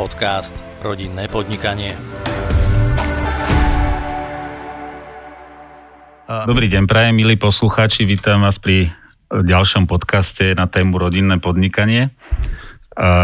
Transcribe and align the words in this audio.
Podcast 0.00 0.56
Rodinné 0.80 1.28
podnikanie. 1.28 1.92
Dobrý 6.24 6.72
deň, 6.72 6.88
prajem 6.88 7.20
milí 7.20 7.36
poslucháči, 7.36 8.08
vítam 8.08 8.40
vás 8.40 8.56
pri 8.56 8.96
ďalšom 9.28 9.84
podcaste 9.84 10.56
na 10.56 10.72
tému 10.72 10.96
rodinné 10.96 11.36
podnikanie. 11.36 12.16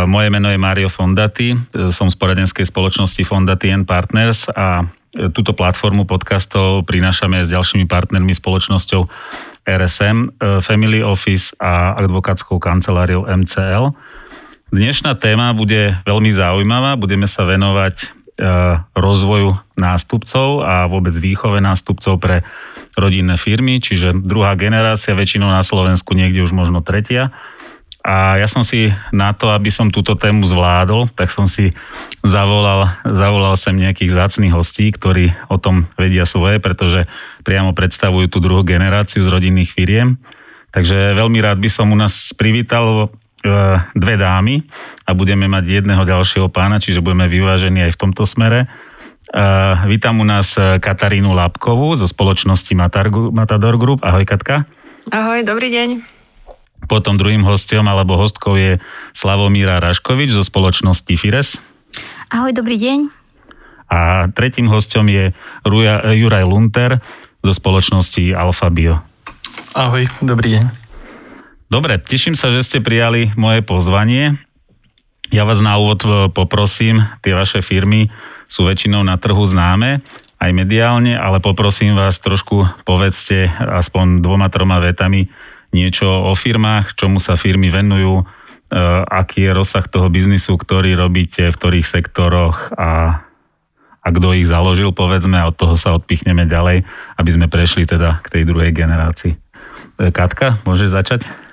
Moje 0.05 0.29
meno 0.29 0.53
je 0.53 0.61
Mario 0.61 0.93
Fondati, 0.93 1.57
som 1.89 2.13
z 2.13 2.17
poradenskej 2.21 2.69
spoločnosti 2.69 3.25
Fondati 3.25 3.73
Partners 3.89 4.53
a 4.53 4.85
túto 5.33 5.57
platformu 5.57 6.05
podcastov 6.05 6.85
prinášame 6.85 7.41
s 7.41 7.49
ďalšími 7.57 7.89
partnermi 7.89 8.37
spoločnosťou 8.37 9.09
RSM, 9.65 10.29
Family 10.61 11.01
Office 11.01 11.57
a 11.57 11.97
advokátskou 12.05 12.61
kanceláriou 12.61 13.25
MCL. 13.25 13.97
Dnešná 14.75 15.15
téma 15.15 15.55
bude 15.55 15.95
veľmi 16.03 16.35
zaujímavá. 16.35 16.99
Budeme 16.99 17.31
sa 17.31 17.47
venovať 17.47 17.95
e, 18.03 18.07
rozvoju 18.99 19.55
nástupcov 19.79 20.67
a 20.67 20.91
vôbec 20.91 21.15
výchove 21.15 21.63
nástupcov 21.63 22.19
pre 22.19 22.43
rodinné 22.99 23.39
firmy, 23.39 23.79
čiže 23.79 24.11
druhá 24.27 24.59
generácia, 24.59 25.15
väčšinou 25.15 25.47
na 25.47 25.63
Slovensku 25.63 26.19
niekde 26.19 26.43
už 26.43 26.51
možno 26.51 26.83
tretia. 26.83 27.31
A 28.07 28.39
ja 28.43 28.47
som 28.51 28.67
si 28.67 28.91
na 29.15 29.35
to, 29.35 29.55
aby 29.55 29.71
som 29.71 29.91
túto 29.91 30.19
tému 30.19 30.47
zvládol, 30.47 31.11
tak 31.15 31.31
som 31.31 31.47
si 31.47 31.75
zavolal, 32.23 32.91
zavolal 33.03 33.55
sem 33.59 33.75
nejakých 33.75 34.15
vzácných 34.15 34.55
hostí, 34.55 34.91
ktorí 34.91 35.35
o 35.51 35.59
tom 35.59 35.91
vedia 35.99 36.23
svoje, 36.27 36.59
pretože 36.59 37.07
priamo 37.47 37.71
predstavujú 37.71 38.31
tú 38.31 38.39
druhú 38.43 38.67
generáciu 38.67 39.23
z 39.23 39.31
rodinných 39.31 39.75
firiem. 39.75 40.19
Takže 40.71 41.19
veľmi 41.19 41.39
rád 41.39 41.59
by 41.59 41.71
som 41.71 41.91
u 41.91 41.99
nás 41.99 42.31
privítal 42.35 43.11
dve 43.95 44.15
dámy 44.19 44.67
a 45.07 45.15
budeme 45.15 45.47
mať 45.47 45.83
jedného 45.83 46.03
ďalšieho 46.03 46.51
pána, 46.51 46.83
čiže 46.83 47.05
budeme 47.05 47.31
vyvážení 47.31 47.87
aj 47.87 47.95
v 47.95 48.01
tomto 48.03 48.27
smere. 48.27 48.67
Uh, 49.27 49.87
vítam 49.91 50.23
u 50.23 50.27
nás 50.27 50.55
Katarínu 50.55 51.35
Lápkovú 51.35 51.99
zo 51.99 52.07
spoločnosti 52.07 52.71
Matador 53.35 53.75
Group. 53.75 54.07
Ahoj 54.07 54.23
Katka. 54.23 54.67
Ahoj, 55.11 55.43
dobrý 55.43 55.75
deň. 55.75 55.89
Potom 56.87 57.19
druhým 57.19 57.43
hostom 57.43 57.91
alebo 57.91 58.15
hostkou 58.15 58.55
je 58.55 58.79
Slavomíra 59.11 59.83
Raškovič 59.83 60.31
zo 60.31 60.47
spoločnosti 60.47 61.11
Fires. 61.19 61.59
Ahoj, 62.31 62.55
dobrý 62.55 62.79
deň. 62.79 62.99
A 63.91 64.31
tretím 64.31 64.71
hostom 64.71 65.11
je 65.11 65.35
Juraj 66.15 66.47
Lunter 66.47 67.03
zo 67.43 67.53
spoločnosti 67.55 68.35
Alfa 68.35 68.71
Bio. 68.71 69.03
Ahoj, 69.75 70.07
dobrý 70.23 70.59
deň. 70.59 70.86
Dobre, 71.67 71.99
teším 71.99 72.39
sa, 72.39 72.55
že 72.55 72.63
ste 72.63 72.79
prijali 72.79 73.35
moje 73.35 73.59
pozvanie. 73.67 74.39
Ja 75.35 75.43
vás 75.43 75.59
na 75.59 75.75
úvod 75.83 76.07
e, 76.07 76.31
poprosím, 76.31 77.03
tie 77.27 77.35
vaše 77.35 77.59
firmy 77.59 78.07
sú 78.47 78.71
väčšinou 78.71 79.03
na 79.03 79.19
trhu 79.19 79.43
známe, 79.43 79.99
aj 80.39 80.51
mediálne, 80.55 81.19
ale 81.19 81.43
poprosím 81.43 81.99
vás 81.99 82.23
trošku 82.23 82.63
povedzte 82.87 83.51
aspoň 83.59 84.23
dvoma, 84.23 84.47
troma 84.47 84.79
vetami 84.79 85.27
niečo 85.75 86.07
o 86.07 86.39
firmách, 86.39 86.95
čomu 86.95 87.19
sa 87.19 87.35
firmy 87.35 87.67
venujú, 87.67 88.23
e, 88.23 88.25
aký 89.03 89.51
je 89.51 89.57
rozsah 89.59 89.83
toho 89.91 90.07
biznisu, 90.07 90.55
ktorý 90.55 90.95
robíte, 90.95 91.51
v 91.51 91.59
ktorých 91.59 91.91
sektoroch 91.91 92.71
a, 92.79 93.27
a 94.07 94.09
kto 94.15 94.39
ich 94.39 94.47
založil, 94.47 94.95
povedzme, 94.95 95.35
a 95.35 95.51
od 95.51 95.59
toho 95.59 95.75
sa 95.75 95.99
odpichneme 95.99 96.47
ďalej, 96.47 96.87
aby 97.19 97.31
sme 97.35 97.51
prešli 97.51 97.91
teda 97.91 98.23
k 98.23 98.39
tej 98.39 98.43
druhej 98.47 98.71
generácii. 98.71 99.35
E, 99.35 100.15
Katka, 100.15 100.63
môžeš 100.63 100.95
začať? 100.95 101.46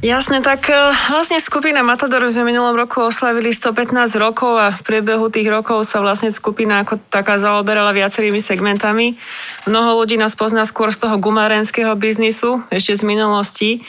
Jasne, 0.00 0.40
tak 0.40 0.72
e, 0.72 0.74
vlastne 1.12 1.36
skupina 1.36 1.84
Matador 1.84 2.24
sme 2.32 2.48
minulom 2.48 2.72
roku 2.72 3.04
oslavili 3.04 3.52
115 3.52 4.16
rokov 4.16 4.56
a 4.56 4.72
v 4.72 4.80
priebehu 4.88 5.28
tých 5.28 5.44
rokov 5.52 5.84
sa 5.84 6.00
vlastne 6.00 6.32
skupina 6.32 6.80
ako 6.80 6.96
taká 7.12 7.36
zaoberala 7.36 7.92
viacerými 7.92 8.40
segmentami. 8.40 9.20
Mnoho 9.68 10.00
ľudí 10.00 10.16
nás 10.16 10.32
pozná 10.32 10.64
skôr 10.64 10.96
z 10.96 11.04
toho 11.04 11.20
gumárenského 11.20 11.92
biznisu, 11.92 12.64
ešte 12.72 12.98
z 12.98 13.02
minulosti, 13.04 13.84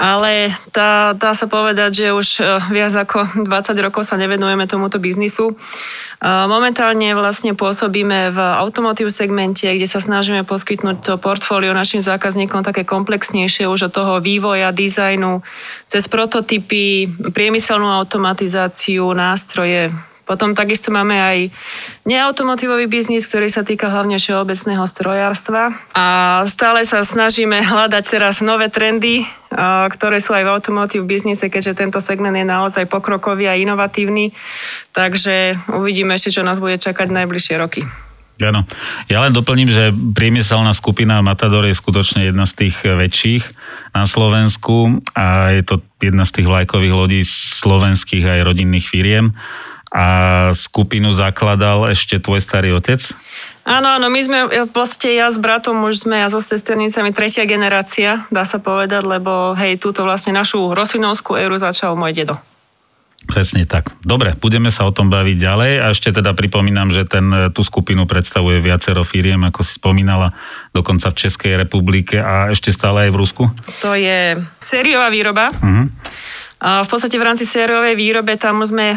ale 0.00 0.56
tá, 0.72 1.12
dá 1.12 1.36
sa 1.36 1.44
povedať, 1.44 1.90
že 1.92 2.06
už 2.16 2.28
e, 2.40 2.42
viac 2.72 2.96
ako 2.96 3.44
20 3.44 3.76
rokov 3.84 4.08
sa 4.08 4.16
nevenujeme 4.16 4.64
tomuto 4.64 4.96
biznisu. 4.96 5.52
Momentálne 6.20 7.16
vlastne 7.16 7.56
pôsobíme 7.56 8.36
v 8.36 8.38
automotív 8.60 9.08
segmente, 9.08 9.64
kde 9.64 9.88
sa 9.88 10.04
snažíme 10.04 10.44
poskytnúť 10.44 11.00
to 11.00 11.12
portfólio 11.16 11.72
našim 11.72 12.04
zákazníkom 12.04 12.60
také 12.60 12.84
komplexnejšie 12.84 13.64
už 13.64 13.88
od 13.88 13.92
toho 13.96 14.14
vývoja, 14.20 14.68
dizajnu, 14.68 15.40
cez 15.88 16.04
prototypy, 16.12 17.08
priemyselnú 17.32 17.88
automatizáciu, 17.88 19.08
nástroje, 19.16 19.96
potom 20.30 20.54
takisto 20.54 20.94
máme 20.94 21.18
aj 21.18 21.38
neautomotivový 22.06 22.86
biznis, 22.86 23.26
ktorý 23.26 23.50
sa 23.50 23.66
týka 23.66 23.90
hlavne 23.90 24.14
všeobecného 24.14 24.86
strojárstva 24.86 25.74
a 25.90 26.06
stále 26.46 26.86
sa 26.86 27.02
snažíme 27.02 27.58
hľadať 27.58 28.04
teraz 28.06 28.38
nové 28.38 28.70
trendy, 28.70 29.26
ktoré 29.90 30.22
sú 30.22 30.30
aj 30.30 30.46
v 30.46 30.52
automotív 30.54 31.02
biznise, 31.02 31.50
keďže 31.50 31.82
tento 31.82 31.98
segment 31.98 32.38
je 32.38 32.46
naozaj 32.46 32.86
pokrokový 32.86 33.50
a 33.50 33.58
inovatívny. 33.58 34.30
Takže 34.94 35.66
uvidíme 35.74 36.14
ešte, 36.14 36.38
čo 36.38 36.46
nás 36.46 36.62
bude 36.62 36.78
čakať 36.78 37.10
najbližšie 37.10 37.58
roky. 37.58 37.82
Áno. 38.40 38.64
Ja 39.10 39.20
len 39.20 39.36
doplním, 39.36 39.68
že 39.68 39.92
priemyselná 39.92 40.72
skupina 40.72 41.20
Matador 41.20 41.66
je 41.68 41.76
skutočne 41.76 42.30
jedna 42.30 42.48
z 42.48 42.56
tých 42.64 42.86
väčších 42.86 43.44
na 43.92 44.08
Slovensku 44.08 45.04
a 45.12 45.52
je 45.52 45.60
to 45.66 45.84
jedna 46.00 46.24
z 46.24 46.40
tých 46.40 46.46
vlajkových 46.48 46.94
lodí 46.94 47.20
slovenských 47.26 48.24
aj 48.24 48.46
rodinných 48.46 48.86
firiem 48.88 49.36
a 49.90 50.06
skupinu 50.54 51.10
zakladal 51.10 51.90
ešte 51.90 52.22
tvoj 52.22 52.38
starý 52.38 52.70
otec? 52.78 53.02
Áno, 53.66 53.90
áno, 53.98 54.06
my 54.06 54.20
sme, 54.22 54.38
v 54.46 54.72
podstate 54.72 55.18
ja 55.18 55.28
s 55.28 55.36
bratom 55.36 55.82
už 55.84 56.06
sme 56.06 56.22
a 56.22 56.30
so 56.30 56.38
sesternicami 56.38 57.10
tretia 57.10 57.44
generácia, 57.44 58.24
dá 58.30 58.46
sa 58.46 58.62
povedať, 58.62 59.02
lebo 59.02 59.52
hej, 59.58 59.82
túto 59.82 60.06
vlastne 60.06 60.32
našu 60.32 60.72
rosinovskú 60.72 61.34
éru 61.36 61.58
začal 61.58 61.98
môj 61.98 62.14
dedo. 62.14 62.34
Presne 63.28 63.68
tak. 63.68 63.92
Dobre, 64.00 64.32
budeme 64.32 64.72
sa 64.72 64.88
o 64.88 64.94
tom 64.96 65.12
baviť 65.12 65.36
ďalej 65.36 65.72
a 65.76 65.86
ešte 65.92 66.08
teda 66.08 66.32
pripomínam, 66.32 66.88
že 66.88 67.04
ten, 67.04 67.52
tú 67.52 67.60
skupinu 67.60 68.08
predstavuje 68.08 68.64
viacero 68.64 69.04
firiem, 69.04 69.44
ako 69.44 69.60
si 69.60 69.76
spomínala, 69.76 70.32
dokonca 70.72 71.12
v 71.12 71.28
Českej 71.28 71.60
republike 71.60 72.16
a 72.16 72.48
ešte 72.48 72.72
stále 72.72 73.06
aj 73.06 73.10
v 73.12 73.20
Rusku. 73.20 73.44
To 73.84 73.92
je 73.92 74.40
sériová 74.56 75.12
výroba. 75.12 75.52
Uh-huh. 75.52 75.92
V 76.60 76.88
podstate 76.92 77.16
v 77.16 77.24
rámci 77.24 77.48
sériovej 77.48 77.96
výrobe 77.96 78.36
tam 78.36 78.60
sme 78.60 78.92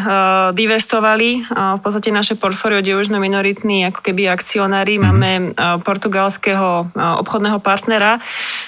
divestovali 0.52 1.48
v 1.48 1.80
podstate 1.80 2.12
naše 2.12 2.36
portfólio, 2.36 2.84
kde 2.84 3.00
už 3.00 3.08
sme 3.08 3.16
minoritní 3.16 3.88
ako 3.88 4.04
keby 4.04 4.28
akcionári. 4.28 5.00
Mm-hmm. 5.00 5.08
Máme 5.08 5.30
portugalského 5.80 6.92
obchodného 6.92 7.64
partnera 7.64 8.20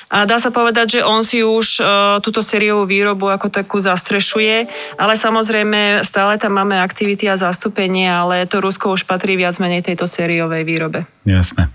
a 0.09 0.25
dá 0.25 0.41
sa 0.41 0.49
povedať, 0.49 0.97
že 0.97 1.01
on 1.05 1.29
si 1.29 1.45
už 1.45 1.85
túto 2.25 2.41
sériovú 2.41 2.89
výrobu 2.89 3.29
ako 3.29 3.53
takú 3.53 3.85
zastrešuje, 3.85 4.65
ale 4.97 5.21
samozrejme 5.21 6.01
stále 6.01 6.41
tam 6.41 6.57
máme 6.57 6.81
aktivity 6.81 7.29
a 7.29 7.37
zastúpenie, 7.37 8.09
ale 8.09 8.49
to 8.49 8.65
Rusko 8.65 8.97
už 8.97 9.05
patrí 9.05 9.37
viac 9.37 9.61
menej 9.61 9.85
tejto 9.85 10.09
sériovej 10.09 10.65
výrobe. 10.65 11.05
Jasné. 11.29 11.69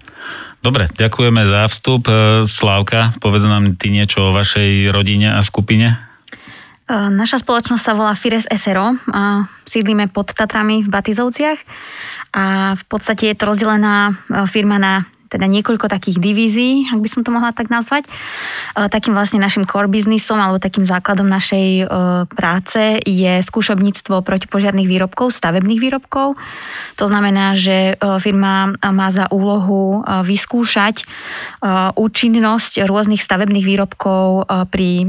Dobre, 0.65 0.89
ďakujeme 0.89 1.45
za 1.45 1.69
vstup. 1.69 2.09
Slávka, 2.49 3.13
povedz 3.21 3.45
nám 3.45 3.77
ty 3.77 3.93
niečo 3.93 4.29
o 4.29 4.33
vašej 4.33 4.89
rodine 4.89 5.37
a 5.37 5.45
skupine. 5.45 6.10
Naša 6.91 7.39
spoločnosť 7.39 7.83
sa 7.83 7.95
volá 7.95 8.11
Fires 8.19 8.43
SRO. 8.51 8.99
Sídlíme 9.63 10.11
pod 10.11 10.35
Tatrami 10.35 10.83
v 10.83 10.91
Batizovciach 10.91 11.59
a 12.35 12.75
v 12.75 12.83
podstate 12.91 13.31
je 13.31 13.35
to 13.39 13.47
rozdelená 13.47 14.19
firma 14.51 14.75
na 14.75 15.07
teda 15.31 15.47
niekoľko 15.47 15.87
takých 15.87 16.19
divízií, 16.19 16.91
ak 16.91 16.99
by 16.99 17.07
som 17.07 17.23
to 17.23 17.31
mohla 17.31 17.55
tak 17.55 17.71
nazvať. 17.71 18.03
E, 18.03 18.11
takým 18.91 19.15
vlastne 19.15 19.39
našim 19.39 19.63
core 19.63 19.87
biznisom 19.87 20.35
alebo 20.35 20.59
takým 20.59 20.83
základom 20.83 21.23
našej 21.23 21.67
e, 21.81 21.85
práce 22.27 22.99
je 23.07 23.33
skúšobníctvo 23.39 24.19
protipožiarných 24.27 24.91
výrobkov, 24.91 25.31
stavebných 25.31 25.79
výrobkov. 25.79 26.35
To 26.99 27.05
znamená, 27.07 27.55
že 27.55 27.95
e, 27.95 28.19
firma 28.19 28.75
má 28.75 29.07
za 29.07 29.31
úlohu 29.31 30.03
vyskúšať 30.03 31.07
účinnosť 31.95 32.83
rôznych 32.83 33.23
stavebných 33.23 33.63
výrobkov 33.63 34.49
pri 34.67 35.05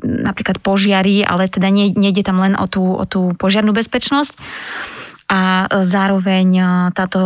napríklad 0.00 0.62
požiari, 0.62 1.20
ale 1.20 1.50
teda 1.50 1.68
nejde 1.72 2.22
tam 2.24 2.40
len 2.40 2.56
o 2.56 2.64
tú, 2.70 2.80
o 2.96 3.04
tú 3.04 3.36
požiarnú 3.36 3.76
bezpečnosť 3.76 4.38
a 5.30 5.66
zároveň 5.82 6.48
e, 6.58 6.64
táto, 6.94 7.20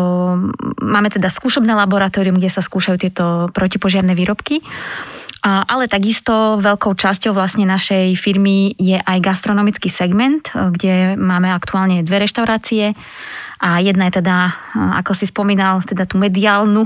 máme 0.81 1.09
teda 1.09 1.33
skúšobné 1.33 1.73
laboratórium, 1.75 2.37
kde 2.37 2.53
sa 2.53 2.65
skúšajú 2.65 2.97
tieto 3.01 3.25
protipožiarné 3.53 4.13
výrobky. 4.17 4.61
Ale 5.47 5.87
takisto 5.87 6.59
veľkou 6.59 6.99
časťou 6.99 7.31
vlastne 7.31 7.71
našej 7.71 8.19
firmy 8.19 8.75
je 8.83 8.99
aj 8.99 9.23
gastronomický 9.23 9.87
segment, 9.87 10.43
kde 10.51 11.15
máme 11.15 11.55
aktuálne 11.55 12.03
dve 12.03 12.27
reštaurácie 12.27 12.99
a 13.63 13.79
jedna 13.79 14.11
je 14.11 14.19
teda, 14.19 14.53
ako 14.75 15.15
si 15.15 15.31
spomínal, 15.31 15.87
teda 15.87 16.03
tú 16.03 16.19
mediálnu, 16.19 16.83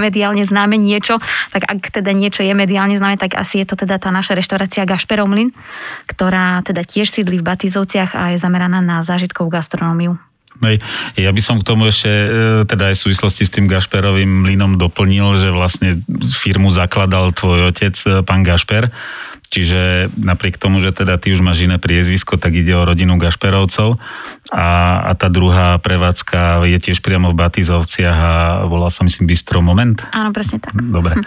mediálne 0.00 0.40
známe 0.40 0.80
niečo, 0.80 1.20
tak 1.52 1.68
ak 1.68 2.00
teda 2.00 2.10
niečo 2.16 2.40
je 2.40 2.56
mediálne 2.56 2.96
známe, 2.96 3.20
tak 3.20 3.36
asi 3.36 3.60
je 3.60 3.66
to 3.68 3.76
teda 3.76 4.00
tá 4.00 4.08
naša 4.08 4.34
reštaurácia 4.34 4.88
Gašperomlin, 4.88 5.52
ktorá 6.08 6.64
teda 6.64 6.88
tiež 6.88 7.12
sídli 7.12 7.38
v 7.38 7.46
Batizovciach 7.46 8.16
a 8.16 8.32
je 8.32 8.40
zameraná 8.40 8.80
na 8.80 9.04
zážitkovú 9.04 9.52
gastronómiu. 9.52 10.18
Hej. 10.58 10.82
Ja 11.14 11.30
by 11.30 11.42
som 11.42 11.62
k 11.62 11.68
tomu 11.70 11.86
ešte, 11.86 12.10
e, 12.10 12.28
teda 12.66 12.90
aj 12.90 12.98
v 12.98 13.02
súvislosti 13.06 13.46
s 13.46 13.54
tým 13.54 13.70
Gašperovým 13.70 14.42
mlynom 14.42 14.74
doplnil, 14.74 15.38
že 15.38 15.54
vlastne 15.54 16.02
firmu 16.34 16.74
zakladal 16.74 17.30
tvoj 17.30 17.70
otec, 17.70 17.94
e, 17.94 18.26
pán 18.26 18.42
Gašper, 18.42 18.90
Čiže 19.48 20.12
napriek 20.12 20.60
tomu, 20.60 20.76
že 20.84 20.92
teda 20.92 21.16
ty 21.16 21.32
už 21.32 21.40
máš 21.40 21.64
iné 21.64 21.80
priezvisko, 21.80 22.36
tak 22.36 22.52
ide 22.52 22.76
o 22.76 22.84
rodinu 22.84 23.16
Gašperovcov 23.16 23.96
a, 24.52 24.68
a 25.08 25.12
tá 25.16 25.32
druhá 25.32 25.80
prevádzka 25.80 26.68
je 26.68 26.76
tiež 26.76 27.00
priamo 27.00 27.32
v 27.32 27.40
Batizovciach 27.40 28.18
a 28.18 28.34
volá 28.68 28.92
sa 28.92 29.08
myslím 29.08 29.24
Bistro 29.24 29.64
Moment. 29.64 30.04
Áno, 30.12 30.36
presne 30.36 30.60
tak. 30.60 30.76
Dobre. 30.76 31.24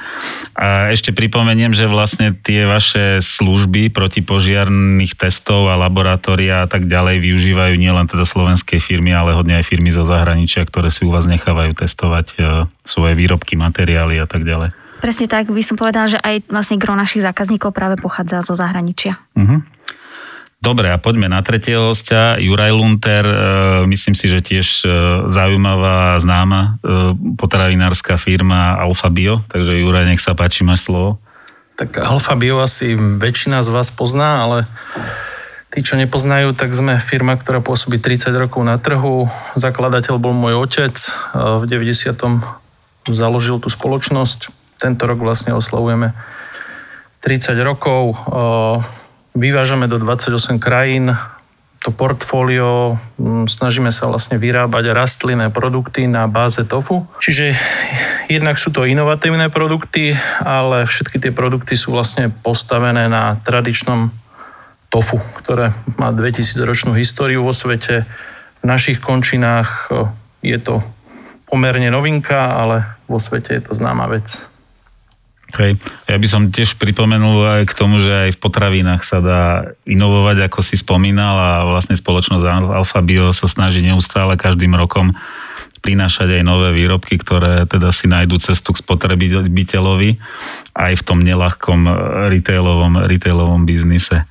A 0.53 0.93
ešte 0.93 1.17
pripomeniem, 1.17 1.73
že 1.73 1.89
vlastne 1.89 2.37
tie 2.37 2.69
vaše 2.69 3.25
služby 3.25 3.89
protipožiarných 3.89 5.17
testov 5.17 5.73
a 5.73 5.81
laboratória 5.81 6.65
a 6.65 6.67
tak 6.69 6.85
ďalej 6.85 7.25
využívajú 7.25 7.73
nielen 7.73 8.05
teda 8.05 8.25
slovenské 8.25 8.77
firmy, 8.77 9.17
ale 9.17 9.33
hodne 9.33 9.57
aj 9.57 9.65
firmy 9.65 9.89
zo 9.89 10.05
zahraničia, 10.05 10.61
ktoré 10.61 10.93
si 10.93 11.05
u 11.05 11.09
vás 11.09 11.25
nechávajú 11.25 11.73
testovať 11.73 12.25
e, 12.37 12.69
svoje 12.85 13.13
výrobky, 13.17 13.57
materiály 13.57 14.21
a 14.21 14.29
tak 14.29 14.45
ďalej. 14.45 14.80
Presne 15.01 15.25
tak 15.25 15.49
by 15.49 15.63
som 15.65 15.81
povedala, 15.81 16.05
že 16.05 16.21
aj 16.21 16.45
vlastne 16.45 16.77
gro 16.77 16.93
našich 16.93 17.25
zákazníkov 17.25 17.73
práve 17.73 17.97
pochádza 17.97 18.45
zo 18.45 18.53
zahraničia. 18.53 19.17
Uh-huh. 19.33 19.65
Dobre, 20.61 20.93
a 20.93 21.01
poďme 21.01 21.25
na 21.25 21.41
tretieho 21.41 21.89
hostia. 21.89 22.37
Juraj 22.37 22.69
Lunter, 22.69 23.25
e, 23.25 23.37
myslím 23.89 24.13
si, 24.13 24.29
že 24.29 24.45
tiež 24.45 24.85
e, 24.85 24.89
zaujímavá, 25.33 26.21
známa 26.21 26.61
e, 26.61 27.17
potravinárska 27.33 28.13
firma 28.21 28.77
Alfa 28.77 29.09
Bio. 29.09 29.41
Takže 29.49 29.81
Juraj, 29.81 30.05
nech 30.05 30.21
sa 30.21 30.37
páči, 30.37 30.61
máš 30.61 30.85
slovo. 30.85 31.17
Tak 31.81 31.97
Alfa 31.97 32.37
Bio 32.37 32.61
asi 32.61 32.93
väčšina 32.93 33.65
z 33.65 33.73
vás 33.73 33.89
pozná, 33.89 34.45
ale 34.45 34.69
tí, 35.73 35.81
čo 35.81 35.97
nepoznajú, 35.97 36.53
tak 36.53 36.77
sme 36.77 37.01
firma, 37.01 37.41
ktorá 37.41 37.57
pôsobí 37.57 37.97
30 37.97 38.29
rokov 38.37 38.61
na 38.61 38.77
trhu. 38.77 39.33
Zakladateľ 39.57 40.21
bol 40.21 40.37
môj 40.37 40.61
otec. 40.61 40.93
V 41.33 41.65
90. 41.65 42.13
založil 43.09 43.57
tú 43.57 43.73
spoločnosť 43.73 44.60
tento 44.81 45.05
rok 45.05 45.21
vlastne 45.21 45.53
oslavujeme 45.53 46.17
30 47.21 47.53
rokov. 47.61 48.17
Vyvážame 49.37 49.85
do 49.85 50.01
28 50.01 50.57
krajín 50.57 51.13
to 51.81 51.89
portfólio, 51.89 53.01
snažíme 53.49 53.89
sa 53.89 54.05
vlastne 54.05 54.37
vyrábať 54.37 54.93
rastlinné 54.93 55.49
produkty 55.49 56.05
na 56.05 56.29
báze 56.29 56.61
tofu. 56.69 57.09
Čiže 57.17 57.57
jednak 58.29 58.61
sú 58.61 58.69
to 58.69 58.85
inovatívne 58.85 59.49
produkty, 59.49 60.13
ale 60.45 60.85
všetky 60.85 61.17
tie 61.17 61.33
produkty 61.33 61.73
sú 61.73 61.97
vlastne 61.97 62.29
postavené 62.29 63.09
na 63.09 63.33
tradičnom 63.41 64.13
tofu, 64.93 65.17
ktoré 65.41 65.73
má 65.97 66.13
2000 66.13 66.69
ročnú 66.69 66.93
históriu 66.93 67.41
vo 67.41 67.53
svete. 67.53 68.05
V 68.61 68.65
našich 68.69 69.01
končinách 69.01 69.89
je 70.45 70.57
to 70.61 70.85
pomerne 71.49 71.89
novinka, 71.89 72.61
ale 72.61 73.01
vo 73.09 73.17
svete 73.17 73.57
je 73.57 73.61
to 73.65 73.73
známa 73.73 74.05
vec. 74.05 74.50
Okay. 75.51 75.75
Ja 76.07 76.15
by 76.15 76.27
som 76.31 76.47
tiež 76.47 76.79
pripomenul 76.79 77.43
aj 77.59 77.63
k 77.67 77.75
tomu, 77.75 77.99
že 77.99 78.31
aj 78.31 78.39
v 78.39 78.41
potravinách 78.41 79.03
sa 79.03 79.19
dá 79.19 79.43
inovovať, 79.83 80.47
ako 80.47 80.63
si 80.63 80.79
spomínal 80.79 81.35
a 81.35 81.51
vlastne 81.67 81.99
spoločnosť 81.99 82.71
Alfa 82.71 83.03
Bio 83.03 83.35
sa 83.35 83.51
snaží 83.51 83.83
neustále 83.83 84.39
každým 84.39 84.71
rokom 84.79 85.11
prinášať 85.81 86.39
aj 86.39 86.43
nové 86.45 86.71
výrobky, 86.71 87.19
ktoré 87.19 87.67
teda 87.67 87.91
si 87.91 88.07
nájdú 88.07 88.37
cestu 88.39 88.71
k 88.71 88.79
spotrebiteľovi 88.79 90.21
aj 90.77 90.93
v 90.93 91.03
tom 91.03 91.19
nelahkom 91.19 91.89
retailovom, 92.31 93.03
retailovom 93.09 93.67
biznise. 93.67 94.23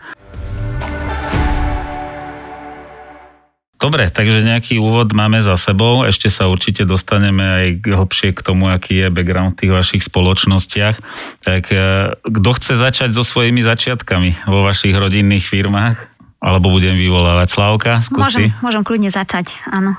Dobre, 3.80 4.12
takže 4.12 4.44
nejaký 4.44 4.76
úvod 4.76 5.16
máme 5.16 5.40
za 5.40 5.56
sebou. 5.56 6.04
Ešte 6.04 6.28
sa 6.28 6.52
určite 6.52 6.84
dostaneme 6.84 7.40
aj 7.40 7.66
hlbšie 7.88 8.36
k 8.36 8.44
tomu, 8.44 8.68
aký 8.68 9.00
je 9.00 9.08
background 9.08 9.56
v 9.56 9.58
tých 9.64 9.72
vašich 9.72 10.02
spoločnostiach. 10.04 11.00
Tak 11.40 11.62
e, 11.72 11.80
kto 12.20 12.50
chce 12.60 12.76
začať 12.76 13.16
so 13.16 13.24
svojimi 13.24 13.64
začiatkami 13.64 14.44
vo 14.44 14.68
vašich 14.68 14.92
rodinných 14.92 15.48
firmách? 15.48 16.09
Alebo 16.40 16.72
budem 16.72 16.96
vyvolávať 16.96 17.48
Slavka? 17.52 17.92
Skúsi. 18.00 18.20
Môžem, 18.24 18.44
môžem 18.64 18.82
kľudne 18.82 19.12
začať, 19.12 19.52
áno. 19.68 19.92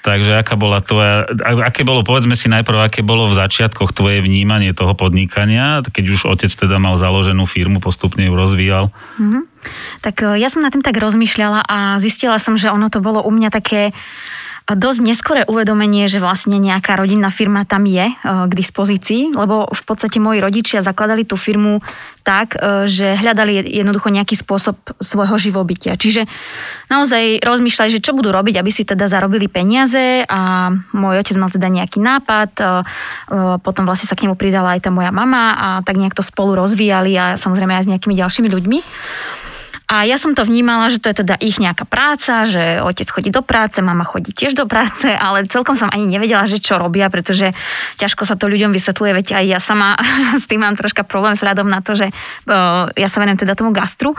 Takže 0.00 0.40
aká 0.40 0.56
bola 0.56 0.80
tvoja, 0.80 1.28
aké 1.44 1.84
bolo, 1.84 2.00
povedzme 2.00 2.32
si 2.32 2.48
najprv, 2.48 2.88
aké 2.88 3.04
bolo 3.04 3.28
v 3.28 3.36
začiatkoch 3.36 3.92
tvoje 3.92 4.24
vnímanie 4.24 4.72
toho 4.72 4.96
podnikania, 4.96 5.84
keď 5.84 6.04
už 6.16 6.20
otec 6.24 6.48
teda 6.48 6.80
mal 6.80 6.96
založenú 6.96 7.44
firmu, 7.44 7.84
postupne 7.84 8.24
ju 8.24 8.32
rozvíjal? 8.32 8.88
Mm-hmm. 9.20 9.42
Tak 10.00 10.14
e, 10.24 10.40
ja 10.40 10.48
som 10.48 10.64
na 10.64 10.72
tým 10.72 10.80
tak 10.80 10.96
rozmýšľala 10.96 11.68
a 11.68 12.00
zistila 12.00 12.40
som, 12.40 12.56
že 12.56 12.72
ono 12.72 12.88
to 12.88 13.04
bolo 13.04 13.20
u 13.20 13.28
mňa 13.28 13.52
také 13.52 13.92
dosť 14.76 14.98
neskoré 15.02 15.42
uvedomenie, 15.48 16.06
že 16.06 16.22
vlastne 16.22 16.60
nejaká 16.60 16.94
rodinná 16.94 17.32
firma 17.34 17.66
tam 17.66 17.88
je 17.88 18.06
e, 18.06 18.14
k 18.22 18.52
dispozícii, 18.52 19.34
lebo 19.34 19.66
v 19.66 19.82
podstate 19.82 20.22
moji 20.22 20.38
rodičia 20.38 20.84
zakladali 20.84 21.26
tú 21.26 21.34
firmu 21.34 21.82
tak, 22.22 22.54
e, 22.54 22.86
že 22.86 23.18
hľadali 23.18 23.66
jednoducho 23.66 24.12
nejaký 24.12 24.38
spôsob 24.38 24.76
svojho 25.02 25.40
živobytia. 25.40 25.98
Čiže 25.98 26.28
naozaj 26.86 27.42
rozmýšľali, 27.42 27.90
že 27.98 28.04
čo 28.04 28.14
budú 28.14 28.30
robiť, 28.30 28.60
aby 28.60 28.70
si 28.70 28.86
teda 28.86 29.10
zarobili 29.10 29.50
peniaze 29.50 30.22
a 30.28 30.70
môj 30.94 31.24
otec 31.24 31.36
mal 31.40 31.50
teda 31.50 31.66
nejaký 31.66 31.98
nápad, 31.98 32.50
e, 32.60 32.64
potom 33.64 33.88
vlastne 33.88 34.06
sa 34.06 34.14
k 34.14 34.28
nemu 34.28 34.38
pridala 34.38 34.78
aj 34.78 34.86
tá 34.86 34.90
moja 34.94 35.10
mama 35.10 35.56
a 35.56 35.68
tak 35.82 35.98
nejak 35.98 36.14
to 36.14 36.22
spolu 36.22 36.54
rozvíjali 36.54 37.16
a 37.18 37.24
samozrejme 37.34 37.74
aj 37.74 37.84
s 37.86 37.90
nejakými 37.90 38.14
ďalšími 38.14 38.48
ľuďmi. 38.50 38.78
A 39.90 40.06
ja 40.06 40.22
som 40.22 40.38
to 40.38 40.46
vnímala, 40.46 40.86
že 40.86 41.02
to 41.02 41.10
je 41.10 41.26
teda 41.26 41.34
ich 41.42 41.58
nejaká 41.58 41.82
práca, 41.82 42.46
že 42.46 42.78
otec 42.78 43.10
chodí 43.10 43.34
do 43.34 43.42
práce, 43.42 43.82
mama 43.82 44.06
chodí 44.06 44.30
tiež 44.30 44.54
do 44.54 44.70
práce, 44.70 45.10
ale 45.26 45.50
celkom 45.50 45.74
som 45.74 45.90
ani 45.90 46.06
nevedela, 46.06 46.46
že 46.46 46.62
čo 46.62 46.78
robia, 46.78 47.10
pretože 47.10 47.50
ťažko 47.98 48.22
sa 48.22 48.38
to 48.38 48.46
ľuďom 48.46 48.70
vysvetľuje, 48.70 49.12
veď 49.18 49.26
aj 49.34 49.44
ja 49.50 49.58
sama 49.58 49.98
s 50.40 50.46
tým 50.46 50.62
mám 50.62 50.78
troška 50.78 51.02
problém 51.02 51.34
s 51.34 51.42
radom 51.42 51.66
na 51.66 51.82
to, 51.82 51.98
že 51.98 52.14
ja 52.94 53.08
sa 53.10 53.18
venujem 53.18 53.42
teda 53.42 53.58
tomu 53.58 53.74
gastru. 53.74 54.14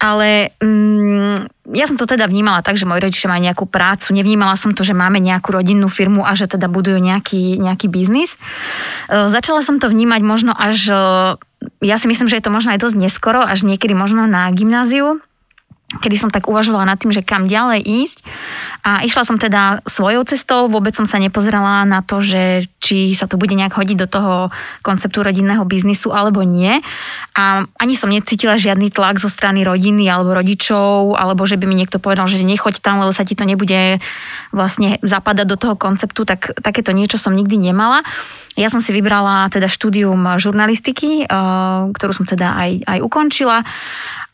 Ale 0.00 0.56
mm, 0.64 1.68
ja 1.76 1.84
som 1.84 2.00
to 2.00 2.08
teda 2.08 2.24
vnímala 2.24 2.64
tak, 2.64 2.80
že 2.80 2.88
moji 2.88 3.04
rodičia 3.04 3.28
majú 3.28 3.44
nejakú 3.44 3.68
prácu, 3.68 4.16
nevnímala 4.16 4.56
som 4.56 4.72
to, 4.72 4.80
že 4.80 4.96
máme 4.96 5.20
nejakú 5.20 5.52
rodinnú 5.52 5.92
firmu 5.92 6.24
a 6.24 6.32
že 6.32 6.48
teda 6.48 6.72
budujú 6.72 6.96
nejaký, 6.96 7.60
nejaký 7.60 7.92
biznis. 7.92 8.32
E, 8.32 9.28
začala 9.28 9.60
som 9.60 9.76
to 9.76 9.92
vnímať 9.92 10.24
možno 10.24 10.56
až 10.56 10.88
ja 11.80 11.96
si 11.96 12.08
myslím, 12.08 12.28
že 12.28 12.40
je 12.40 12.44
to 12.44 12.54
možno 12.54 12.72
aj 12.72 12.80
dosť 12.80 12.96
neskoro, 12.96 13.40
až 13.40 13.64
niekedy 13.64 13.92
možno 13.96 14.28
na 14.28 14.48
gymnáziu, 14.52 15.20
kedy 15.98 16.14
som 16.14 16.30
tak 16.30 16.46
uvažovala 16.46 16.86
nad 16.86 17.02
tým, 17.02 17.10
že 17.10 17.26
kam 17.26 17.50
ďalej 17.50 17.82
ísť. 17.82 18.18
A 18.86 19.02
išla 19.02 19.26
som 19.26 19.42
teda 19.42 19.82
svojou 19.90 20.22
cestou, 20.22 20.70
vôbec 20.70 20.94
som 20.94 21.02
sa 21.10 21.18
nepozerala 21.18 21.82
na 21.82 22.06
to, 22.06 22.22
že 22.22 22.70
či 22.78 23.18
sa 23.18 23.26
to 23.26 23.34
bude 23.34 23.50
nejak 23.50 23.74
hodiť 23.74 23.98
do 23.98 24.06
toho 24.06 24.34
konceptu 24.86 25.26
rodinného 25.26 25.66
biznisu 25.66 26.14
alebo 26.14 26.46
nie. 26.46 26.78
A 27.34 27.66
ani 27.82 27.98
som 27.98 28.06
necítila 28.06 28.54
žiadny 28.54 28.94
tlak 28.94 29.18
zo 29.18 29.26
strany 29.26 29.66
rodiny 29.66 30.06
alebo 30.06 30.30
rodičov, 30.30 31.18
alebo 31.18 31.42
že 31.42 31.58
by 31.58 31.66
mi 31.66 31.74
niekto 31.74 31.98
povedal, 31.98 32.30
že 32.30 32.46
nechoď 32.46 32.78
tam, 32.78 33.02
lebo 33.02 33.10
sa 33.10 33.26
ti 33.26 33.34
to 33.34 33.42
nebude 33.42 33.98
vlastne 34.54 35.02
zapadať 35.02 35.46
do 35.50 35.58
toho 35.58 35.74
konceptu, 35.74 36.22
tak 36.22 36.54
takéto 36.62 36.94
niečo 36.94 37.18
som 37.18 37.34
nikdy 37.34 37.58
nemala. 37.58 38.06
Ja 38.58 38.66
som 38.70 38.82
si 38.82 38.90
vybrala 38.90 39.46
teda 39.50 39.70
štúdium 39.70 40.38
žurnalistiky, 40.38 41.24
eh, 41.24 41.28
ktorú 41.90 42.12
som 42.14 42.26
teda 42.30 42.54
aj, 42.54 42.70
aj 42.86 42.98
ukončila 43.02 43.66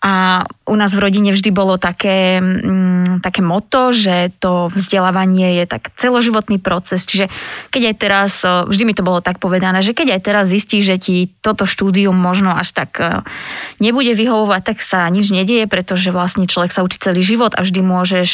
a 0.05 0.45
u 0.69 0.75
nás 0.77 0.93
v 0.93 1.03
rodine 1.03 1.33
vždy 1.33 1.51
bolo 1.57 1.81
také, 1.81 2.37
mm, 2.39 3.25
také 3.25 3.41
moto, 3.41 3.97
že 3.97 4.29
to 4.37 4.69
vzdelávanie 4.77 5.63
je 5.63 5.65
tak 5.65 5.89
celoživotný 5.97 6.61
proces. 6.61 7.09
Čiže 7.09 7.33
keď 7.73 7.83
aj 7.91 7.97
teraz, 7.97 8.33
eh, 8.45 8.69
vždy 8.69 8.83
mi 8.85 8.95
to 8.95 9.07
bolo 9.07 9.25
tak 9.25 9.41
povedané, 9.41 9.81
že 9.81 9.97
keď 9.97 10.21
aj 10.21 10.21
teraz 10.21 10.45
zistíš, 10.53 10.85
že 10.85 10.97
ti 11.01 11.17
toto 11.41 11.65
štúdium 11.65 12.13
možno 12.13 12.53
až 12.53 12.77
tak 12.77 13.01
eh, 13.01 13.25
nebude 13.81 14.13
vyhovovať, 14.13 14.63
tak 14.75 14.79
sa 14.85 15.09
nič 15.09 15.33
nedieje, 15.33 15.65
pretože 15.65 16.13
vlastne 16.13 16.45
človek 16.45 16.77
sa 16.77 16.85
učí 16.85 17.01
celý 17.01 17.25
život 17.25 17.57
a 17.57 17.65
vždy 17.65 17.81
môžeš 17.81 18.29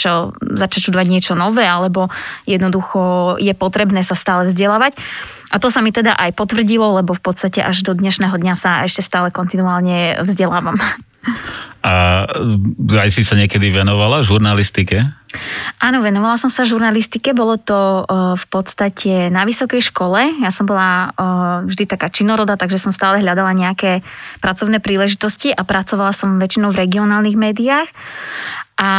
začať 0.59 0.90
študovať 0.90 1.07
niečo 1.09 1.33
nové, 1.38 1.62
alebo 1.62 2.11
jednoducho 2.45 3.37
je 3.38 3.54
potrebné 3.54 4.02
sa 4.02 4.19
stále 4.19 4.50
vzdelávať. 4.50 4.99
A 5.52 5.61
to 5.61 5.69
sa 5.69 5.85
mi 5.85 5.92
teda 5.92 6.16
aj 6.16 6.33
potvrdilo, 6.33 6.97
lebo 6.97 7.12
v 7.12 7.23
podstate 7.23 7.61
až 7.61 7.85
do 7.85 7.92
dnešného 7.92 8.33
dňa 8.33 8.54
sa 8.57 8.83
ešte 8.88 9.04
stále 9.04 9.28
kontinuálne 9.28 10.25
vzdelávam. 10.25 10.81
A 11.83 12.26
aj 13.02 13.11
si 13.11 13.26
sa 13.26 13.35
niekedy 13.35 13.75
venovala 13.75 14.23
žurnalistike? 14.23 15.02
Áno, 15.83 15.99
venovala 16.05 16.38
som 16.38 16.52
sa 16.52 16.62
žurnalistike, 16.62 17.35
bolo 17.35 17.59
to 17.59 18.07
v 18.38 18.47
podstate 18.47 19.33
na 19.33 19.43
vysokej 19.43 19.91
škole. 19.91 20.38
Ja 20.45 20.55
som 20.55 20.69
bola 20.69 21.11
vždy 21.67 21.91
taká 21.91 22.12
činoroda, 22.12 22.55
takže 22.55 22.79
som 22.79 22.95
stále 22.95 23.19
hľadala 23.19 23.50
nejaké 23.57 24.07
pracovné 24.38 24.79
príležitosti 24.79 25.50
a 25.50 25.67
pracovala 25.67 26.14
som 26.14 26.38
väčšinou 26.38 26.71
v 26.71 26.87
regionálnych 26.87 27.35
médiách. 27.35 27.91
A 28.79 28.91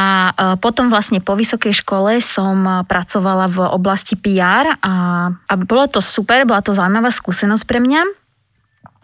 potom 0.59 0.87
vlastne 0.87 1.19
po 1.19 1.35
vysokej 1.35 1.75
škole 1.75 2.19
som 2.23 2.83
pracovala 2.87 3.51
v 3.51 3.59
oblasti 3.67 4.15
PR 4.15 4.79
a, 4.79 4.93
a 5.33 5.53
bolo 5.59 5.87
to 5.91 5.99
super, 5.99 6.43
bola 6.47 6.63
to 6.63 6.71
zaujímavá 6.71 7.11
skúsenosť 7.11 7.63
pre 7.67 7.79
mňa. 7.83 8.22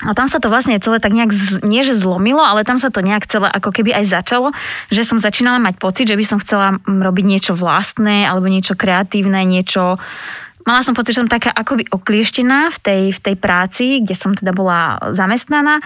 A 0.07 0.15
tam 0.15 0.31
sa 0.31 0.39
to 0.39 0.47
vlastne 0.47 0.79
celé 0.79 1.03
tak 1.03 1.11
nejak, 1.11 1.35
nie 1.59 1.83
že 1.83 1.91
zlomilo, 1.91 2.39
ale 2.39 2.63
tam 2.63 2.79
sa 2.79 2.87
to 2.87 3.03
nejak 3.03 3.27
celé 3.27 3.51
ako 3.51 3.75
keby 3.75 3.91
aj 3.91 4.05
začalo, 4.07 4.55
že 4.87 5.03
som 5.03 5.19
začínala 5.19 5.59
mať 5.59 5.75
pocit, 5.75 6.07
že 6.07 6.15
by 6.15 6.23
som 6.23 6.39
chcela 6.39 6.79
robiť 6.87 7.25
niečo 7.27 7.51
vlastné 7.51 8.23
alebo 8.23 8.47
niečo 8.47 8.79
kreatívne, 8.79 9.43
niečo... 9.43 9.99
Mala 10.63 10.85
som 10.85 10.95
pocit, 10.95 11.17
že 11.17 11.25
som 11.25 11.31
taká 11.31 11.51
akoby 11.51 11.91
oklieštená 11.91 12.71
v 12.71 12.77
tej, 12.79 13.03
v 13.11 13.19
tej 13.19 13.35
práci, 13.35 13.85
kde 14.05 14.15
som 14.15 14.37
teda 14.37 14.55
bola 14.55 15.01
zamestnaná 15.11 15.83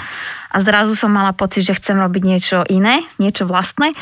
a 0.54 0.58
zrazu 0.62 0.94
som 0.94 1.10
mala 1.10 1.34
pocit, 1.34 1.66
že 1.66 1.78
chcem 1.78 1.98
robiť 1.98 2.24
niečo 2.26 2.58
iné, 2.70 3.02
niečo 3.18 3.50
vlastné. 3.50 3.98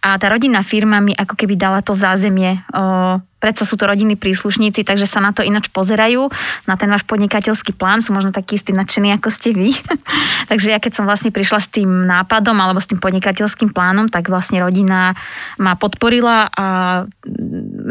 A 0.00 0.16
tá 0.16 0.32
rodinná 0.32 0.64
firma 0.64 0.96
mi 1.04 1.12
ako 1.12 1.36
keby 1.36 1.60
dala 1.60 1.84
to 1.84 1.92
zázemie. 1.92 2.64
O, 2.72 3.20
predsa 3.36 3.68
sú 3.68 3.76
to 3.76 3.84
rodinní 3.84 4.16
príslušníci, 4.16 4.80
takže 4.80 5.04
sa 5.04 5.20
na 5.20 5.36
to 5.36 5.44
ináč 5.44 5.68
pozerajú, 5.68 6.32
na 6.64 6.74
ten 6.80 6.88
váš 6.88 7.04
podnikateľský 7.04 7.76
plán, 7.76 8.00
sú 8.00 8.16
možno 8.16 8.32
takí 8.32 8.56
istí 8.56 8.72
nadšení, 8.72 9.12
ako 9.20 9.28
ste 9.28 9.52
vy. 9.52 9.76
takže 10.50 10.72
ja 10.72 10.80
keď 10.80 10.92
som 10.96 11.04
vlastne 11.04 11.28
prišla 11.28 11.58
s 11.60 11.68
tým 11.68 11.88
nápadom 12.08 12.56
alebo 12.56 12.80
s 12.80 12.88
tým 12.88 12.96
podnikateľským 12.96 13.76
plánom, 13.76 14.08
tak 14.08 14.32
vlastne 14.32 14.60
rodina 14.64 15.12
ma 15.60 15.76
podporila 15.76 16.48
a 16.48 16.64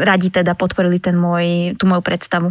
radi 0.02 0.34
teda 0.34 0.58
podporili 0.58 0.98
ten 0.98 1.14
môj, 1.14 1.78
tú 1.78 1.86
moju 1.86 2.02
predstavu. 2.02 2.50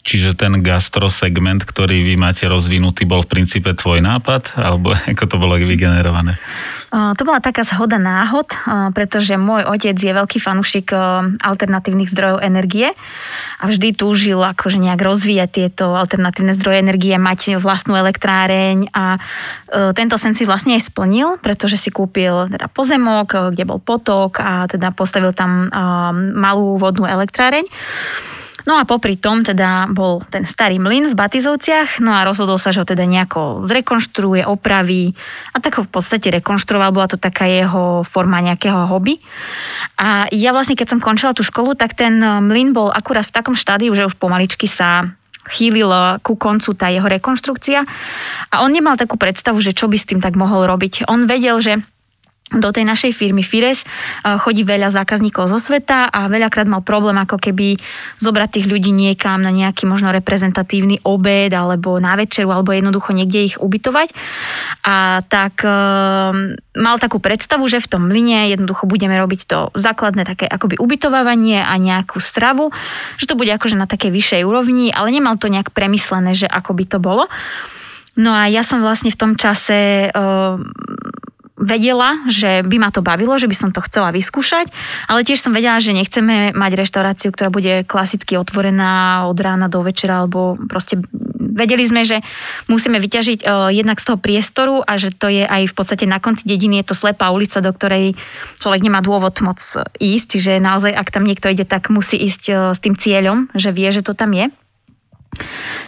Čiže 0.00 0.32
ten 0.32 0.64
gastrosegment, 0.64 1.60
ktorý 1.68 2.00
vy 2.00 2.14
máte 2.16 2.48
rozvinutý, 2.48 3.04
bol 3.04 3.20
v 3.20 3.36
princípe 3.36 3.68
tvoj 3.76 4.00
nápad? 4.00 4.56
Alebo 4.56 4.96
ako 5.12 5.24
to 5.28 5.36
bolo 5.36 5.60
vygenerované? 5.60 6.40
To 6.90 7.22
bola 7.22 7.38
taká 7.38 7.62
zhoda 7.62 8.02
náhod, 8.02 8.50
pretože 8.98 9.38
môj 9.38 9.62
otec 9.62 9.94
je 9.94 10.10
veľký 10.10 10.42
fanúšik 10.42 10.90
alternatívnych 11.38 12.10
zdrojov 12.10 12.42
energie 12.42 12.90
a 13.62 13.70
vždy 13.70 13.94
túžil 13.94 14.42
akože 14.42 14.82
nejak 14.82 14.98
rozvíjať 14.98 15.48
tieto 15.54 15.94
alternatívne 15.94 16.50
zdroje 16.50 16.82
energie, 16.82 17.14
mať 17.14 17.62
vlastnú 17.62 17.94
elektráreň 17.94 18.90
a 18.90 19.22
tento 19.94 20.18
sen 20.18 20.34
si 20.34 20.42
vlastne 20.42 20.74
aj 20.74 20.90
splnil, 20.90 21.38
pretože 21.38 21.78
si 21.78 21.94
kúpil 21.94 22.50
teda 22.50 22.66
pozemok, 22.66 23.54
kde 23.54 23.70
bol 23.70 23.78
potok 23.78 24.42
a 24.42 24.66
teda 24.66 24.90
postavil 24.90 25.30
tam 25.30 25.70
malú 26.34 26.74
vodnú 26.74 27.06
elektráreň. 27.06 27.70
No 28.70 28.78
a 28.78 28.86
popri 28.86 29.18
tom 29.18 29.42
teda 29.42 29.90
bol 29.90 30.22
ten 30.30 30.46
starý 30.46 30.78
mlyn 30.78 31.10
v 31.10 31.18
Batizovciach, 31.18 31.98
no 31.98 32.14
a 32.14 32.22
rozhodol 32.22 32.54
sa, 32.54 32.70
že 32.70 32.78
ho 32.78 32.86
teda 32.86 33.02
nejako 33.02 33.66
zrekonštruuje, 33.66 34.46
opraví 34.46 35.10
a 35.50 35.58
tak 35.58 35.82
ho 35.82 35.82
v 35.82 35.90
podstate 35.90 36.30
rekonštruoval, 36.38 36.94
bola 36.94 37.10
to 37.10 37.18
taká 37.18 37.50
jeho 37.50 38.06
forma 38.06 38.38
nejakého 38.38 38.86
hobby. 38.86 39.18
A 39.98 40.30
ja 40.30 40.54
vlastne, 40.54 40.78
keď 40.78 40.86
som 40.94 41.02
končila 41.02 41.34
tú 41.34 41.42
školu, 41.42 41.74
tak 41.74 41.98
ten 41.98 42.22
mlyn 42.22 42.70
bol 42.70 42.94
akurát 42.94 43.26
v 43.26 43.34
takom 43.34 43.58
štádiu, 43.58 43.90
že 43.90 44.06
už 44.06 44.14
pomaličky 44.14 44.70
sa 44.70 45.18
chýlil 45.50 45.90
ku 46.22 46.38
koncu 46.38 46.70
tá 46.78 46.94
jeho 46.94 47.10
rekonštrukcia 47.10 47.82
a 48.54 48.62
on 48.62 48.70
nemal 48.70 48.94
takú 48.94 49.18
predstavu, 49.18 49.58
že 49.58 49.74
čo 49.74 49.90
by 49.90 49.98
s 49.98 50.06
tým 50.06 50.22
tak 50.22 50.38
mohol 50.38 50.62
robiť. 50.70 51.10
On 51.10 51.26
vedel, 51.26 51.58
že 51.58 51.82
do 52.50 52.74
tej 52.74 52.82
našej 52.82 53.14
firmy 53.14 53.46
Fires 53.46 53.86
chodí 54.26 54.66
veľa 54.66 54.90
zákazníkov 54.90 55.46
zo 55.46 55.62
sveta 55.62 56.10
a 56.10 56.26
veľakrát 56.26 56.66
mal 56.66 56.82
problém 56.82 57.14
ako 57.22 57.38
keby 57.38 57.78
zobrať 58.18 58.58
tých 58.58 58.66
ľudí 58.66 58.90
niekam 58.90 59.38
na 59.38 59.54
nejaký 59.54 59.86
možno 59.86 60.10
reprezentatívny 60.10 60.98
obed 61.06 61.54
alebo 61.54 62.02
na 62.02 62.18
večeru 62.18 62.50
alebo 62.50 62.74
jednoducho 62.74 63.14
niekde 63.14 63.54
ich 63.54 63.56
ubytovať. 63.62 64.10
A 64.82 65.22
tak 65.30 65.62
e, 65.62 65.70
mal 66.74 66.96
takú 66.98 67.22
predstavu, 67.22 67.70
že 67.70 67.78
v 67.78 67.90
tom 67.90 68.10
mline 68.10 68.50
jednoducho 68.50 68.90
budeme 68.90 69.14
robiť 69.14 69.40
to 69.46 69.58
základné 69.78 70.26
také 70.26 70.50
akoby 70.50 70.74
ubytovávanie 70.82 71.62
a 71.62 71.78
nejakú 71.78 72.18
stravu, 72.18 72.74
že 73.14 73.30
to 73.30 73.38
bude 73.38 73.50
akože 73.54 73.78
na 73.78 73.86
takej 73.86 74.10
vyššej 74.10 74.42
úrovni, 74.42 74.90
ale 74.90 75.14
nemal 75.14 75.38
to 75.38 75.46
nejak 75.46 75.70
premyslené, 75.70 76.34
že 76.34 76.50
ako 76.50 76.74
by 76.74 76.84
to 76.90 76.98
bolo. 76.98 77.30
No 78.18 78.34
a 78.34 78.50
ja 78.50 78.66
som 78.66 78.82
vlastne 78.82 79.14
v 79.14 79.20
tom 79.20 79.32
čase 79.38 80.10
e, 80.10 80.18
vedela, 81.60 82.24
že 82.32 82.64
by 82.64 82.76
ma 82.80 82.88
to 82.88 83.04
bavilo, 83.04 83.36
že 83.36 83.44
by 83.44 83.52
som 83.52 83.70
to 83.70 83.84
chcela 83.84 84.10
vyskúšať, 84.16 84.72
ale 85.06 85.28
tiež 85.28 85.44
som 85.44 85.52
vedela, 85.52 85.76
že 85.78 85.92
nechceme 85.92 86.56
mať 86.56 86.72
reštauráciu, 86.72 87.28
ktorá 87.30 87.52
bude 87.52 87.84
klasicky 87.84 88.40
otvorená 88.40 89.28
od 89.28 89.36
rána 89.36 89.68
do 89.68 89.84
večera, 89.84 90.24
alebo 90.24 90.56
proste 90.56 90.96
vedeli 91.36 91.84
sme, 91.84 92.08
že 92.08 92.24
musíme 92.72 92.96
vyťažiť 92.96 93.44
uh, 93.44 93.68
jednak 93.68 94.00
z 94.00 94.08
toho 94.08 94.18
priestoru 94.18 94.80
a 94.80 94.96
že 94.96 95.12
to 95.12 95.28
je 95.28 95.44
aj 95.44 95.68
v 95.68 95.74
podstate 95.76 96.08
na 96.08 96.16
konci 96.16 96.48
dediny, 96.48 96.80
je 96.80 96.90
to 96.90 96.96
slepá 96.96 97.28
ulica, 97.28 97.60
do 97.60 97.70
ktorej 97.70 98.16
človek 98.56 98.80
nemá 98.80 99.04
dôvod 99.04 99.36
moc 99.44 99.60
ísť, 100.00 100.40
že 100.40 100.52
naozaj 100.56 100.96
ak 100.96 101.12
tam 101.12 101.28
niekto 101.28 101.52
ide, 101.52 101.68
tak 101.68 101.92
musí 101.92 102.16
ísť 102.16 102.42
uh, 102.48 102.56
s 102.72 102.80
tým 102.80 102.96
cieľom, 102.96 103.52
že 103.52 103.68
vie, 103.76 103.92
že 103.92 104.00
to 104.00 104.16
tam 104.16 104.32
je. 104.32 104.48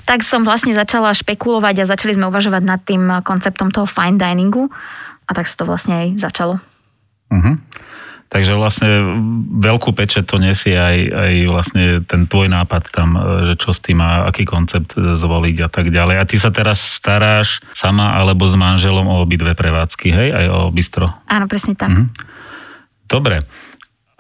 Tak 0.06 0.22
som 0.22 0.46
vlastne 0.46 0.70
začala 0.70 1.10
špekulovať 1.12 1.82
a 1.82 1.90
začali 1.90 2.14
sme 2.14 2.30
uvažovať 2.30 2.62
nad 2.62 2.80
tým 2.82 3.02
konceptom 3.26 3.74
toho 3.74 3.90
fine 3.90 4.14
diningu 4.14 4.70
a 5.26 5.30
tak 5.32 5.46
sa 5.46 5.56
to 5.58 5.64
vlastne 5.64 5.94
aj 5.94 6.06
začalo. 6.20 6.54
Uh-huh. 7.32 7.56
Takže 8.32 8.56
vlastne 8.56 8.88
veľkú 9.60 9.92
pečet 9.92 10.24
to 10.24 10.40
nesie 10.40 10.72
aj, 10.72 10.98
aj 11.12 11.32
vlastne 11.52 11.84
ten 12.08 12.24
tvoj 12.24 12.48
nápad 12.48 12.88
tam, 12.88 13.12
že 13.44 13.60
čo 13.60 13.76
s 13.76 13.84
tým 13.84 14.00
má, 14.00 14.24
aký 14.24 14.48
koncept 14.48 14.96
zvoliť 14.96 15.56
a 15.60 15.68
tak 15.68 15.92
ďalej. 15.92 16.16
A 16.16 16.24
ty 16.24 16.40
sa 16.40 16.48
teraz 16.48 16.80
staráš 16.80 17.60
sama 17.76 18.16
alebo 18.16 18.48
s 18.48 18.56
manželom 18.56 19.04
o 19.04 19.20
obidve 19.20 19.52
prevádzky, 19.52 20.08
hej? 20.08 20.28
Aj 20.32 20.46
o 20.48 20.72
bistro? 20.72 21.12
Áno, 21.28 21.44
presne 21.44 21.76
tak. 21.76 21.92
Uh-huh. 21.92 22.08
Dobre. 23.04 23.44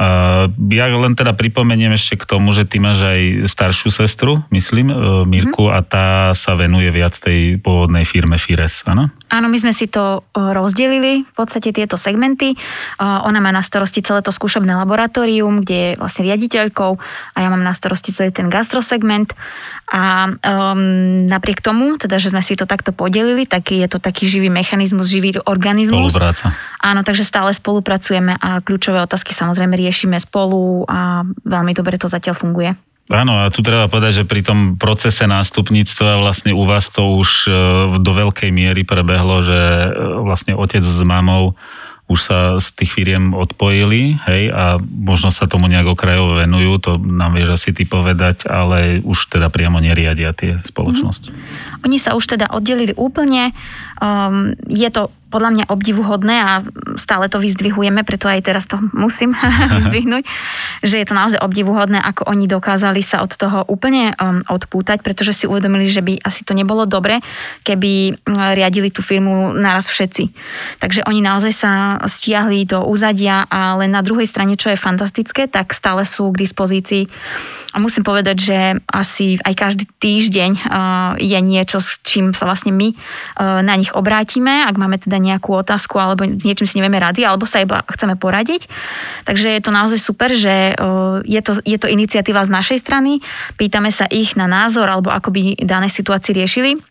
Uh, 0.02 0.50
ja 0.74 0.90
len 0.90 1.14
teda 1.14 1.30
pripomeniem 1.30 1.94
ešte 1.94 2.18
k 2.18 2.26
tomu, 2.26 2.50
že 2.50 2.66
ty 2.66 2.82
máš 2.82 3.06
aj 3.06 3.46
staršiu 3.46 3.94
sestru, 3.94 4.42
myslím, 4.50 4.90
uh, 4.90 5.22
Mirku, 5.22 5.70
mm. 5.70 5.74
a 5.74 5.78
tá 5.86 6.06
sa 6.34 6.58
venuje 6.58 6.90
viac 6.90 7.14
tej 7.14 7.62
pôvodnej 7.62 8.02
firme 8.02 8.34
Fires, 8.34 8.82
áno? 8.90 9.14
Áno, 9.30 9.46
my 9.46 9.56
sme 9.62 9.70
si 9.70 9.86
to 9.86 10.26
rozdelili, 10.36 11.24
v 11.24 11.34
podstate 11.38 11.72
tieto 11.72 11.96
segmenty. 11.96 12.52
Ona 13.00 13.40
má 13.40 13.48
na 13.48 13.64
starosti 13.64 14.04
celé 14.04 14.20
to 14.20 14.28
skúšobné 14.28 14.76
laboratórium, 14.76 15.64
kde 15.64 15.76
je 15.76 15.90
vlastne 15.96 16.28
riaditeľkou 16.28 17.00
a 17.32 17.38
ja 17.40 17.48
mám 17.48 17.64
na 17.64 17.72
starosti 17.72 18.12
celý 18.12 18.28
ten 18.28 18.52
gastrosegment. 18.52 19.32
A 19.88 20.28
um, 20.28 21.24
napriek 21.28 21.64
tomu, 21.64 21.96
teda, 21.96 22.20
že 22.20 22.32
sme 22.32 22.44
si 22.44 22.60
to 22.60 22.68
takto 22.68 22.92
podelili, 22.92 23.48
tak 23.48 23.72
je 23.72 23.84
to 23.88 24.00
taký 24.00 24.28
živý 24.28 24.52
mechanizmus, 24.52 25.08
živý 25.08 25.40
organizmus. 25.48 26.12
Spolupráca. 26.12 26.52
Áno, 26.80 27.00
takže 27.00 27.24
stále 27.24 27.56
spolupracujeme 27.56 28.36
a 28.36 28.60
kľúčové 28.60 29.00
otázky 29.00 29.32
samozrejme 29.32 29.76
riešime 29.76 29.91
spolu 29.92 30.88
a 30.88 31.22
veľmi 31.44 31.72
dobre 31.76 32.00
to 32.00 32.08
zatiaľ 32.08 32.34
funguje. 32.36 32.72
Áno, 33.10 33.34
a 33.34 33.50
tu 33.50 33.60
treba 33.60 33.90
povedať, 33.90 34.22
že 34.22 34.30
pri 34.30 34.46
tom 34.46 34.80
procese 34.80 35.26
nástupníctva 35.26 36.22
vlastne 36.22 36.54
u 36.54 36.64
vás 36.64 36.86
to 36.88 37.18
už 37.18 37.44
e, 37.44 37.52
do 37.98 38.12
veľkej 38.14 38.54
miery 38.54 38.86
prebehlo, 38.86 39.42
že 39.42 39.58
e, 39.58 39.88
vlastne 40.22 40.54
otec 40.54 40.80
s 40.80 41.02
mamou 41.02 41.58
už 42.10 42.20
sa 42.20 42.38
z 42.60 42.68
tých 42.76 42.92
firiem 42.92 43.32
odpojili, 43.32 44.20
hej, 44.28 44.52
a 44.52 44.76
možno 44.82 45.32
sa 45.32 45.48
tomu 45.48 45.70
nejak 45.70 45.96
okrajovo 45.96 46.44
venujú, 46.44 46.72
to 46.82 46.90
nám 47.00 47.32
vieš 47.32 47.56
asi 47.56 47.72
ty 47.72 47.88
povedať, 47.88 48.44
ale 48.50 49.00
už 49.00 49.32
teda 49.32 49.48
priamo 49.48 49.80
neriadia 49.80 50.36
tie 50.36 50.60
spoločnosti. 50.66 51.32
Mm-hmm. 51.32 51.86
Oni 51.88 51.96
sa 51.96 52.12
už 52.12 52.36
teda 52.36 52.52
oddelili 52.52 52.92
úplne, 52.92 53.56
um, 53.96 54.52
je 54.68 54.88
to 54.92 55.08
podľa 55.32 55.50
mňa 55.56 55.64
obdivuhodné 55.72 56.34
a 56.36 56.50
stále 57.00 57.32
to 57.32 57.40
vyzdvihujeme, 57.40 58.04
preto 58.04 58.28
aj 58.28 58.44
teraz 58.44 58.68
to 58.68 58.76
musím 58.92 59.32
vyzdvihnúť, 59.80 60.24
že 60.84 61.00
je 61.00 61.06
to 61.08 61.16
naozaj 61.16 61.40
obdivuhodné, 61.40 61.96
ako 61.96 62.28
oni 62.28 62.44
dokázali 62.44 63.00
sa 63.00 63.24
od 63.24 63.32
toho 63.32 63.64
úplne 63.72 64.12
um, 64.20 64.44
odpútať, 64.44 65.00
pretože 65.00 65.32
si 65.32 65.44
uvedomili, 65.48 65.88
že 65.88 66.04
by 66.04 66.20
asi 66.20 66.44
to 66.44 66.52
nebolo 66.52 66.84
dobre, 66.84 67.24
keby 67.64 68.12
um, 68.12 68.52
riadili 68.52 68.92
tú 68.92 69.00
firmu 69.00 69.56
naraz 69.56 69.88
všetci. 69.88 70.28
Takže 70.76 71.08
oni 71.08 71.24
naozaj 71.24 71.52
sa 71.56 71.72
stiahli 72.04 72.68
do 72.68 72.84
úzadia, 72.84 73.48
ale 73.48 73.88
na 73.88 74.04
druhej 74.04 74.28
strane, 74.28 74.60
čo 74.60 74.68
je 74.68 74.76
fantastické, 74.76 75.48
tak 75.48 75.72
stále 75.72 76.04
sú 76.04 76.28
k 76.28 76.44
dispozícii. 76.44 77.08
A 77.72 77.80
musím 77.80 78.04
povedať, 78.04 78.36
že 78.36 78.58
asi 78.84 79.40
aj 79.40 79.54
každý 79.56 79.88
týždeň 79.96 80.50
uh, 80.60 81.16
je 81.16 81.38
niečo, 81.40 81.80
s 81.80 82.04
čím 82.04 82.36
sa 82.36 82.44
vlastne 82.44 82.68
my 82.68 82.92
uh, 82.92 83.64
na 83.64 83.72
nich 83.80 83.88
obrátime, 83.96 84.68
ak 84.68 84.76
máme 84.76 85.00
teda 85.00 85.16
nejakú 85.22 85.54
otázku 85.54 86.02
alebo 86.02 86.26
s 86.26 86.42
niečím 86.42 86.66
si 86.66 86.82
nevieme 86.82 86.98
rady, 86.98 87.22
alebo 87.22 87.46
sa 87.46 87.62
iba 87.62 87.86
chceme 87.86 88.18
poradiť. 88.18 88.66
Takže 89.22 89.54
je 89.54 89.62
to 89.62 89.70
naozaj 89.70 90.02
super, 90.02 90.34
že 90.34 90.74
uh, 90.74 91.22
je 91.22 91.38
to, 91.38 91.62
je 91.62 91.78
to 91.78 91.86
iniciatíva 91.86 92.42
z 92.42 92.50
našej 92.50 92.78
strany. 92.82 93.22
Pýtame 93.54 93.94
sa 93.94 94.10
ich 94.10 94.34
na 94.34 94.50
názor 94.50 94.90
alebo 94.90 95.14
ako 95.14 95.30
by 95.30 95.62
dané 95.62 95.86
situácii 95.86 96.34
riešili. 96.34 96.82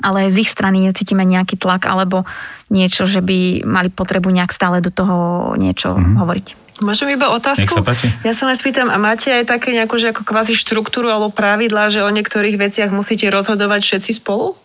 ale 0.00 0.32
z 0.32 0.40
ich 0.40 0.50
strany 0.50 0.80
necítime 0.88 1.28
nejaký 1.28 1.60
tlak 1.60 1.84
alebo 1.84 2.24
niečo, 2.72 3.04
že 3.04 3.20
by 3.20 3.62
mali 3.68 3.92
potrebu 3.92 4.32
nejak 4.32 4.54
stále 4.54 4.80
do 4.80 4.88
toho 4.88 5.52
niečo 5.60 5.92
mm-hmm. 5.92 6.16
hovoriť. 6.16 6.46
Môžem 6.82 7.14
iba 7.14 7.30
otázku? 7.30 7.62
Nech 7.62 7.78
sa 7.78 7.84
páči. 7.84 8.08
Ja 8.26 8.32
sa 8.34 8.48
len 8.48 8.56
spýtam, 8.58 8.90
a 8.90 8.96
máte 8.98 9.30
aj 9.30 9.46
také 9.46 9.70
nejakú, 9.76 10.00
že 10.00 10.10
ako 10.10 10.26
kvázi 10.26 10.56
štruktúru 10.58 11.12
alebo 11.12 11.30
pravidlá, 11.30 11.92
že 11.94 12.02
o 12.02 12.10
niektorých 12.10 12.58
veciach 12.58 12.90
musíte 12.90 13.28
rozhodovať 13.30 13.80
všetci 13.86 14.18
spolu? 14.18 14.58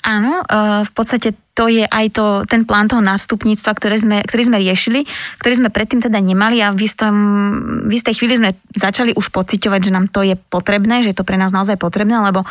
Áno, 0.00 0.40
e, 0.40 0.44
v 0.86 0.90
podstate 0.96 1.36
to 1.60 1.68
je 1.68 1.84
aj 1.84 2.16
to, 2.16 2.26
ten 2.48 2.64
plán 2.64 2.88
toho 2.88 3.04
nástupníctva, 3.04 3.76
ktoré 3.76 4.00
sme, 4.00 4.24
ktorý 4.24 4.42
sme 4.48 4.58
riešili, 4.64 5.04
ktorý 5.44 5.54
sme 5.60 5.68
predtým 5.68 6.00
teda 6.00 6.16
nemali 6.16 6.56
a 6.64 6.72
v, 6.72 6.88
istom, 6.88 7.14
v 7.84 7.92
istej 8.00 8.16
chvíli 8.16 8.40
sme 8.40 8.56
začali 8.72 9.12
už 9.12 9.28
pociťovať, 9.28 9.80
že 9.84 9.92
nám 9.92 10.08
to 10.08 10.24
je 10.24 10.40
potrebné, 10.40 11.04
že 11.04 11.12
je 11.12 11.18
to 11.20 11.28
pre 11.28 11.36
nás 11.36 11.52
naozaj 11.52 11.76
potrebné, 11.76 12.16
lebo 12.22 12.48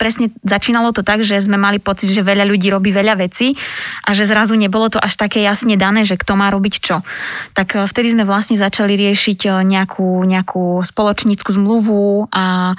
presne 0.00 0.32
začínalo 0.40 0.96
to 0.96 1.04
tak, 1.04 1.20
že 1.20 1.36
sme 1.42 1.60
mali 1.60 1.82
pocit, 1.82 2.08
že 2.08 2.24
veľa 2.24 2.48
ľudí 2.48 2.72
robí 2.72 2.96
veľa 2.96 3.20
vecí 3.20 3.52
a 4.06 4.16
že 4.16 4.24
zrazu 4.24 4.56
nebolo 4.56 4.88
to 4.88 5.02
až 5.02 5.20
také 5.20 5.44
jasne 5.44 5.76
dané, 5.76 6.08
že 6.08 6.16
kto 6.16 6.38
má 6.38 6.48
robiť 6.48 6.74
čo. 6.80 7.04
Tak 7.52 7.68
e, 7.76 7.76
vtedy 7.84 8.16
sme 8.16 8.24
vlastne 8.24 8.56
začali 8.56 8.96
riešiť 8.96 9.52
e, 9.52 9.68
nejakú, 9.68 10.24
nejakú 10.24 10.80
spoločnícku 10.80 11.50
zmluvu 11.52 12.32
a 12.32 12.72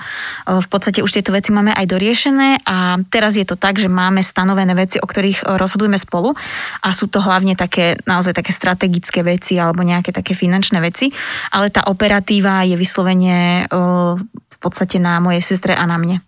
v 0.48 0.68
podstate 0.74 1.06
už 1.06 1.12
tieto 1.12 1.36
veci 1.36 1.54
máme 1.54 1.76
aj 1.76 1.86
doriešené 1.86 2.66
a 2.66 2.98
teraz 3.14 3.38
je 3.38 3.46
to 3.46 3.60
tak, 3.60 3.78
že 3.78 3.92
máme 4.08 4.24
stanovené 4.24 4.72
veci, 4.72 5.04
o 5.04 5.08
ktorých 5.08 5.44
rozhodujeme 5.60 6.00
spolu 6.00 6.32
a 6.80 6.90
sú 6.96 7.12
to 7.12 7.20
hlavne 7.20 7.60
také, 7.60 8.00
naozaj 8.08 8.32
také 8.40 8.56
strategické 8.56 9.20
veci 9.28 9.60
alebo 9.60 9.84
nejaké 9.84 10.16
také 10.16 10.32
finančné 10.32 10.80
veci, 10.80 11.12
ale 11.52 11.68
tá 11.68 11.92
operatíva 11.92 12.64
je 12.64 12.80
vyslovene 12.80 13.68
v 13.68 14.58
podstate 14.64 14.98
na 15.04 15.20
mojej 15.20 15.44
sestre 15.44 15.76
a 15.76 15.84
na 15.84 16.00
mne. 16.00 16.24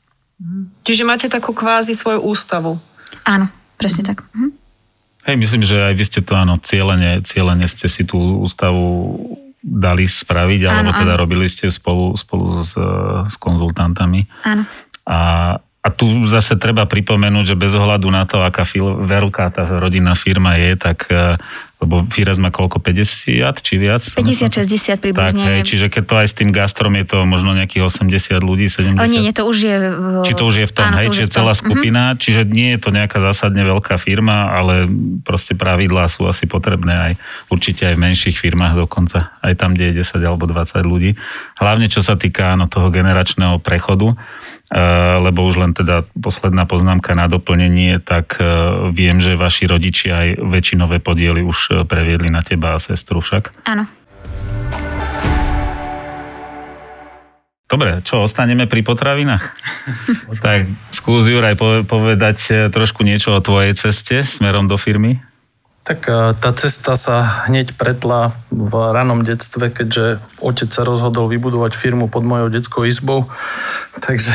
Čiže 0.84 1.08
máte 1.08 1.32
takú 1.32 1.56
kvázi 1.56 1.96
svoju 1.96 2.24
ústavu. 2.24 2.76
Áno, 3.24 3.48
presne 3.80 4.04
tak. 4.04 4.28
Mhm. 4.36 4.60
Hej, 5.28 5.36
myslím, 5.36 5.64
že 5.68 5.78
aj 5.78 5.94
vy 5.94 6.04
ste 6.08 6.20
to 6.24 6.34
áno, 6.34 6.58
cieľene, 6.64 7.22
cieľene 7.22 7.68
ste 7.68 7.92
si 7.92 8.08
tú 8.08 8.40
ústavu 8.40 9.20
dali 9.60 10.08
spraviť, 10.08 10.62
alebo 10.66 10.96
áno, 10.96 11.00
teda 11.04 11.14
áno. 11.14 11.22
robili 11.22 11.46
ste 11.52 11.68
spolu, 11.68 12.16
spolu 12.16 12.64
s, 12.64 12.74
s 13.28 13.36
konzultantami. 13.36 14.26
Áno. 14.48 14.64
A 15.04 15.18
a 15.80 15.88
tu 15.96 16.28
zase 16.28 16.60
treba 16.60 16.84
pripomenúť, 16.84 17.56
že 17.56 17.60
bez 17.60 17.72
ohľadu 17.72 18.08
na 18.12 18.28
to, 18.28 18.44
aká 18.44 18.68
fil, 18.68 19.00
veľká 19.00 19.48
tá 19.56 19.64
rodinná 19.80 20.12
firma 20.12 20.60
je, 20.60 20.76
tak 20.76 21.08
e, 21.08 21.40
lebo 21.80 22.04
Firas 22.12 22.36
má 22.36 22.52
koľko, 22.52 22.84
50 22.84 23.40
či 23.64 23.74
viac? 23.80 24.04
50-60 24.12 25.00
približne. 25.00 25.40
Tak, 25.40 25.48
hej, 25.48 25.60
čiže 25.64 25.88
keď 25.88 26.04
to 26.04 26.16
aj 26.20 26.28
s 26.28 26.36
tým 26.36 26.52
gastrom 26.52 26.92
je 27.00 27.08
to 27.08 27.24
možno 27.24 27.56
nejakých 27.56 27.88
80 27.88 28.36
ľudí, 28.44 28.68
70? 28.68 29.00
O, 29.00 29.08
nie, 29.08 29.24
nie, 29.24 29.32
to 29.32 29.48
už 29.48 29.58
je 29.64 29.76
v... 29.80 29.88
Či 30.28 30.34
to 30.36 30.44
už 30.44 30.56
je 30.60 30.68
v 30.68 30.74
tom, 30.76 30.92
Áno, 30.92 31.00
hej, 31.00 31.08
čiže 31.16 31.32
celá 31.32 31.56
mhm. 31.56 31.60
skupina, 31.64 32.02
mm-hmm. 32.12 32.20
čiže 32.20 32.42
nie 32.52 32.76
je 32.76 32.80
to 32.84 32.90
nejaká 32.92 33.24
zásadne 33.24 33.64
veľká 33.64 33.96
firma, 33.96 34.52
ale 34.60 34.92
proste 35.24 35.56
pravidlá 35.56 36.12
sú 36.12 36.28
asi 36.28 36.52
potrebné 36.52 36.94
aj 36.94 37.14
určite 37.48 37.88
aj 37.88 37.96
v 37.96 38.04
menších 38.12 38.36
firmách 38.36 38.76
dokonca, 38.76 39.40
aj 39.40 39.54
tam, 39.56 39.72
kde 39.72 39.96
je 39.96 40.04
10 40.04 40.20
alebo 40.20 40.52
20 40.52 40.84
ľudí. 40.84 41.16
Hlavne 41.64 41.88
čo 41.88 42.04
sa 42.04 42.20
týka 42.20 42.60
áno, 42.60 42.68
toho 42.68 42.92
generačného 42.92 43.56
prechodu, 43.64 44.20
lebo 45.20 45.50
už 45.50 45.56
len 45.58 45.72
teda 45.74 46.06
posledná 46.14 46.70
poznámka 46.70 47.18
na 47.18 47.26
doplnenie, 47.26 47.98
tak 48.06 48.38
e, 48.38 48.46
viem, 48.94 49.18
že 49.18 49.34
vaši 49.34 49.66
rodičia 49.66 50.14
aj 50.14 50.30
väčšinové 50.46 51.02
podiely 51.02 51.42
už 51.42 51.69
previedli 51.86 52.34
na 52.34 52.42
teba 52.42 52.76
a 52.76 52.82
sestru 52.82 53.22
však. 53.22 53.66
Áno. 53.70 53.86
Dobre, 57.70 58.02
čo, 58.02 58.26
ostaneme 58.26 58.66
pri 58.66 58.82
potravinách? 58.82 59.46
tak 60.46 60.66
skús 60.90 61.30
Juraj 61.30 61.54
povedať 61.86 62.38
e, 62.50 62.54
trošku 62.74 63.06
niečo 63.06 63.38
o 63.38 63.46
tvojej 63.46 63.78
ceste 63.78 64.26
smerom 64.26 64.66
do 64.66 64.74
firmy. 64.74 65.22
Tak 65.86 66.00
e, 66.10 66.34
tá 66.34 66.50
cesta 66.58 66.98
sa 66.98 67.46
hneď 67.46 67.78
pretla 67.78 68.34
v 68.50 68.74
ranom 68.74 69.22
detstve, 69.22 69.70
keďže 69.70 70.18
otec 70.42 70.74
sa 70.74 70.82
rozhodol 70.82 71.30
vybudovať 71.30 71.78
firmu 71.78 72.10
pod 72.10 72.26
mojou 72.26 72.50
detskou 72.50 72.90
izbou. 72.90 73.30
Takže 74.06 74.34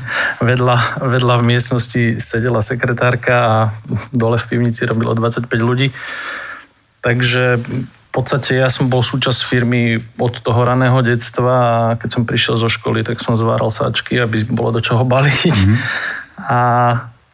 vedľa, 0.52 1.08
vedľa 1.08 1.34
v 1.40 1.44
miestnosti 1.56 2.02
sedela 2.20 2.60
sekretárka 2.60 3.34
a 3.40 3.56
dole 4.12 4.36
v 4.36 4.44
pivnici 4.44 4.84
robilo 4.84 5.16
25 5.16 5.48
ľudí. 5.56 5.88
Takže 7.04 7.60
v 7.60 8.08
podstate 8.08 8.56
ja 8.56 8.72
som 8.72 8.88
bol 8.88 9.04
súčasť 9.04 9.44
firmy 9.44 10.00
od 10.16 10.40
toho 10.40 10.64
raného 10.64 11.04
detstva 11.04 11.52
a 11.52 11.78
keď 12.00 12.08
som 12.08 12.22
prišiel 12.24 12.56
zo 12.56 12.72
školy, 12.72 13.04
tak 13.04 13.20
som 13.20 13.36
zváral 13.36 13.68
sáčky, 13.68 14.16
aby 14.16 14.48
bolo 14.48 14.72
do 14.72 14.80
čoho 14.80 15.04
baliť. 15.04 15.52
Mm-hmm. 15.52 15.78
A 16.34 16.58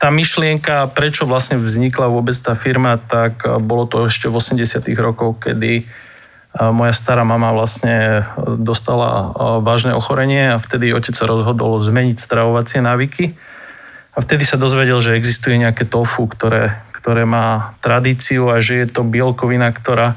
tá 0.00 0.08
myšlienka, 0.08 0.88
prečo 0.96 1.28
vlastne 1.28 1.60
vznikla 1.60 2.08
vôbec 2.08 2.32
tá 2.40 2.56
firma, 2.56 2.96
tak 2.96 3.44
eh, 3.44 3.60
bolo 3.60 3.84
to 3.84 4.08
ešte 4.08 4.32
v 4.32 4.40
80 4.40 4.80
rokoch, 4.96 5.44
kedy 5.44 5.84
eh, 5.84 6.70
moja 6.72 6.96
stará 6.96 7.20
mama 7.20 7.52
vlastne 7.52 8.20
eh, 8.20 8.24
dostala 8.56 9.36
vážne 9.60 9.92
ochorenie 9.92 10.56
a 10.56 10.60
vtedy 10.60 10.96
otec 10.96 11.12
sa 11.12 11.28
rozhodol 11.28 11.84
zmeniť 11.84 12.16
stravovacie 12.16 12.80
návyky. 12.80 13.36
A 14.10 14.18
vtedy 14.24 14.42
sa 14.42 14.58
dozvedel, 14.58 14.98
že 15.04 15.14
existuje 15.14 15.54
nejaké 15.60 15.86
tofu, 15.86 16.26
ktoré, 16.26 16.80
ktoré 17.10 17.26
má 17.26 17.74
tradíciu 17.82 18.54
a 18.54 18.62
že 18.62 18.86
je 18.86 18.94
to 18.94 19.02
bielkovina, 19.02 19.74
ktorá 19.74 20.14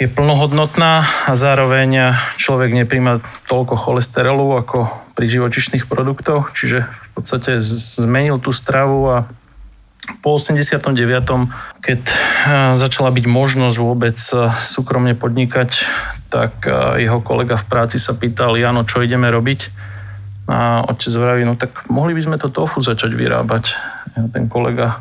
je 0.00 0.08
plnohodnotná 0.08 1.04
a 1.28 1.32
zároveň 1.36 2.16
človek 2.40 2.72
nepríjma 2.72 3.20
toľko 3.44 3.76
cholesterolu 3.76 4.64
ako 4.64 4.88
pri 5.12 5.28
živočišných 5.28 5.84
produktoch, 5.84 6.56
čiže 6.56 6.88
v 6.88 7.10
podstate 7.12 7.60
zmenil 8.00 8.40
tú 8.40 8.56
stravu 8.56 9.12
a 9.12 9.28
po 10.24 10.40
89. 10.40 10.96
keď 11.84 12.00
eh, 12.00 12.16
začala 12.80 13.12
byť 13.12 13.24
možnosť 13.28 13.76
vôbec 13.76 14.16
eh, 14.16 14.48
súkromne 14.64 15.12
podnikať, 15.12 15.84
tak 16.32 16.64
eh, 16.64 17.04
jeho 17.04 17.20
kolega 17.20 17.60
v 17.60 17.68
práci 17.68 18.00
sa 18.00 18.16
pýtal, 18.16 18.56
Jano, 18.56 18.88
čo 18.88 19.04
ideme 19.04 19.28
robiť? 19.28 19.68
A 20.48 20.80
otec 20.88 21.12
vraví, 21.12 21.44
no 21.44 21.60
tak 21.60 21.88
mohli 21.92 22.16
by 22.16 22.24
sme 22.24 22.36
to 22.40 22.48
tofu 22.48 22.80
začať 22.80 23.12
vyrábať. 23.12 23.76
A 24.16 24.28
ten 24.32 24.48
kolega, 24.48 25.00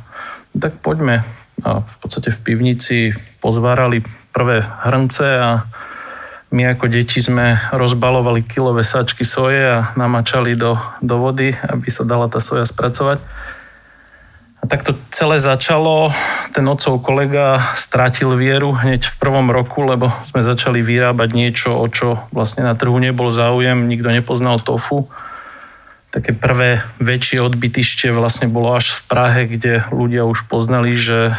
tak 0.57 0.79
poďme. 0.81 1.25
A 1.63 1.85
v 1.85 1.95
podstate 2.01 2.33
v 2.33 2.39
pivnici 2.41 3.13
pozvárali 3.39 4.01
prvé 4.33 4.65
hrnce 4.65 5.27
a 5.37 5.49
my 6.53 6.69
ako 6.69 6.85
deti 6.85 7.17
sme 7.17 7.57
rozbalovali 7.73 8.45
kilové 8.45 8.85
sačky 8.85 9.25
soje 9.25 9.57
a 9.57 9.89
namačali 9.97 10.53
do, 10.53 10.77
do 11.01 11.17
vody, 11.17 11.57
aby 11.57 11.89
sa 11.89 12.05
dala 12.05 12.29
tá 12.29 12.37
soja 12.37 12.65
spracovať. 12.65 13.17
A 14.61 14.69
tak 14.69 14.85
to 14.85 14.95
celé 15.11 15.41
začalo. 15.43 16.13
Ten 16.55 16.63
otcov 16.69 17.01
kolega 17.03 17.75
strátil 17.75 18.31
vieru 18.37 18.71
hneď 18.71 19.11
v 19.11 19.19
prvom 19.19 19.51
roku, 19.51 19.83
lebo 19.83 20.13
sme 20.23 20.45
začali 20.45 20.79
vyrábať 20.79 21.29
niečo, 21.35 21.75
o 21.75 21.89
čo 21.89 22.21
vlastne 22.31 22.63
na 22.63 22.77
trhu 22.77 22.95
nebol 22.95 23.33
záujem, 23.33 23.89
nikto 23.89 24.13
nepoznal 24.13 24.61
tofu. 24.61 25.09
Také 26.13 26.29
prvé 26.29 26.85
väčšie 27.01 27.41
odbytište 27.41 28.13
vlastne 28.13 28.45
bolo 28.45 28.77
až 28.77 28.93
v 28.93 29.01
Prahe, 29.09 29.41
kde 29.49 29.81
ľudia 29.89 30.29
už 30.29 30.45
poznali, 30.45 30.93
že 30.93 31.33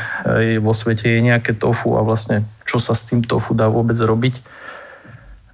vo 0.59 0.75
svete 0.75 1.15
je 1.15 1.21
nejaké 1.23 1.55
tofu 1.55 1.95
a 1.95 2.03
vlastne 2.03 2.43
čo 2.67 2.83
sa 2.83 2.99
s 2.99 3.07
tým 3.07 3.23
tofu 3.23 3.55
dá 3.55 3.71
vôbec 3.71 3.95
robiť. 3.95 4.35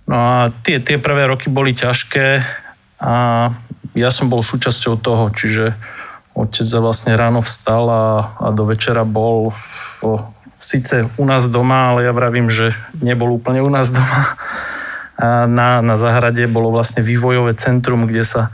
No 0.09 0.17
a 0.17 0.35
tie, 0.65 0.81
tie 0.81 0.97
prvé 0.97 1.29
roky 1.29 1.53
boli 1.53 1.77
ťažké 1.77 2.43
a 2.97 3.15
ja 3.93 4.09
som 4.09 4.33
bol 4.33 4.41
súčasťou 4.41 4.97
toho, 5.05 5.29
čiže 5.37 5.77
otec 6.33 6.65
sa 6.65 6.81
vlastne 6.81 7.13
ráno 7.13 7.45
vstal 7.45 7.85
a, 7.93 8.05
a 8.41 8.47
do 8.57 8.65
večera 8.65 9.05
bol 9.05 9.53
o, 10.01 10.11
síce 10.65 11.13
u 11.21 11.25
nás 11.29 11.45
doma, 11.45 11.93
ale 11.93 12.09
ja 12.09 12.13
vravím, 12.17 12.49
že 12.49 12.73
nebol 12.97 13.37
úplne 13.37 13.61
u 13.61 13.69
nás 13.69 13.93
doma. 13.93 14.35
A 15.21 15.45
na, 15.45 15.85
na 15.85 16.01
záhrade 16.01 16.49
bolo 16.49 16.73
vlastne 16.73 17.05
vývojové 17.05 17.53
centrum, 17.61 18.09
kde 18.09 18.25
sa, 18.25 18.49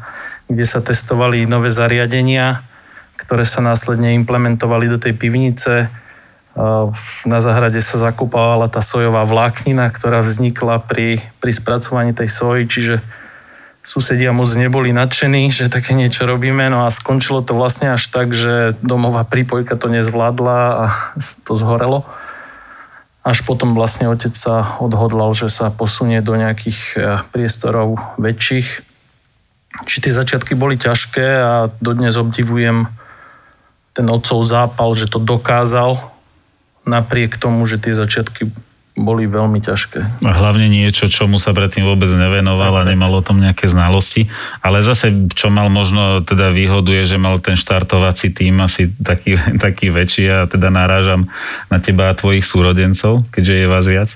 kde 0.46 0.64
sa 0.66 0.78
testovali 0.82 1.44
nové 1.44 1.74
zariadenia, 1.74 2.62
ktoré 3.18 3.44
sa 3.48 3.64
následne 3.64 4.14
implementovali 4.14 4.87
do 4.90 4.98
tej 5.00 5.14
pivnice 5.18 5.90
na 7.28 7.38
záhrade 7.44 7.85
sa 7.85 8.00
zakúpala 8.00 8.72
tá 8.72 8.80
sojová 8.80 9.28
vláknina, 9.28 9.92
ktorá 9.92 10.24
vznikla 10.24 10.80
pri, 10.88 11.20
pri 11.37 11.52
spracovaní 11.52 12.16
tej 12.16 12.32
soji, 12.32 12.64
čiže 12.64 12.94
susedia 13.85 14.32
moc 14.32 14.48
neboli 14.56 14.90
nadšení, 14.96 15.52
že 15.52 15.68
také 15.68 15.92
niečo 15.92 16.24
robíme, 16.24 16.72
no 16.72 16.88
a 16.88 16.90
skončilo 16.90 17.44
to 17.44 17.52
vlastne 17.52 17.92
až 17.92 18.09
tak, 18.09 18.32
že 18.32 18.72
domová 18.80 19.28
prípojka 19.28 19.76
to 19.76 19.92
nezvládla 19.92 20.59
a 20.72 20.85
to 21.44 21.61
zhorelo. 21.61 22.09
Až 23.20 23.44
potom 23.44 23.76
vlastne 23.76 24.09
otec 24.09 24.32
sa 24.32 24.80
odhodlal, 24.80 25.37
že 25.37 25.52
sa 25.52 25.68
posunie 25.68 26.22
do 26.22 26.38
nejakých 26.38 26.78
e, 26.94 26.96
priestorov 27.35 27.98
väčších. 28.22 28.86
Či 29.85 30.09
tie 30.09 30.12
začiatky 30.17 30.57
boli 30.57 30.81
ťažké 30.81 31.27
a 31.43 31.53
dodnes 31.85 32.17
obdivujem 32.17 32.89
ten 33.93 34.07
otcov 34.09 34.41
zápal, 34.45 34.97
že 34.97 35.09
to 35.09 35.21
dokázal 35.21 36.01
napriek 36.89 37.37
tomu, 37.37 37.69
že 37.69 37.77
tie 37.77 37.93
začiatky 37.93 38.49
boli 38.97 39.29
veľmi 39.29 39.61
ťažké. 39.61 40.25
A 40.25 40.33
hlavne 40.33 40.73
niečo, 40.73 41.12
čomu 41.12 41.37
sa 41.37 41.53
predtým 41.53 41.85
vôbec 41.85 42.09
nevenoval 42.09 42.81
a 42.81 42.89
nemal 42.89 43.12
o 43.12 43.21
tom 43.21 43.45
nejaké 43.45 43.69
znalosti. 43.69 44.25
Ale 44.65 44.81
zase, 44.81 45.29
čo 45.37 45.53
mal 45.53 45.69
možno 45.69 46.25
teda 46.25 46.49
výhodu 46.49 46.89
je, 47.05 47.17
že 47.17 47.21
mal 47.21 47.37
ten 47.45 47.61
štartovací 47.61 48.33
tým 48.33 48.65
asi 48.65 48.89
taký, 48.97 49.37
taký 49.65 49.93
väčší 49.93 50.25
a 50.33 50.39
teda 50.49 50.73
narážam 50.73 51.29
na 51.69 51.77
teba 51.77 52.09
a 52.09 52.17
tvojich 52.17 52.49
súrodencov, 52.49 53.29
keďže 53.29 53.55
je 53.61 53.67
vás 53.69 53.85
viac. 53.85 54.11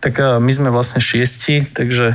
Tak 0.00 0.38
my 0.38 0.52
sme 0.54 0.70
vlastne 0.70 1.02
šiesti, 1.02 1.66
takže 1.74 2.14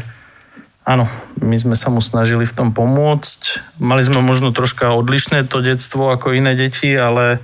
áno, 0.86 1.10
my 1.42 1.56
sme 1.58 1.76
sa 1.76 1.90
mu 1.90 2.00
snažili 2.00 2.46
v 2.46 2.56
tom 2.56 2.70
pomôcť. 2.72 3.76
Mali 3.82 4.06
sme 4.06 4.22
možno 4.22 4.54
troška 4.56 4.94
odlišné 4.94 5.50
to 5.50 5.60
detstvo 5.66 6.14
ako 6.14 6.38
iné 6.38 6.54
deti, 6.56 6.94
ale 6.94 7.42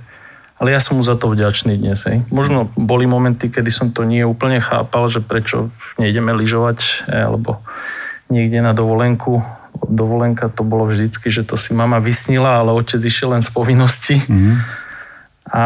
ale 0.62 0.78
ja 0.78 0.80
som 0.80 0.94
mu 0.94 1.02
za 1.02 1.18
to 1.18 1.26
vďačný 1.26 1.74
dnes. 1.74 2.06
Hej. 2.06 2.22
Možno 2.30 2.70
boli 2.78 3.02
momenty, 3.02 3.50
kedy 3.50 3.74
som 3.74 3.90
to 3.90 4.06
nie 4.06 4.22
úplne 4.22 4.62
chápal, 4.62 5.10
že 5.10 5.18
prečo 5.18 5.74
nejdeme 5.98 6.30
lyžovať 6.30 7.10
alebo 7.10 7.58
niekde 8.30 8.62
na 8.62 8.70
dovolenku. 8.70 9.42
Dovolenka 9.82 10.46
to 10.54 10.62
bolo 10.62 10.86
vždycky, 10.86 11.34
že 11.34 11.42
to 11.42 11.58
si 11.58 11.74
mama 11.74 11.98
vysnila, 11.98 12.62
ale 12.62 12.70
otec 12.78 13.02
išiel 13.02 13.34
len 13.34 13.42
z 13.42 13.50
povinnosti. 13.50 14.22
Mm-hmm. 14.22 14.54
A 15.50 15.64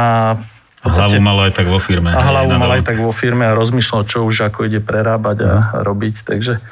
podstate, 0.87 1.19
hlavu 1.19 1.19
mal 1.23 1.39
aj 1.45 1.53
tak 1.53 1.67
vo 1.69 1.81
firme. 1.83 2.11
A 2.15 2.21
hlavu 2.23 2.51
mal 2.55 2.71
aj 2.79 2.83
tak 2.87 2.99
vo 3.03 3.13
firme 3.13 3.45
a 3.47 3.53
rozmýšľal, 3.59 4.03
čo 4.07 4.23
už 4.25 4.49
ako 4.49 4.71
ide 4.71 4.81
prerábať 4.81 5.39
a, 5.43 5.53
a 5.75 5.79
robiť. 5.83 6.23
Takže, 6.23 6.63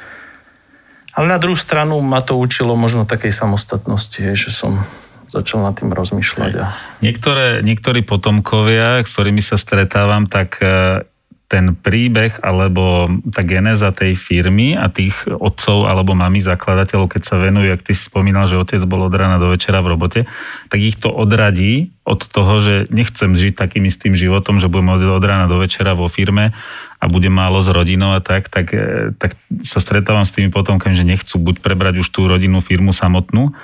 ale 1.15 1.25
na 1.31 1.39
druhú 1.39 1.55
stranu 1.55 2.03
ma 2.03 2.19
to 2.19 2.35
učilo 2.35 2.75
možno 2.75 3.07
takej 3.07 3.31
samostatnosti, 3.31 4.35
že 4.35 4.51
som 4.51 4.83
začal 5.31 5.63
nad 5.63 5.73
tým 5.79 5.95
rozmýšľať. 5.95 6.51
A... 6.59 6.65
Niektoré, 6.99 7.63
niektorí 7.63 8.03
potomkovia, 8.03 9.01
s 9.01 9.15
ktorými 9.15 9.41
sa 9.41 9.55
stretávam, 9.55 10.27
tak 10.29 10.59
e, 10.59 11.01
ten 11.47 11.73
príbeh 11.73 12.43
alebo 12.43 13.07
tá 13.31 13.41
genéza 13.47 13.95
tej 13.95 14.19
firmy 14.19 14.75
a 14.75 14.91
tých 14.91 15.15
otcov 15.31 15.87
alebo 15.87 16.11
mami 16.17 16.43
zakladateľov, 16.43 17.07
keď 17.07 17.21
sa 17.23 17.35
venujú, 17.39 17.73
ak 17.73 17.85
ty 17.87 17.95
si 17.95 18.11
spomínal, 18.11 18.45
že 18.51 18.59
otec 18.59 18.83
bol 18.83 19.07
od 19.07 19.15
rána 19.15 19.39
do 19.39 19.55
večera 19.55 19.79
v 19.79 19.95
robote, 19.95 20.21
tak 20.67 20.79
ich 20.83 20.99
to 20.99 21.07
odradí 21.07 21.94
od 22.05 22.21
toho, 22.29 22.61
že 22.61 22.85
nechcem 22.93 23.33
žiť 23.33 23.57
takým 23.57 23.89
istým 23.89 24.13
životom, 24.13 24.61
že 24.61 24.69
budem 24.69 24.93
od 24.93 25.25
rána 25.25 25.49
do 25.49 25.57
večera 25.57 25.97
vo 25.97 26.05
firme 26.05 26.53
a 27.01 27.05
budem 27.09 27.33
málo 27.33 27.57
s 27.57 27.67
rodinou 27.67 28.13
a 28.13 28.21
tak, 28.21 28.47
tak, 28.53 28.69
e, 28.71 29.11
tak 29.17 29.33
sa 29.65 29.81
stretávam 29.81 30.21
s 30.21 30.31
tými 30.31 30.53
potomkami, 30.53 30.93
že 30.93 31.01
nechcú 31.01 31.41
buď 31.41 31.65
prebrať 31.65 32.05
už 32.05 32.07
tú 32.13 32.29
rodinnú 32.29 32.61
firmu 32.61 32.93
samotnú, 32.93 33.57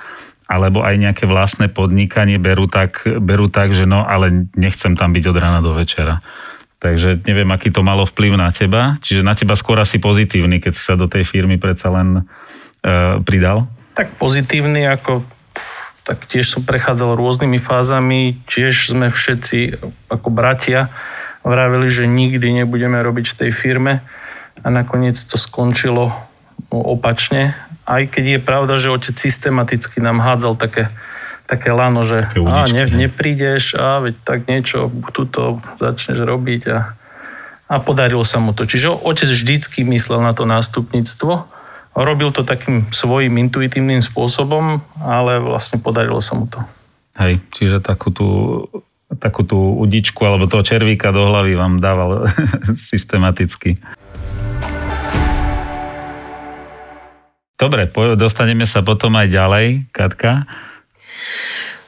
alebo 0.50 0.82
aj 0.82 0.98
nejaké 0.98 1.30
vlastné 1.30 1.70
podnikanie 1.70 2.42
berú 2.42 2.66
tak, 2.66 3.06
berú 3.06 3.46
tak, 3.48 3.78
že 3.78 3.86
no, 3.86 4.04
ale 4.04 4.50
nechcem 4.58 4.98
tam 4.98 5.14
byť 5.14 5.24
od 5.30 5.38
rána 5.38 5.62
do 5.62 5.78
večera. 5.78 6.26
Takže 6.82 7.22
neviem, 7.30 7.48
aký 7.54 7.70
to 7.70 7.86
malo 7.86 8.10
vplyv 8.10 8.42
na 8.42 8.50
teba. 8.50 8.98
Čiže 9.06 9.22
na 9.22 9.38
teba 9.38 9.54
skôr 9.54 9.78
asi 9.78 10.02
pozitívny, 10.02 10.58
keď 10.58 10.74
si 10.74 10.82
sa 10.82 10.98
do 10.98 11.06
tej 11.06 11.30
firmy 11.30 11.62
predsa 11.62 11.94
len 11.94 12.26
e, 12.82 13.22
pridal? 13.22 13.70
Tak 13.94 14.18
pozitívny, 14.18 14.90
ako 14.90 15.22
tak 16.12 16.28
tiež 16.28 16.60
som 16.60 16.68
prechádzal 16.68 17.16
rôznymi 17.16 17.64
fázami. 17.64 18.44
Tiež 18.52 18.92
sme 18.92 19.16
všetci 19.16 19.80
ako 20.12 20.28
bratia 20.28 20.92
vravili, 21.48 21.88
že 21.88 22.04
nikdy 22.04 22.60
nebudeme 22.60 23.00
robiť 23.00 23.32
v 23.32 23.38
tej 23.48 23.52
firme 23.56 24.04
a 24.60 24.68
nakoniec 24.68 25.16
to 25.16 25.40
skončilo 25.40 26.12
opačne 26.68 27.56
aj 27.92 28.04
keď 28.08 28.26
je 28.38 28.40
pravda, 28.40 28.74
že 28.78 28.94
otec 28.94 29.16
systematicky 29.20 30.00
nám 30.00 30.24
hádzal 30.24 30.56
také, 30.56 30.88
také 31.50 31.76
lano, 31.76 32.08
že 32.08 32.30
a, 32.48 32.64
ne, 32.72 32.86
neprídeš 32.88 33.76
a 33.76 34.00
veď 34.00 34.16
tak 34.24 34.40
niečo 34.48 34.88
tuto 35.12 35.60
začneš 35.82 36.24
robiť 36.24 36.62
a, 36.72 36.96
a 37.68 37.76
podarilo 37.84 38.24
sa 38.24 38.40
mu 38.40 38.56
to. 38.56 38.64
Čiže 38.64 38.94
otec 38.94 39.28
vždycky 39.28 39.84
myslel 39.84 40.24
na 40.24 40.32
to 40.32 40.48
nástupníctvo, 40.48 41.52
robil 41.96 42.32
to 42.32 42.48
takým 42.48 42.88
svojim 42.96 43.36
intuitívnym 43.36 44.00
spôsobom, 44.00 44.80
ale 45.00 45.44
vlastne 45.44 45.80
podarilo 45.80 46.24
sa 46.24 46.36
mu 46.36 46.48
to. 46.48 46.64
Hej, 47.20 47.44
čiže 47.52 47.84
takú 47.84 48.16
tú, 48.16 48.30
takú 49.20 49.44
tú 49.44 49.60
udičku 49.84 50.24
alebo 50.24 50.48
toho 50.48 50.64
červíka 50.64 51.12
do 51.12 51.28
hlavy 51.28 51.60
vám 51.60 51.84
dával 51.84 52.26
systematicky. 52.92 53.76
Dobre, 57.62 57.86
dostaneme 58.18 58.66
sa 58.66 58.82
potom 58.82 59.14
aj 59.14 59.28
ďalej, 59.30 59.66
Katka. 59.94 60.50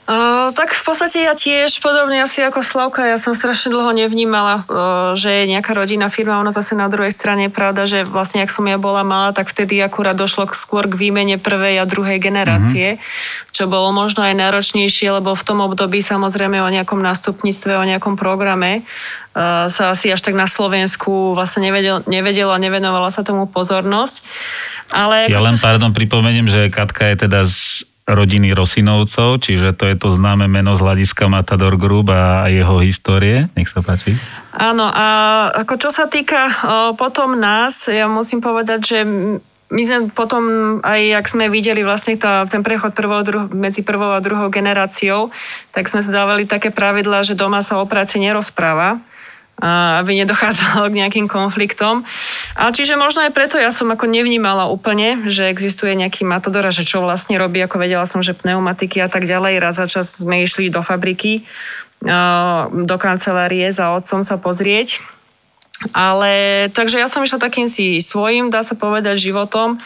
Uh, 0.04 0.52
tak 0.52 0.76
v 0.76 0.84
podstate 0.84 1.24
ja 1.24 1.32
tiež, 1.32 1.80
podobne 1.80 2.20
asi 2.20 2.44
ako 2.44 2.60
Slavka, 2.60 3.08
ja 3.08 3.16
som 3.16 3.32
strašne 3.32 3.72
dlho 3.72 3.96
nevnímala, 3.96 4.68
uh, 4.68 5.16
že 5.16 5.32
je 5.32 5.56
nejaká 5.56 5.72
rodinná 5.72 6.12
firma, 6.12 6.44
ona 6.44 6.52
zase 6.52 6.76
na 6.76 6.92
druhej 6.92 7.16
strane 7.16 7.48
je 7.48 7.56
pravda, 7.56 7.88
že 7.88 8.04
vlastne 8.04 8.44
ak 8.44 8.52
som 8.52 8.68
ja 8.68 8.76
bola 8.76 9.08
malá, 9.08 9.32
tak 9.32 9.48
vtedy 9.48 9.80
akurát 9.80 10.20
došlo 10.20 10.52
k, 10.52 10.60
skôr 10.60 10.92
k 10.92 11.00
výmene 11.00 11.40
prvej 11.40 11.80
a 11.80 11.88
druhej 11.88 12.20
generácie, 12.20 13.00
mm-hmm. 13.00 13.56
čo 13.56 13.72
bolo 13.72 13.96
možno 13.96 14.28
aj 14.28 14.36
náročnejšie, 14.36 15.24
lebo 15.24 15.40
v 15.40 15.48
tom 15.48 15.64
období 15.64 16.04
samozrejme 16.04 16.60
o 16.60 16.68
nejakom 16.68 17.00
nástupníctve, 17.00 17.72
o 17.72 17.88
nejakom 17.88 18.20
programe 18.20 18.84
uh, 18.84 19.72
sa 19.72 19.96
asi 19.96 20.12
až 20.12 20.20
tak 20.20 20.36
na 20.36 20.52
Slovensku 20.52 21.32
vlastne 21.32 21.64
nevedel, 21.64 22.52
a 22.52 22.60
nevenovala 22.60 23.08
sa 23.16 23.24
tomu 23.24 23.48
pozornosť. 23.48 24.20
Ale 24.92 25.32
ja 25.32 25.40
len, 25.40 25.56
pardon, 25.56 25.96
pripomeniem, 25.96 26.52
že 26.52 26.68
Katka 26.68 27.08
je 27.16 27.24
teda 27.24 27.48
z 27.48 27.88
rodiny 28.04 28.52
Rosinovcov, 28.52 29.40
čiže 29.40 29.72
to 29.76 29.88
je 29.88 29.96
to 29.96 30.12
známe 30.12 30.52
meno 30.52 30.76
z 30.76 30.84
hľadiska 30.84 31.32
Matador 31.32 31.80
Group 31.80 32.12
a 32.12 32.52
jeho 32.52 32.84
histórie. 32.84 33.48
Nech 33.56 33.72
sa 33.72 33.80
páči. 33.80 34.20
Áno, 34.54 34.92
a 34.92 35.08
ako 35.56 35.74
čo 35.80 35.90
sa 35.90 36.12
týka 36.12 36.52
potom 37.00 37.40
nás, 37.40 37.88
ja 37.88 38.06
musím 38.12 38.44
povedať, 38.44 38.80
že 38.84 39.00
my 39.74 39.82
sme 39.90 40.00
potom, 40.14 40.44
aj 40.86 41.24
ak 41.24 41.26
sme 41.34 41.50
videli 41.50 41.82
vlastne 41.82 42.20
tá, 42.20 42.46
ten 42.46 42.62
prechod 42.62 42.94
prvou, 42.94 43.26
druh, 43.26 43.50
medzi 43.50 43.82
prvou 43.82 44.14
a 44.14 44.22
druhou 44.22 44.52
generáciou, 44.54 45.34
tak 45.74 45.90
sme 45.90 46.06
si 46.06 46.14
dávali 46.14 46.46
také 46.46 46.70
pravidla, 46.70 47.26
že 47.26 47.34
doma 47.34 47.66
sa 47.66 47.82
o 47.82 47.90
práci 47.90 48.22
nerozpráva 48.22 49.02
aby 49.62 50.26
nedochádzalo 50.26 50.92
k 50.92 50.98
nejakým 51.00 51.28
konfliktom. 51.32 52.04
A 52.58 52.74
čiže 52.74 53.00
možno 53.00 53.24
aj 53.24 53.32
preto 53.32 53.56
ja 53.56 53.72
som 53.72 53.88
ako 53.94 54.10
nevnímala 54.10 54.68
úplne, 54.68 55.30
že 55.32 55.48
existuje 55.48 55.96
nejaký 55.96 56.28
matador 56.28 56.68
a 56.68 56.76
že 56.76 56.84
čo 56.84 57.00
vlastne 57.00 57.40
robí, 57.40 57.64
ako 57.64 57.80
vedela 57.80 58.04
som, 58.10 58.20
že 58.20 58.36
pneumatiky 58.36 59.00
a 59.00 59.08
tak 59.08 59.24
ďalej. 59.24 59.62
Raz 59.64 59.80
za 59.80 59.88
čas 59.88 60.20
sme 60.20 60.44
išli 60.44 60.68
do 60.68 60.84
fabriky, 60.84 61.48
do 62.72 62.96
kancelárie 63.00 63.72
za 63.72 63.96
otcom 63.96 64.26
sa 64.26 64.36
pozrieť 64.36 65.00
ale 65.92 66.66
takže 66.72 67.02
ja 67.02 67.12
som 67.12 67.26
išla 67.26 67.44
takým 67.44 67.68
si 67.68 68.00
svojím, 68.00 68.48
dá 68.48 68.64
sa 68.64 68.80
povedať, 68.80 69.20
životom. 69.20 69.84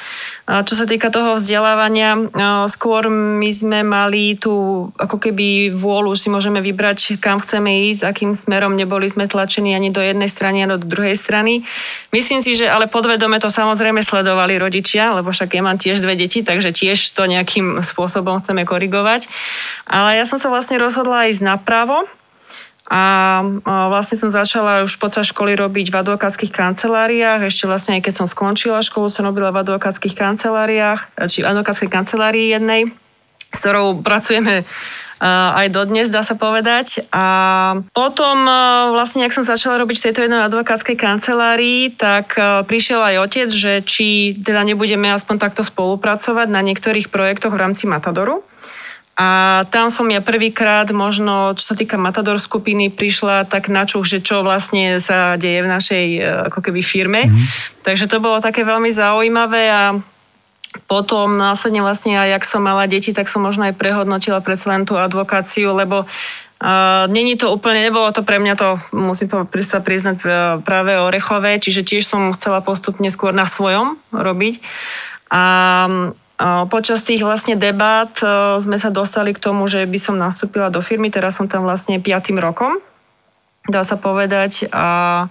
Čo 0.48 0.74
sa 0.80 0.86
týka 0.88 1.12
toho 1.12 1.36
vzdelávania, 1.36 2.16
skôr 2.72 3.12
my 3.12 3.50
sme 3.52 3.84
mali 3.84 4.40
tú 4.40 4.88
ako 4.96 5.20
keby 5.20 5.76
vôľu, 5.76 6.16
si 6.16 6.32
môžeme 6.32 6.64
vybrať, 6.64 7.20
kam 7.20 7.44
chceme 7.44 7.92
ísť, 7.92 8.08
akým 8.08 8.32
smerom 8.32 8.80
neboli 8.80 9.12
sme 9.12 9.28
tlačení 9.28 9.76
ani 9.76 9.92
do 9.92 10.00
jednej 10.00 10.32
strany, 10.32 10.64
ani 10.64 10.80
do 10.80 10.88
druhej 10.88 11.20
strany. 11.20 11.68
Myslím 12.16 12.40
si, 12.40 12.56
že 12.56 12.72
ale 12.72 12.88
podvedome 12.88 13.44
to 13.44 13.52
samozrejme 13.52 14.00
sledovali 14.00 14.56
rodičia, 14.56 15.12
lebo 15.20 15.36
však 15.36 15.52
ja 15.52 15.62
mám 15.64 15.76
tiež 15.76 16.00
dve 16.00 16.16
deti, 16.16 16.48
takže 16.48 16.72
tiež 16.72 17.12
to 17.12 17.28
nejakým 17.28 17.80
spôsobom 17.90 18.40
chceme 18.40 18.64
korigovať. 18.64 19.28
Ale 19.84 20.16
ja 20.16 20.24
som 20.24 20.40
sa 20.40 20.48
vlastne 20.48 20.80
rozhodla 20.80 21.28
ísť 21.28 21.44
napravo, 21.44 22.08
a 22.88 23.44
vlastne 23.92 24.16
som 24.16 24.32
začala 24.32 24.88
už 24.88 24.96
počas 24.96 25.28
školy 25.28 25.60
robiť 25.60 25.92
v 25.92 26.00
advokátskych 26.00 26.56
kanceláriách. 26.56 27.52
Ešte 27.52 27.68
vlastne 27.68 28.00
aj 28.00 28.08
keď 28.08 28.14
som 28.24 28.28
skončila 28.32 28.80
školu, 28.80 29.12
som 29.12 29.28
robila 29.28 29.52
v 29.52 29.68
advokátskych 29.68 30.16
kanceláriách, 30.16 31.28
či 31.28 31.44
v 31.44 31.50
advokátskej 31.52 31.92
kancelárii 31.92 32.56
jednej, 32.56 32.88
s 33.52 33.60
ktorou 33.60 34.00
pracujeme 34.00 34.64
aj 35.20 35.68
dodnes, 35.74 36.08
dá 36.08 36.24
sa 36.24 36.40
povedať. 36.40 37.04
A 37.12 37.26
potom 37.92 38.48
vlastne, 38.96 39.28
ak 39.28 39.36
som 39.36 39.44
začala 39.44 39.84
robiť 39.84 40.00
v 40.00 40.06
tejto 40.08 40.24
jednej 40.24 40.48
advokátskej 40.48 40.96
kancelárii, 40.96 41.92
tak 41.92 42.40
prišiel 42.72 43.04
aj 43.04 43.16
otec, 43.28 43.50
že 43.52 43.84
či 43.84 44.38
teda 44.40 44.64
nebudeme 44.64 45.12
aspoň 45.12 45.44
takto 45.44 45.68
spolupracovať 45.68 46.48
na 46.48 46.64
niektorých 46.64 47.12
projektoch 47.12 47.52
v 47.52 47.62
rámci 47.68 47.84
Matadoru. 47.84 48.47
A 49.18 49.66
tam 49.74 49.90
som 49.90 50.06
ja 50.14 50.22
prvýkrát 50.22 50.86
možno, 50.94 51.58
čo 51.58 51.74
sa 51.74 51.76
týka 51.76 51.98
Matador 51.98 52.38
skupiny, 52.38 52.94
prišla 52.94 53.50
tak 53.50 53.66
na 53.66 53.90
čuch, 53.90 54.06
že 54.06 54.22
čo 54.22 54.46
vlastne 54.46 55.02
sa 55.02 55.42
deje 55.42 55.66
v 55.66 55.72
našej 55.74 56.06
e, 56.14 56.20
ako 56.54 56.62
keby 56.62 56.86
firme. 56.86 57.26
Mm-hmm. 57.26 57.46
Takže 57.82 58.06
to 58.06 58.22
bolo 58.22 58.38
také 58.46 58.62
veľmi 58.62 58.94
zaujímavé 58.94 59.74
a 59.74 59.98
potom 60.86 61.42
následne 61.42 61.82
vlastne 61.82 62.14
aj, 62.14 62.30
jak 62.38 62.44
som 62.46 62.62
mala 62.62 62.86
deti, 62.86 63.10
tak 63.10 63.26
som 63.26 63.42
možno 63.42 63.66
aj 63.66 63.74
prehodnotila 63.74 64.38
predsa 64.46 64.70
len 64.70 64.86
tú 64.86 64.94
advokáciu, 64.96 65.74
lebo 65.74 66.06
Uh, 66.58 67.06
Není 67.14 67.38
to 67.38 67.54
úplne, 67.54 67.86
nebolo 67.86 68.10
to 68.10 68.26
pre 68.26 68.42
mňa 68.42 68.58
to, 68.58 68.82
musím 68.90 69.30
sa 69.62 69.78
priznať, 69.78 70.18
e, 70.26 70.30
práve 70.66 70.98
orechové, 70.98 71.62
čiže 71.62 71.86
tiež 71.86 72.10
som 72.10 72.34
chcela 72.34 72.66
postupne 72.66 73.06
skôr 73.14 73.30
na 73.30 73.46
svojom 73.46 73.94
robiť. 74.10 74.58
A 75.30 75.44
Počas 76.70 77.02
tých 77.02 77.26
vlastne 77.26 77.58
debát 77.58 78.14
sme 78.62 78.78
sa 78.78 78.94
dostali 78.94 79.34
k 79.34 79.42
tomu, 79.42 79.66
že 79.66 79.82
by 79.90 79.98
som 79.98 80.22
nastúpila 80.22 80.70
do 80.70 80.86
firmy, 80.86 81.10
teraz 81.10 81.34
som 81.42 81.50
tam 81.50 81.66
vlastne 81.66 81.98
piatým 81.98 82.38
rokom. 82.38 82.78
dá 83.68 83.84
sa 83.84 84.00
povedať. 84.00 84.72
A 84.72 85.28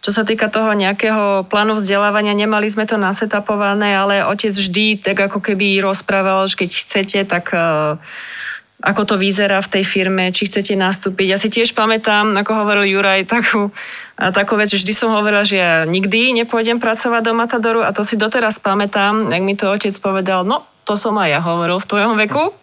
čo 0.00 0.10
sa 0.10 0.24
týka 0.24 0.48
toho 0.48 0.72
nejakého 0.72 1.44
plánu 1.48 1.78
vzdelávania, 1.78 2.32
nemali 2.32 2.68
sme 2.68 2.88
to 2.88 2.96
nasetapované, 2.96 3.94
ale 3.94 4.24
otec 4.24 4.56
vždy 4.56 5.04
tak 5.04 5.20
ako 5.20 5.38
keby 5.40 5.84
rozprával, 5.84 6.48
že 6.48 6.64
keď 6.64 6.70
chcete, 6.72 7.18
tak 7.28 7.52
uh, 7.52 8.00
ako 8.84 9.02
to 9.04 9.14
vyzerá 9.20 9.60
v 9.64 9.80
tej 9.80 9.84
firme, 9.84 10.32
či 10.32 10.48
chcete 10.48 10.76
nastúpiť. 10.76 11.26
Ja 11.28 11.38
si 11.40 11.48
tiež 11.52 11.72
pamätám, 11.72 12.36
ako 12.36 12.52
hovoril 12.64 12.88
Juraj, 12.88 13.28
takú, 13.28 13.72
takú 14.18 14.54
vec, 14.54 14.70
že 14.70 14.78
vždy 14.78 14.94
som 14.94 15.10
hovorila, 15.10 15.42
že 15.42 15.58
ja 15.58 15.82
nikdy 15.84 16.34
nepôjdem 16.44 16.78
pracovať 16.78 17.22
do 17.26 17.32
Matadoru 17.34 17.80
a 17.82 17.90
to 17.90 18.06
si 18.06 18.14
doteraz 18.14 18.62
pamätám, 18.62 19.30
jak 19.30 19.42
mi 19.42 19.54
to 19.58 19.70
otec 19.70 19.94
povedal, 19.98 20.46
no 20.46 20.62
to 20.84 20.94
som 20.94 21.16
aj 21.18 21.28
ja 21.32 21.40
hovoril 21.40 21.80
v 21.80 21.88
tvojom 21.88 22.14
veku. 22.28 22.54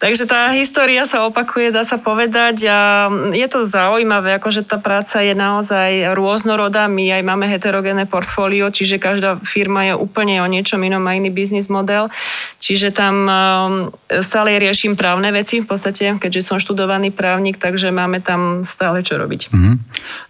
Takže 0.00 0.24
tá 0.24 0.52
história 0.56 1.04
sa 1.04 1.28
opakuje, 1.28 1.72
dá 1.74 1.84
sa 1.84 2.00
povedať 2.00 2.64
a 2.68 3.08
je 3.34 3.46
to 3.50 3.68
zaujímavé, 3.68 4.36
akože 4.40 4.64
tá 4.64 4.80
práca 4.80 5.20
je 5.20 5.36
naozaj 5.36 6.16
rôznorodá. 6.16 6.88
My 6.88 7.20
aj 7.20 7.22
máme 7.24 7.46
heterogénne 7.46 8.08
portfólio, 8.08 8.72
čiže 8.72 8.96
každá 8.96 9.40
firma 9.44 9.90
je 9.90 9.94
úplne 9.94 10.40
o 10.40 10.48
niečom 10.48 10.80
inom, 10.80 11.02
má 11.02 11.16
iný 11.16 11.28
biznis 11.28 11.68
model. 11.68 12.08
Čiže 12.60 12.92
tam 12.92 13.14
um, 13.24 13.32
stále 14.24 14.56
riešim 14.56 14.94
právne 14.94 15.32
veci 15.32 15.60
v 15.62 15.68
podstate, 15.68 16.16
keďže 16.16 16.46
som 16.46 16.56
študovaný 16.60 17.12
právnik, 17.12 17.56
takže 17.56 17.92
máme 17.92 18.20
tam 18.24 18.64
stále 18.64 19.00
čo 19.04 19.20
robiť. 19.20 19.52
Mm-hmm. 19.52 19.74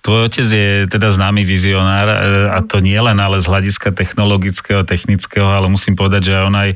Tvoj 0.03 0.21
otec 0.31 0.49
je 0.49 0.71
teda 0.87 1.09
známy 1.11 1.43
vizionár 1.43 2.07
e, 2.09 2.17
a 2.55 2.59
to 2.63 2.79
nie 2.79 2.97
len 2.97 3.19
ale 3.19 3.43
z 3.43 3.47
hľadiska 3.51 3.93
technologického, 3.95 4.87
technického, 4.87 5.47
ale 5.47 5.67
musím 5.67 5.99
povedať, 5.99 6.33
že 6.33 6.35
on 6.41 6.55
aj 6.55 6.71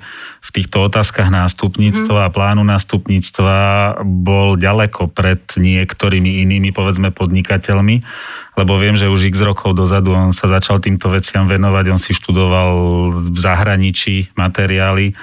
v 0.45 0.51
týchto 0.53 0.85
otázkach 0.93 1.33
nástupníctva 1.33 2.29
a 2.29 2.34
plánu 2.35 2.67
nástupníctva 2.67 3.57
bol 4.03 4.59
ďaleko 4.59 5.15
pred 5.15 5.39
niektorými 5.55 6.43
inými, 6.43 6.75
povedzme, 6.75 7.15
podnikateľmi, 7.15 8.03
lebo 8.59 8.73
viem, 8.79 8.99
že 8.99 9.07
už 9.07 9.31
x 9.31 9.39
rokov 9.47 9.79
dozadu 9.79 10.11
on 10.11 10.35
sa 10.35 10.51
začal 10.51 10.83
týmto 10.83 11.11
veciam 11.15 11.47
venovať, 11.47 11.85
on 11.95 12.03
si 12.03 12.11
študoval 12.11 12.71
v 13.31 13.39
zahraničí 13.39 14.35
materiály 14.35 15.15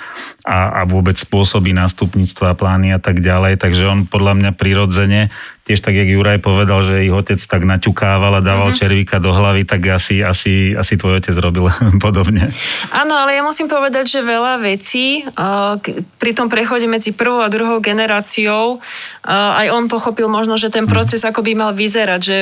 a, 0.47 0.80
a 0.80 0.88
vôbec 0.88 1.19
spôsoby 1.19 1.76
nástupníctva, 1.76 2.56
plány 2.56 2.95
a 2.95 3.00
tak 3.04 3.19
ďalej, 3.19 3.60
takže 3.60 3.84
on 3.91 4.00
podľa 4.08 4.39
mňa 4.39 4.52
prirodzene 4.56 5.28
tiež 5.71 5.79
tak, 5.79 5.95
jak 5.95 6.12
Juraj 6.12 6.43
povedal, 6.43 6.84
že 6.84 7.07
ich 7.07 7.15
otec 7.15 7.39
tak 7.39 7.63
naťukával 7.63 8.36
a 8.36 8.41
dával 8.43 8.75
mm-hmm. 8.75 8.81
červíka 8.84 9.23
do 9.23 9.31
hlavy, 9.31 9.63
tak 9.63 9.88
asi, 9.88 10.19
asi, 10.19 10.75
asi 10.75 10.99
tvoj 10.99 11.23
otec 11.23 11.31
robil 11.39 11.71
podobne. 12.03 12.51
Áno, 12.91 13.15
ale 13.15 13.39
ja 13.39 13.41
musím 13.47 13.71
povedať, 13.71 14.19
že 14.19 14.19
veľa 14.19 14.60
vecí 14.60 15.23
uh, 15.23 15.79
pri 16.19 16.31
tom 16.36 16.51
prechode 16.51 16.91
medzi 16.91 17.15
prvou 17.15 17.39
a 17.39 17.47
druhou 17.47 17.79
generáciou 17.79 18.84
uh, 18.84 19.62
aj 19.63 19.71
on 19.71 19.88
pochopil 19.88 20.27
možno, 20.27 20.60
že 20.60 20.67
ten 20.67 20.84
mhm. 20.84 20.91
proces 20.91 21.23
ako 21.23 21.39
by 21.39 21.55
mal 21.55 21.71
vyzerať, 21.71 22.19
že 22.19 22.38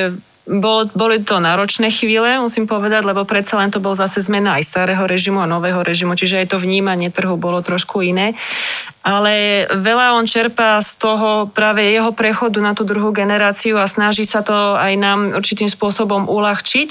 bol, 0.48 0.90
boli 0.98 1.22
to 1.22 1.38
náročné 1.38 1.94
chvíle, 1.94 2.42
musím 2.42 2.66
povedať, 2.66 3.06
lebo 3.06 3.28
predsa 3.28 3.62
len 3.62 3.70
to 3.70 3.78
bol 3.78 3.94
zase 3.94 4.26
zmena 4.26 4.58
aj 4.58 4.66
starého 4.66 5.04
režimu 5.06 5.44
a 5.44 5.50
nového 5.50 5.84
režimu, 5.86 6.18
čiže 6.18 6.42
aj 6.42 6.48
to 6.56 6.58
vnímanie 6.58 7.14
trhu 7.14 7.38
bolo 7.38 7.62
trošku 7.62 8.02
iné. 8.02 8.34
Ale 9.06 9.66
veľa 9.70 10.18
on 10.18 10.26
čerpá 10.26 10.82
z 10.82 10.92
toho 10.98 11.48
práve 11.54 11.86
jeho 11.86 12.10
prechodu 12.12 12.58
na 12.60 12.74
tú 12.74 12.84
druhú 12.84 13.14
generáciu 13.14 13.78
a 13.78 13.86
snaží 13.86 14.26
sa 14.26 14.42
to 14.42 14.76
aj 14.76 14.94
nám 14.98 15.38
určitým 15.38 15.70
spôsobom 15.70 16.26
uľahčiť 16.26 16.90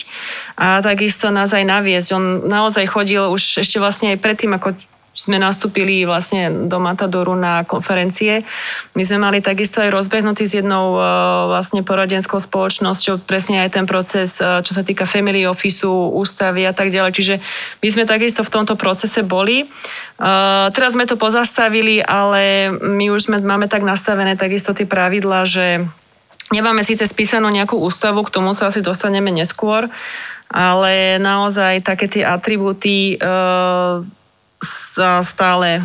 a 0.55 0.79
takisto 0.81 1.35
nás 1.35 1.51
aj 1.51 1.65
naviesť. 1.67 2.09
On 2.15 2.25
naozaj 2.47 2.87
chodil 2.87 3.27
už 3.27 3.67
ešte 3.67 3.83
vlastne 3.83 4.15
aj 4.15 4.23
predtým, 4.23 4.55
ako 4.55 4.79
sme 5.19 5.43
nastúpili 5.43 6.07
vlastne 6.07 6.71
do 6.71 6.79
Matadoru 6.79 7.35
na 7.35 7.67
konferencie. 7.67 8.47
My 8.95 9.03
sme 9.03 9.19
mali 9.19 9.43
takisto 9.43 9.83
aj 9.83 9.91
rozbehnutý 9.91 10.47
s 10.47 10.63
jednou 10.63 10.95
e, 10.95 11.03
vlastne 11.51 11.83
poradenskou 11.83 12.39
spoločnosťou 12.39 13.27
presne 13.27 13.67
aj 13.67 13.75
ten 13.75 13.83
proces, 13.83 14.39
e, 14.39 14.63
čo 14.63 14.71
sa 14.71 14.87
týka 14.87 15.11
family 15.11 15.43
officeu, 15.43 16.15
ústavy 16.15 16.63
a 16.63 16.71
tak 16.71 16.95
ďalej. 16.95 17.13
Čiže 17.19 17.35
my 17.83 17.89
sme 17.91 18.05
takisto 18.07 18.47
v 18.47 18.53
tomto 18.55 18.79
procese 18.79 19.27
boli. 19.27 19.67
Uh, 20.19 20.67
teraz 20.75 20.99
sme 20.99 21.07
to 21.07 21.15
pozastavili, 21.15 22.03
ale 22.03 22.75
my 22.75 23.07
už 23.15 23.31
sme, 23.31 23.39
máme 23.39 23.71
tak 23.71 23.87
nastavené 23.87 24.35
takisto 24.35 24.75
tie 24.75 24.83
pravidla, 24.83 25.47
že 25.47 25.87
nemáme 26.51 26.83
síce 26.83 27.07
spísanú 27.07 27.47
nejakú 27.55 27.79
ústavu, 27.79 28.27
k 28.27 28.35
tomu 28.35 28.51
sa 28.51 28.67
asi 28.67 28.83
dostaneme 28.83 29.31
neskôr, 29.31 29.87
ale 30.51 31.23
naozaj 31.23 31.87
také 31.87 32.11
tie 32.11 32.27
atribúty 32.27 33.15
uh, 33.15 34.03
stále 35.23 35.79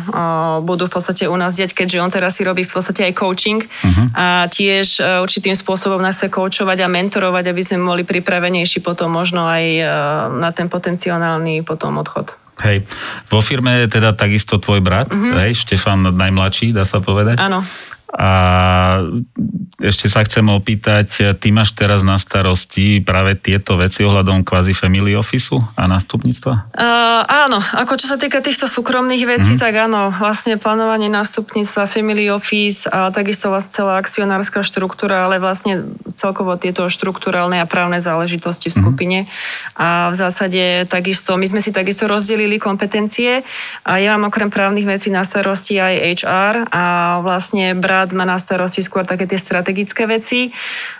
budú 0.66 0.90
v 0.90 0.92
podstate 0.98 1.30
u 1.30 1.36
nás 1.38 1.54
diať, 1.54 1.78
keďže 1.78 2.02
on 2.02 2.10
teraz 2.10 2.34
si 2.34 2.42
robí 2.42 2.66
v 2.66 2.74
podstate 2.74 3.06
aj 3.06 3.14
coaching 3.14 3.62
uh-huh. 3.62 4.06
a 4.10 4.26
tiež 4.50 4.98
e, 4.98 5.22
určitým 5.22 5.54
spôsobom 5.54 6.02
nás 6.02 6.18
chce 6.18 6.26
coachovať 6.26 6.82
a 6.82 6.90
mentorovať, 6.90 7.54
aby 7.54 7.62
sme 7.62 7.86
boli 7.86 8.02
pripravenejší 8.02 8.82
potom 8.82 9.14
možno 9.14 9.46
aj 9.46 9.64
e, 9.78 9.82
na 10.42 10.50
ten 10.50 10.66
potenciálny 10.66 11.62
potom 11.62 12.02
odchod. 12.02 12.34
Hej, 12.66 12.86
vo 13.30 13.42
firme 13.42 13.86
je 13.86 13.98
teda 13.98 14.14
takisto 14.14 14.58
tvoj 14.58 14.82
brat, 14.82 15.06
uh-huh. 15.10 15.46
hej, 15.46 15.54
Štefan 15.54 16.10
najmladší, 16.10 16.74
dá 16.74 16.82
sa 16.82 16.98
povedať. 16.98 17.38
Áno. 17.38 17.62
A 18.14 18.30
ešte 19.82 20.06
sa 20.06 20.22
chcem 20.22 20.46
opýtať, 20.46 21.34
ty 21.42 21.50
máš 21.50 21.74
teraz 21.74 22.06
na 22.06 22.14
starosti 22.14 23.02
práve 23.02 23.34
tieto 23.34 23.74
veci 23.74 24.06
ohľadom 24.06 24.46
kvázi 24.46 24.70
family 24.70 25.18
office 25.18 25.58
a 25.74 25.90
nástupníctva? 25.90 26.70
Uh, 26.78 27.26
áno, 27.26 27.58
ako 27.58 27.98
čo 27.98 28.06
sa 28.06 28.14
týka 28.14 28.38
týchto 28.38 28.70
súkromných 28.70 29.24
vecí, 29.26 29.58
mm. 29.58 29.60
tak 29.60 29.74
áno, 29.90 30.14
vlastne 30.14 30.62
plánovanie 30.62 31.10
nástupníctva, 31.10 31.90
family 31.90 32.30
office 32.30 32.86
a 32.86 33.10
takisto 33.10 33.50
vlastne 33.50 33.82
celá 33.82 33.98
akcionárska 33.98 34.62
štruktúra, 34.62 35.26
ale 35.26 35.42
vlastne 35.42 35.82
celkovo 36.14 36.54
tieto 36.54 36.86
štruktúralne 36.86 37.58
a 37.58 37.66
právne 37.66 37.98
záležitosti 37.98 38.70
v 38.70 38.78
mhm. 38.78 38.80
skupine. 38.80 39.18
Mm. 39.26 39.30
A 39.74 39.86
v 40.14 40.16
zásade 40.22 40.86
takisto, 40.86 41.34
my 41.34 41.50
sme 41.50 41.58
si 41.58 41.74
takisto 41.74 42.06
rozdelili 42.06 42.62
kompetencie 42.62 43.42
a 43.82 43.98
ja 43.98 44.14
mám 44.14 44.30
okrem 44.30 44.48
právnych 44.54 44.86
vecí 44.86 45.10
na 45.10 45.26
starosti 45.26 45.82
aj 45.82 45.94
HR 46.22 46.54
a 46.70 46.84
vlastne 47.20 47.74
brat 47.94 48.10
má 48.10 48.26
na 48.26 48.42
starosti 48.42 48.82
skôr 48.82 49.06
také 49.06 49.30
tie 49.30 49.38
strategické 49.38 50.10
veci. 50.10 50.50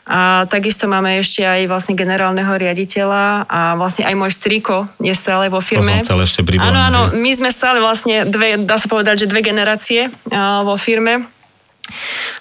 A 0.06 0.46
takisto 0.46 0.86
máme 0.86 1.18
ešte 1.18 1.42
aj 1.42 1.66
vlastne 1.66 1.98
generálneho 1.98 2.54
riaditeľa 2.54 3.50
a 3.50 3.74
vlastne 3.74 4.06
aj 4.06 4.14
môj 4.14 4.30
striko 4.30 4.86
je 5.02 5.10
stále 5.10 5.50
vo 5.50 5.58
firme. 5.58 6.06
To 6.06 6.14
som 6.14 6.22
ešte 6.22 6.46
Áno, 6.62 6.78
áno, 6.78 7.00
my 7.18 7.30
sme 7.34 7.50
stále 7.50 7.82
vlastne 7.82 8.22
dve, 8.30 8.62
dá 8.62 8.78
sa 8.78 8.86
povedať, 8.86 9.26
že 9.26 9.30
dve 9.34 9.42
generácie 9.42 10.14
vo 10.62 10.78
firme. 10.78 11.26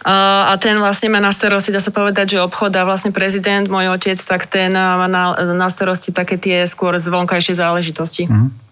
A 0.08 0.56
ten 0.60 0.80
vlastne 0.80 1.12
má 1.12 1.20
na 1.20 1.36
starosti, 1.36 1.74
dá 1.74 1.84
sa 1.84 1.92
povedať, 1.92 2.38
že 2.38 2.44
obchod 2.44 2.72
a 2.80 2.88
vlastne 2.88 3.12
prezident, 3.12 3.68
môj 3.68 3.92
otec, 3.92 4.20
tak 4.22 4.48
ten 4.48 4.72
má 4.72 5.08
na, 5.10 5.36
na 5.36 5.68
starosti 5.68 6.16
také 6.16 6.40
tie 6.40 6.64
skôr 6.70 6.96
zvonkajšie 6.96 7.60
záležitosti. 7.60 8.30
Mm-hmm. 8.30 8.63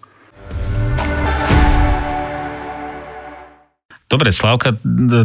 Dobre, 4.12 4.36
Slavka, 4.36 4.76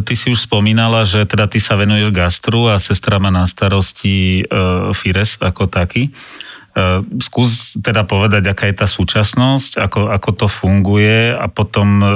ty 0.07 0.15
si 0.15 0.31
už 0.31 0.47
spomínala, 0.47 1.03
že 1.03 1.27
teda 1.27 1.51
ty 1.51 1.59
sa 1.59 1.75
venuješ 1.75 2.07
gastru 2.15 2.71
a 2.71 2.79
sestra 2.79 3.19
má 3.19 3.27
na 3.27 3.43
starosti 3.43 4.47
e, 4.47 4.95
Fires 4.95 5.35
ako 5.43 5.67
taký. 5.67 6.07
E, 6.07 6.11
skús 7.19 7.75
teda 7.83 8.07
povedať, 8.07 8.47
aká 8.47 8.71
je 8.71 8.79
tá 8.79 8.87
súčasnosť, 8.87 9.83
ako, 9.83 10.01
ako 10.07 10.29
to 10.39 10.47
funguje 10.47 11.35
a 11.35 11.51
potom 11.51 11.87
e, 11.99 12.07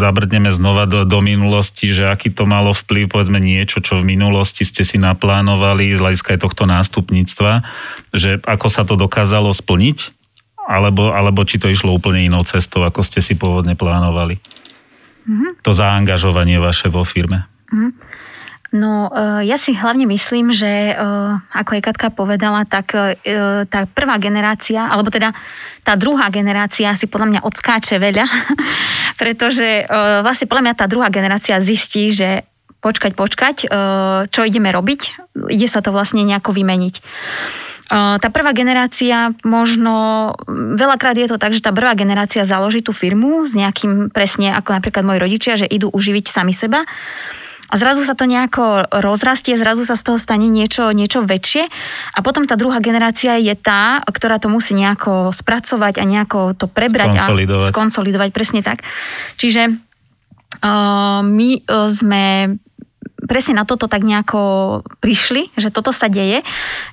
zabrdneme 0.00 0.48
znova 0.48 0.88
do, 0.88 1.04
do 1.04 1.20
minulosti, 1.20 1.92
že 1.92 2.08
aký 2.08 2.32
to 2.32 2.48
malo 2.48 2.72
vplyv, 2.72 3.12
povedzme 3.12 3.36
niečo, 3.36 3.84
čo 3.84 4.00
v 4.00 4.08
minulosti 4.08 4.64
ste 4.64 4.88
si 4.88 4.96
naplánovali 4.96 5.92
z 5.92 6.00
hľadiska 6.00 6.40
aj 6.40 6.40
tohto 6.40 6.64
nástupníctva, 6.64 7.68
že 8.16 8.40
ako 8.48 8.66
sa 8.72 8.88
to 8.88 8.96
dokázalo 8.96 9.52
splniť, 9.52 10.16
alebo, 10.72 11.12
alebo 11.12 11.44
či 11.44 11.60
to 11.60 11.68
išlo 11.68 11.92
úplne 11.92 12.24
inou 12.24 12.40
cestou, 12.48 12.80
ako 12.88 13.04
ste 13.04 13.20
si 13.20 13.36
pôvodne 13.36 13.76
plánovali 13.76 14.40
mm-hmm. 15.28 15.60
to 15.60 15.70
zaangažovanie 15.76 16.56
vaše 16.56 16.88
vo 16.88 17.04
firme? 17.04 17.44
Mm-hmm. 17.68 17.92
No, 18.68 19.08
e, 19.08 19.48
ja 19.48 19.56
si 19.56 19.72
hlavne 19.72 20.04
myslím, 20.04 20.52
že 20.52 20.92
e, 20.92 20.94
ako 21.56 21.70
aj 21.72 21.82
Katka 21.88 22.08
povedala, 22.12 22.68
tak 22.68 22.92
e, 22.92 23.16
tá 23.64 23.88
prvá 23.88 24.20
generácia, 24.20 24.84
alebo 24.92 25.08
teda 25.08 25.32
tá 25.80 25.96
druhá 25.96 26.28
generácia 26.28 26.92
si 26.92 27.08
podľa 27.08 27.28
mňa 27.32 27.40
odskáče 27.48 27.96
veľa, 27.96 28.28
pretože 29.20 29.88
vlastne 30.20 30.46
podľa 30.46 30.64
mňa 30.68 30.74
tá 30.76 30.84
druhá 30.84 31.08
generácia 31.08 31.56
zistí, 31.64 32.12
že 32.12 32.44
počkať, 32.84 33.16
počkať, 33.18 33.56
čo 34.30 34.40
ideme 34.46 34.70
robiť, 34.70 35.00
ide 35.50 35.66
sa 35.66 35.82
to 35.82 35.90
vlastne 35.90 36.22
nejako 36.22 36.54
vymeniť. 36.54 36.94
Tá 37.88 38.28
prvá 38.28 38.52
generácia, 38.52 39.32
možno 39.48 40.36
veľakrát 40.76 41.16
je 41.16 41.24
to 41.24 41.40
tak, 41.40 41.56
že 41.56 41.64
tá 41.64 41.72
prvá 41.72 41.96
generácia 41.96 42.44
založí 42.44 42.84
tú 42.84 42.92
firmu 42.92 43.48
s 43.48 43.56
nejakým 43.56 44.12
presne 44.12 44.52
ako 44.52 44.76
napríklad 44.76 45.08
moji 45.08 45.18
rodičia, 45.24 45.56
že 45.56 45.64
idú 45.64 45.88
uživiť 45.88 46.28
sami 46.28 46.52
seba. 46.52 46.84
A 47.68 47.74
zrazu 47.76 48.04
sa 48.04 48.16
to 48.16 48.24
nejako 48.24 48.88
rozrastie, 48.92 49.56
zrazu 49.56 49.84
sa 49.84 49.92
z 49.96 50.04
toho 50.04 50.16
stane 50.20 50.48
niečo, 50.48 50.88
niečo 50.92 51.20
väčšie 51.20 51.68
a 52.16 52.18
potom 52.24 52.48
tá 52.48 52.56
druhá 52.56 52.80
generácia 52.80 53.36
je 53.36 53.52
tá, 53.56 54.00
ktorá 54.04 54.40
to 54.40 54.48
musí 54.48 54.72
nejako 54.72 55.36
spracovať 55.36 56.00
a 56.00 56.04
nejako 56.08 56.56
to 56.56 56.64
prebrať 56.64 57.20
a 57.20 57.28
skonsolidovať, 57.68 58.32
presne 58.32 58.64
tak. 58.64 58.84
Čiže 59.36 59.68
uh, 59.68 61.20
my 61.20 61.48
uh, 61.68 61.92
sme 61.92 62.56
presne 63.28 63.60
na 63.60 63.68
toto 63.68 63.86
tak 63.86 64.02
nejako 64.02 64.80
prišli, 65.04 65.52
že 65.54 65.68
toto 65.68 65.92
sa 65.92 66.08
deje, 66.08 66.40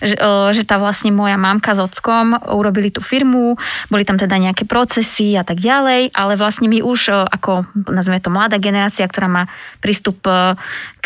že, 0.03 0.19
že 0.51 0.63
tá 0.67 0.75
vlastne 0.75 1.15
moja 1.15 1.39
mamka 1.39 1.71
s 1.71 1.79
ockom 1.79 2.35
urobili 2.51 2.91
tú 2.91 2.99
firmu, 2.99 3.55
boli 3.87 4.03
tam 4.03 4.19
teda 4.19 4.35
nejaké 4.35 4.67
procesy 4.67 5.39
a 5.39 5.47
tak 5.47 5.63
ďalej, 5.63 6.11
ale 6.11 6.35
vlastne 6.35 6.67
my 6.67 6.83
už 6.83 7.31
ako, 7.31 7.65
nazveme 7.87 8.19
to 8.19 8.27
mladá 8.27 8.59
generácia, 8.59 9.07
ktorá 9.07 9.31
má 9.31 9.43
prístup 9.79 10.19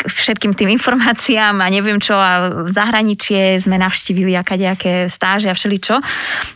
všetkým 0.08 0.56
tým 0.58 0.74
informáciám 0.74 1.62
a 1.62 1.66
neviem 1.70 2.02
čo 2.02 2.18
a 2.18 2.64
v 2.66 2.70
zahraničie 2.72 3.60
sme 3.60 3.76
navštívili 3.78 4.34
aká 4.34 4.56
nejaké 4.58 5.06
stáže 5.12 5.52
a 5.52 5.54
všeličo, 5.54 6.00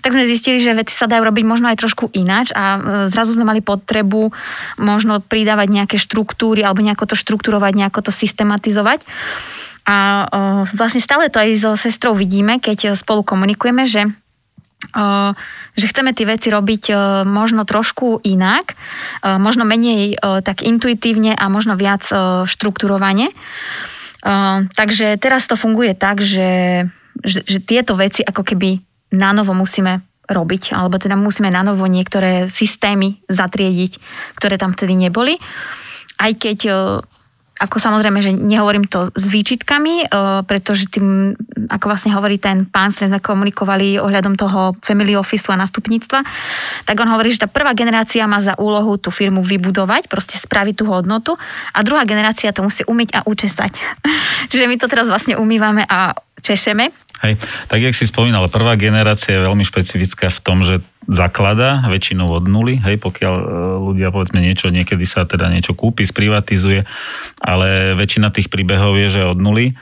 tak 0.01 0.11
sme 0.17 0.27
zistili, 0.27 0.59
že 0.59 0.73
veci 0.75 0.97
sa 0.97 1.07
dajú 1.07 1.23
robiť 1.23 1.45
možno 1.45 1.69
aj 1.69 1.79
trošku 1.79 2.11
ináč 2.17 2.51
a 2.57 2.81
zrazu 3.07 3.37
sme 3.37 3.47
mali 3.47 3.61
potrebu 3.61 4.33
možno 4.81 5.21
pridávať 5.21 5.69
nejaké 5.71 5.97
štruktúry 6.01 6.65
alebo 6.65 6.81
nejako 6.81 7.13
to 7.13 7.17
štruktúrovať, 7.21 7.73
nejako 7.77 8.01
to 8.09 8.13
systematizovať. 8.65 9.05
A 9.85 10.25
vlastne 10.73 11.05
stále 11.05 11.29
to 11.29 11.37
aj 11.37 11.51
so 11.61 11.77
sestrou 11.77 12.17
vidíme, 12.17 12.57
keď 12.57 12.97
spolu 12.97 13.21
komunikujeme, 13.21 13.85
že 13.85 14.09
že 15.75 15.87
chceme 15.91 16.13
tie 16.13 16.29
veci 16.29 16.53
robiť 16.53 16.93
možno 17.25 17.65
trošku 17.65 18.21
inak, 18.21 18.77
možno 19.25 19.65
menej 19.65 20.21
tak 20.45 20.61
intuitívne 20.61 21.33
a 21.33 21.49
možno 21.49 21.75
viac 21.75 22.05
štruktúrovane. 22.45 23.33
Takže 24.77 25.17
teraz 25.17 25.49
to 25.49 25.57
funguje 25.57 25.97
tak, 25.97 26.21
že, 26.21 26.85
že, 27.17 27.41
že 27.49 27.59
tieto 27.65 27.97
veci 27.97 28.21
ako 28.21 28.45
keby 28.45 28.85
na 29.17 29.33
novo 29.33 29.57
musíme 29.57 30.05
robiť, 30.29 30.77
alebo 30.77 31.01
teda 31.01 31.17
musíme 31.17 31.49
na 31.49 31.65
novo 31.65 31.89
niektoré 31.89 32.53
systémy 32.53 33.25
zatriediť, 33.33 33.99
ktoré 34.37 34.61
tam 34.61 34.77
vtedy 34.77 34.95
neboli. 35.01 35.41
Aj 36.21 36.31
keď 36.37 36.59
ako 37.65 37.81
samozrejme, 37.81 38.21
že 38.21 38.37
nehovorím 38.37 38.85
to 38.85 39.09
s 39.17 39.25
výčitkami, 39.25 40.13
pretože 40.45 40.93
tým, 40.93 41.33
ako 41.73 41.87
vlastne 41.89 42.13
hovorí 42.13 42.37
ten 42.37 42.69
pán, 42.69 42.93
sme 42.93 43.09
komunikovali 43.19 43.97
ohľadom 43.97 44.37
toho 44.37 44.77
family 44.85 45.17
officeu 45.17 45.57
a 45.57 45.61
nastupníctva, 45.65 46.21
tak 46.85 46.97
on 47.01 47.09
hovorí, 47.09 47.33
že 47.33 47.45
tá 47.45 47.49
prvá 47.49 47.73
generácia 47.73 48.29
má 48.29 48.39
za 48.45 48.53
úlohu 48.61 49.01
tú 49.01 49.09
firmu 49.09 49.41
vybudovať, 49.41 50.13
proste 50.13 50.37
spraviť 50.37 50.75
tú 50.77 50.85
hodnotu 50.93 51.33
a 51.73 51.79
druhá 51.81 52.05
generácia 52.05 52.53
to 52.53 52.61
musí 52.61 52.85
umyť 52.85 53.09
a 53.17 53.21
učesať. 53.25 53.73
Čiže 54.53 54.69
my 54.69 54.77
to 54.77 54.87
teraz 54.87 55.09
vlastne 55.09 55.41
umývame 55.41 55.89
a 55.89 56.13
češeme 56.45 56.93
Hej, 57.25 57.41
tak 57.73 57.81
jak 57.81 57.97
si 57.97 58.05
spomínal, 58.05 58.53
prvá 58.53 58.77
generácia 58.77 59.33
je 59.33 59.47
veľmi 59.49 59.65
špecifická 59.65 60.29
v 60.29 60.41
tom, 60.45 60.61
že 60.61 60.85
zaklada 61.09 61.85
väčšinou 61.89 62.29
od 62.31 62.45
nuly, 62.49 62.81
hej, 62.81 62.97
pokiaľ 63.01 63.35
e, 63.35 63.45
ľudia 63.93 64.09
povedzme 64.09 64.41
niečo, 64.41 64.73
niekedy 64.73 65.05
sa 65.05 65.29
teda 65.29 65.53
niečo 65.53 65.77
kúpi, 65.77 66.09
sprivatizuje, 66.09 66.85
ale 67.41 67.99
väčšina 67.99 68.33
tých 68.33 68.49
príbehov 68.49 68.97
je, 68.97 69.21
že 69.21 69.23
od 69.29 69.39
nuly 69.39 69.77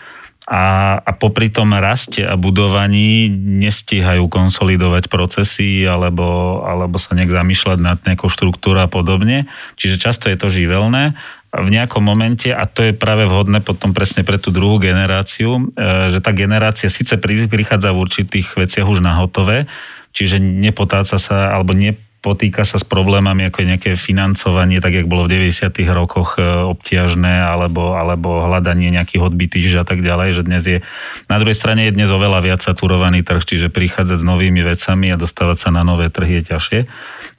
a, 0.51 0.99
a 0.99 1.11
popri 1.15 1.55
tom 1.55 1.71
raste 1.71 2.27
a 2.27 2.35
budovaní 2.35 3.31
nestíhajú 3.63 4.27
konsolidovať 4.27 5.07
procesy 5.07 5.87
alebo, 5.87 6.61
alebo 6.67 6.99
sa 6.99 7.15
nejak 7.15 7.31
zamýšľať 7.31 7.79
nad 7.79 7.99
nejakou 8.03 8.27
štruktúrou 8.27 8.83
a 8.83 8.91
podobne. 8.91 9.47
Čiže 9.79 10.03
často 10.03 10.27
je 10.27 10.35
to 10.35 10.51
živelné 10.51 11.15
v 11.53 11.69
nejakom 11.69 12.01
momente, 12.01 12.49
a 12.49 12.65
to 12.65 12.81
je 12.81 12.93
práve 12.97 13.29
vhodné 13.29 13.61
potom 13.61 13.93
presne 13.93 14.25
pre 14.25 14.41
tú 14.41 14.49
druhú 14.49 14.81
generáciu, 14.81 15.69
e, 15.77 16.09
že 16.09 16.25
tá 16.25 16.33
generácia 16.33 16.89
síce 16.89 17.21
prichádza 17.21 17.93
v 17.93 18.03
určitých 18.09 18.57
veciach 18.57 18.89
už 18.89 19.05
na 19.05 19.21
hotové, 19.21 19.69
čiže 20.13 20.39
nepotáca 20.39 21.17
sa 21.17 21.53
alebo 21.53 21.73
nepotýka 21.77 22.63
sa 22.63 22.79
s 22.79 22.87
problémami 22.87 23.49
ako 23.49 23.59
je 23.61 23.71
nejaké 23.75 23.91
financovanie, 23.99 24.79
tak 24.79 24.95
jak 24.95 25.11
bolo 25.11 25.27
v 25.27 25.43
90. 25.43 25.73
rokoch 25.93 26.39
e, 26.39 26.45
obťažné, 26.45 27.43
alebo, 27.43 27.99
alebo 27.99 28.47
hľadanie 28.47 28.95
nejakých 28.95 29.27
odbytých 29.27 29.83
a 29.83 29.85
tak 29.85 30.01
ďalej, 30.01 30.29
že 30.39 30.43
dnes 30.47 30.63
je, 30.63 30.79
na 31.27 31.37
druhej 31.43 31.57
strane 31.59 31.91
je 31.91 31.97
dnes 31.97 32.09
oveľa 32.09 32.41
viac 32.41 32.61
saturovaný 32.63 33.27
trh, 33.27 33.43
čiže 33.43 33.75
prichádzať 33.75 34.23
s 34.23 34.29
novými 34.29 34.63
vecami 34.63 35.11
a 35.13 35.21
dostávať 35.21 35.59
sa 35.59 35.71
na 35.75 35.83
nové 35.83 36.09
trhy 36.09 36.41
je 36.41 36.55
ťažšie. 36.55 36.81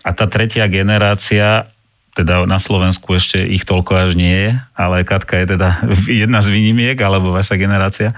A 0.03 0.09
tá 0.11 0.25
tretia 0.27 0.67
generácia 0.67 1.72
teda 2.13 2.45
na 2.45 2.61
Slovensku 2.61 3.17
ešte 3.17 3.41
ich 3.41 3.65
toľko 3.65 3.91
až 4.05 4.11
nie 4.13 4.33
je, 4.33 4.51
ale 4.77 5.01
Katka 5.01 5.41
je 5.41 5.57
teda 5.57 5.81
jedna 6.25 6.45
z 6.45 6.53
výnimiek, 6.53 6.97
alebo 7.01 7.33
vaša 7.33 7.57
generácia, 7.57 8.13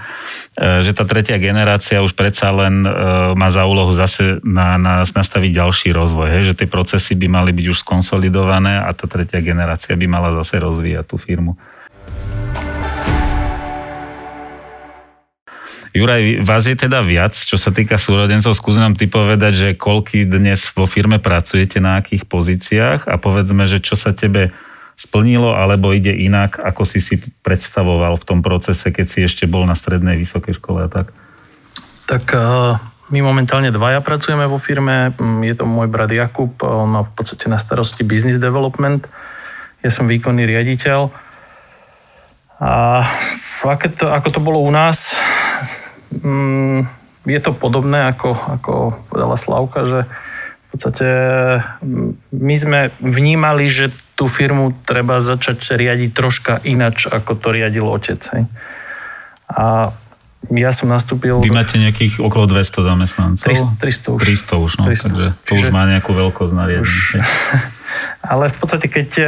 e, 0.56 0.84
že 0.84 0.92
tá 0.92 1.08
tretia 1.08 1.40
generácia 1.40 2.04
už 2.04 2.12
predsa 2.12 2.52
len 2.52 2.84
e, 2.84 2.90
má 3.32 3.48
za 3.48 3.64
úlohu 3.64 3.90
zase 3.96 4.44
na, 4.44 4.76
na, 4.76 4.94
nastaviť 5.08 5.50
ďalší 5.50 5.88
rozvoj, 5.96 6.28
hej, 6.28 6.52
že 6.52 6.58
tie 6.60 6.68
procesy 6.68 7.16
by 7.16 7.26
mali 7.28 7.50
byť 7.56 7.66
už 7.72 7.78
skonsolidované 7.80 8.84
a 8.84 8.92
tá 8.92 9.08
tretia 9.08 9.40
generácia 9.40 9.96
by 9.96 10.06
mala 10.08 10.36
zase 10.44 10.60
rozvíjať 10.60 11.04
tú 11.08 11.16
firmu. 11.16 11.56
Juraj, 15.96 16.44
vás 16.44 16.68
je 16.68 16.76
teda 16.76 17.00
viac, 17.00 17.32
čo 17.32 17.56
sa 17.56 17.72
týka 17.72 17.96
súrodencov. 17.96 18.52
Skús 18.52 18.76
nám 18.76 19.00
ty 19.00 19.08
povedať, 19.08 19.52
že 19.56 19.68
koľky 19.80 20.28
dnes 20.28 20.68
vo 20.76 20.84
firme 20.84 21.16
pracujete, 21.16 21.80
na 21.80 22.04
akých 22.04 22.28
pozíciách 22.28 23.08
a 23.08 23.16
povedzme, 23.16 23.64
že 23.64 23.80
čo 23.80 23.96
sa 23.96 24.12
tebe 24.12 24.52
splnilo, 25.00 25.56
alebo 25.56 25.96
ide 25.96 26.12
inak, 26.12 26.60
ako 26.60 26.84
si 26.84 27.00
si 27.00 27.16
predstavoval 27.40 28.20
v 28.20 28.26
tom 28.28 28.44
procese, 28.44 28.92
keď 28.92 29.06
si 29.08 29.24
ešte 29.24 29.48
bol 29.48 29.64
na 29.64 29.72
strednej 29.72 30.20
vysokej 30.20 30.60
škole 30.60 30.84
a 30.84 30.88
tak? 30.92 31.16
Tak 32.04 32.24
uh, 32.36 32.76
my 33.08 33.24
momentálne 33.24 33.72
dvaja 33.72 34.04
pracujeme 34.04 34.44
vo 34.44 34.60
firme. 34.60 35.16
Mm, 35.16 35.48
je 35.48 35.54
to 35.56 35.64
môj 35.64 35.88
brat 35.88 36.12
Jakub, 36.12 36.60
on 36.60 36.92
má 36.92 37.08
v 37.08 37.12
podstate 37.16 37.48
na 37.48 37.56
starosti 37.56 38.04
business 38.04 38.36
development. 38.36 39.08
Ja 39.80 39.88
som 39.88 40.04
výkonný 40.04 40.44
riaditeľ. 40.44 41.08
A 42.60 42.72
ako 43.64 43.86
to, 43.96 44.04
ako 44.12 44.28
to 44.32 44.40
bolo 44.44 44.60
u 44.64 44.72
nás, 44.72 45.12
Mm, 46.10 46.86
je 47.26 47.40
to 47.42 47.52
podobné, 47.52 48.06
ako, 48.14 48.34
ako 48.34 48.72
povedala 49.10 49.36
Slavka, 49.36 49.80
že 49.86 50.00
v 50.06 50.66
podstate 50.70 51.08
mm, 51.82 52.10
my 52.30 52.54
sme 52.54 52.80
vnímali, 53.02 53.66
že 53.66 53.90
tú 54.16 54.30
firmu 54.30 54.72
treba 54.86 55.20
začať 55.20 55.76
riadiť 55.76 56.10
troška 56.14 56.52
inač, 56.64 57.04
ako 57.04 57.36
to 57.36 57.48
riadil 57.52 57.90
otec. 57.90 58.22
Hej. 58.32 58.44
A 59.52 59.92
ja 60.54 60.70
som 60.70 60.86
nastúpil... 60.86 61.42
Vy 61.42 61.50
máte 61.50 61.76
nejakých 61.76 62.22
okolo 62.22 62.46
200 62.46 62.86
zamestnancov? 62.86 63.44
300, 63.44 63.82
300 63.82 64.14
už. 64.14 64.20
300 64.22 64.64
už, 64.64 64.72
no, 64.78 64.84
300. 64.86 65.02
takže 65.02 65.26
to 65.34 65.52
Čiže 65.52 65.64
už 65.66 65.68
má 65.74 65.82
nejakú 65.90 66.12
veľkosť 66.14 66.52
na 66.54 66.64
Už... 66.78 67.18
Ale 68.30 68.50
v 68.50 68.56
podstate, 68.58 68.86
keď 68.86 69.08
e, 69.18 69.26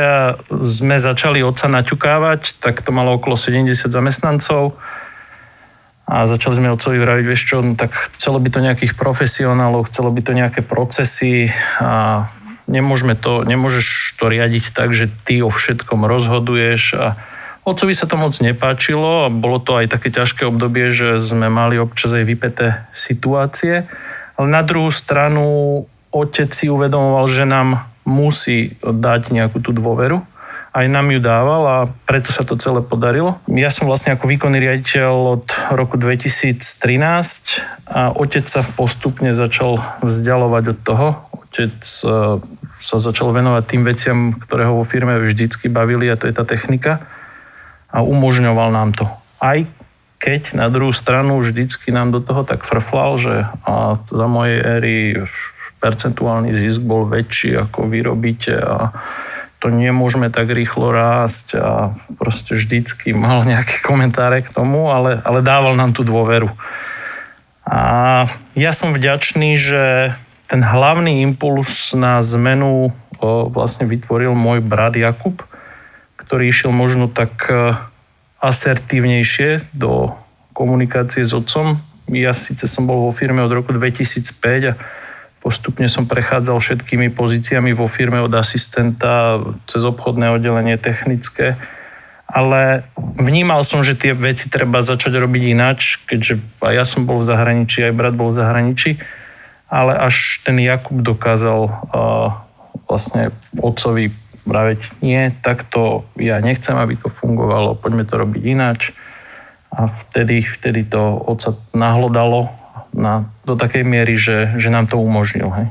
sme 0.67 0.99
začali 0.99 1.43
oca 1.43 1.67
naťukávať, 1.67 2.59
tak 2.63 2.83
to 2.83 2.91
malo 2.95 3.19
okolo 3.19 3.35
70 3.35 3.75
zamestnancov 3.75 4.79
a 6.09 6.25
začali 6.25 6.57
sme 6.57 6.73
otcovi 6.73 6.97
vraviť, 6.97 7.25
vieš 7.29 7.43
čo, 7.45 7.61
no 7.61 7.77
tak 7.77 7.93
chcelo 8.17 8.41
by 8.41 8.49
to 8.49 8.65
nejakých 8.65 8.97
profesionálov, 8.97 9.93
chcelo 9.93 10.09
by 10.09 10.21
to 10.25 10.33
nejaké 10.33 10.65
procesy 10.65 11.53
a 11.79 12.33
nemôžeme 12.65 13.13
to, 13.13 13.45
nemôžeš 13.45 14.17
to 14.17 14.33
riadiť 14.33 14.73
tak, 14.73 14.97
že 14.97 15.13
ty 15.29 15.45
o 15.45 15.53
všetkom 15.53 16.09
rozhoduješ 16.09 16.83
a 16.97 17.07
Otcovi 17.69 17.93
sa 17.93 18.09
to 18.09 18.17
moc 18.17 18.33
nepáčilo 18.41 19.29
a 19.29 19.35
bolo 19.35 19.61
to 19.61 19.77
aj 19.77 19.93
také 19.93 20.09
ťažké 20.09 20.49
obdobie, 20.49 20.89
že 20.89 21.21
sme 21.21 21.53
mali 21.53 21.77
občas 21.77 22.17
aj 22.17 22.25
vypeté 22.25 22.89
situácie. 22.97 23.85
Ale 24.41 24.49
na 24.49 24.65
druhú 24.65 24.89
stranu 24.89 25.85
otec 26.09 26.49
si 26.57 26.73
uvedomoval, 26.73 27.29
že 27.29 27.45
nám 27.45 27.85
musí 28.09 28.73
dať 28.81 29.37
nejakú 29.37 29.61
tú 29.61 29.77
dôveru 29.77 30.25
aj 30.73 30.87
nám 30.87 31.09
ju 31.09 31.21
dával 31.21 31.63
a 31.65 31.77
preto 32.05 32.29
sa 32.29 32.45
to 32.45 32.61
celé 32.61 32.85
podarilo. 32.85 33.41
Ja 33.49 33.73
som 33.73 33.89
vlastne 33.89 34.13
ako 34.13 34.29
výkonný 34.29 34.61
riaditeľ 34.61 35.13
od 35.41 35.47
roku 35.73 35.97
2013 35.97 36.61
a 37.89 38.13
otec 38.13 38.45
sa 38.47 38.63
postupne 38.63 39.33
začal 39.33 39.81
vzdialovať 40.05 40.65
od 40.77 40.79
toho. 40.85 41.09
Otec 41.49 41.77
e, 41.81 42.07
sa 42.85 42.97
začal 43.01 43.33
venovať 43.33 43.65
tým 43.65 43.83
veciam, 43.83 44.19
ktoré 44.37 44.69
ho 44.69 44.81
vo 44.81 44.85
firme 44.85 45.17
vždycky 45.19 45.73
bavili 45.73 46.13
a 46.13 46.21
to 46.21 46.29
je 46.29 46.37
tá 46.37 46.45
technika 46.45 47.01
a 47.89 48.05
umožňoval 48.05 48.69
nám 48.69 48.93
to. 48.93 49.09
Aj 49.41 49.65
keď 50.19 50.53
na 50.53 50.67
druhú 50.69 50.91
stranu 50.91 51.39
vždycky 51.41 51.95
nám 51.95 52.11
do 52.11 52.21
toho 52.21 52.43
tak 52.43 52.67
frflal, 52.67 53.23
že 53.23 53.35
a 53.65 54.03
za 54.03 54.27
mojej 54.27 54.59
éry 54.61 54.97
percentuálny 55.79 56.59
zisk 56.59 56.83
bol 56.83 57.07
väčší, 57.07 57.55
ako 57.55 57.87
vyrobíte 57.87 58.51
a 58.59 58.91
to 59.59 59.75
nemôžeme 59.75 60.31
tak 60.31 60.55
rýchlo 60.55 60.95
rásť 60.95 61.59
a 61.59 61.99
proste 62.15 62.55
vždycky 62.55 63.11
mal 63.15 63.43
nejaké 63.43 63.83
komentáre 63.89 64.47
k 64.47 64.55
tomu, 64.55 64.91
ale, 64.91 65.19
ale 65.23 65.43
dával 65.43 65.75
nám 65.75 65.95
tú 65.95 66.07
dôveru. 66.07 66.51
A 67.69 67.81
ja 68.57 68.73
som 68.73 68.97
vďačný, 68.97 69.61
že 69.61 70.17
ten 70.49 70.65
hlavný 70.65 71.21
impuls 71.21 71.93
na 71.93 72.25
zmenu 72.25 72.97
vlastne 73.53 73.85
vytvoril 73.85 74.33
môj 74.33 74.65
brat 74.65 74.97
Jakub, 74.97 75.45
ktorý 76.17 76.49
išiel 76.49 76.73
možno 76.73 77.13
tak 77.13 77.45
e, 77.51 77.77
asertívnejšie 78.41 79.69
do 79.77 80.17
komunikácie 80.57 81.27
s 81.27 81.37
otcom. 81.37 81.77
Ja 82.09 82.33
síce 82.33 82.65
som 82.65 82.89
bol 82.89 83.11
vo 83.11 83.13
firme 83.13 83.45
od 83.45 83.53
roku 83.53 83.75
2005 83.77 84.73
a 84.73 84.75
Postupne 85.49 85.89
som 85.89 86.05
prechádzal 86.05 86.61
všetkými 86.61 87.17
pozíciami 87.17 87.73
vo 87.73 87.89
firme 87.89 88.21
od 88.21 88.37
asistenta 88.37 89.41
cez 89.65 89.81
obchodné 89.81 90.29
oddelenie 90.37 90.77
technické 90.77 91.57
ale 92.29 92.85
vnímal 93.17 93.65
som, 93.65 93.81
že 93.81 93.97
tie 93.97 94.13
veci 94.13 94.53
treba 94.53 94.85
začať 94.85 95.17
robiť 95.17 95.43
ináč, 95.49 95.97
keďže 96.05 96.37
aj 96.61 96.75
ja 96.77 96.85
som 96.85 97.09
bol 97.09 97.25
v 97.25 97.29
zahraničí, 97.33 97.81
aj 97.89 97.97
brat 97.97 98.13
bol 98.13 98.37
v 98.37 98.39
zahraničí, 98.45 98.91
ale 99.73 99.97
až 99.97 100.45
ten 100.45 100.61
Jakub 100.61 101.01
dokázal 101.01 101.61
uh, 101.65 102.37
vlastne 102.85 103.33
otcovi 103.57 104.13
vraveť, 104.45 105.01
nie, 105.01 105.33
takto 105.41 106.05
ja 106.21 106.41
nechcem, 106.45 106.77
aby 106.77 107.01
to 107.01 107.09
fungovalo, 107.09 107.81
poďme 107.81 108.05
to 108.05 108.21
robiť 108.21 108.43
ináč. 108.45 108.93
A 109.73 109.89
vtedy, 109.89 110.45
vtedy 110.45 110.85
to 110.89 111.01
otca 111.01 111.57
nahlodalo 111.77 112.49
na, 112.99 113.31
do 113.47 113.55
takej 113.55 113.87
miery, 113.87 114.19
že, 114.19 114.59
že 114.59 114.69
nám 114.69 114.91
to 114.91 114.99
umožnil. 114.99 115.49
Hej. 115.55 115.71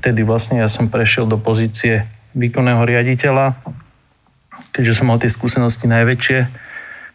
Vtedy 0.00 0.24
vlastne 0.24 0.64
ja 0.64 0.68
som 0.72 0.88
prešiel 0.88 1.28
do 1.28 1.36
pozície 1.36 2.08
výkonného 2.32 2.82
riaditeľa 2.82 3.60
keďže 4.74 4.98
som 4.98 5.10
mal 5.10 5.22
tie 5.22 5.30
skúsenosti 5.30 5.86
najväčšie, 5.86 6.38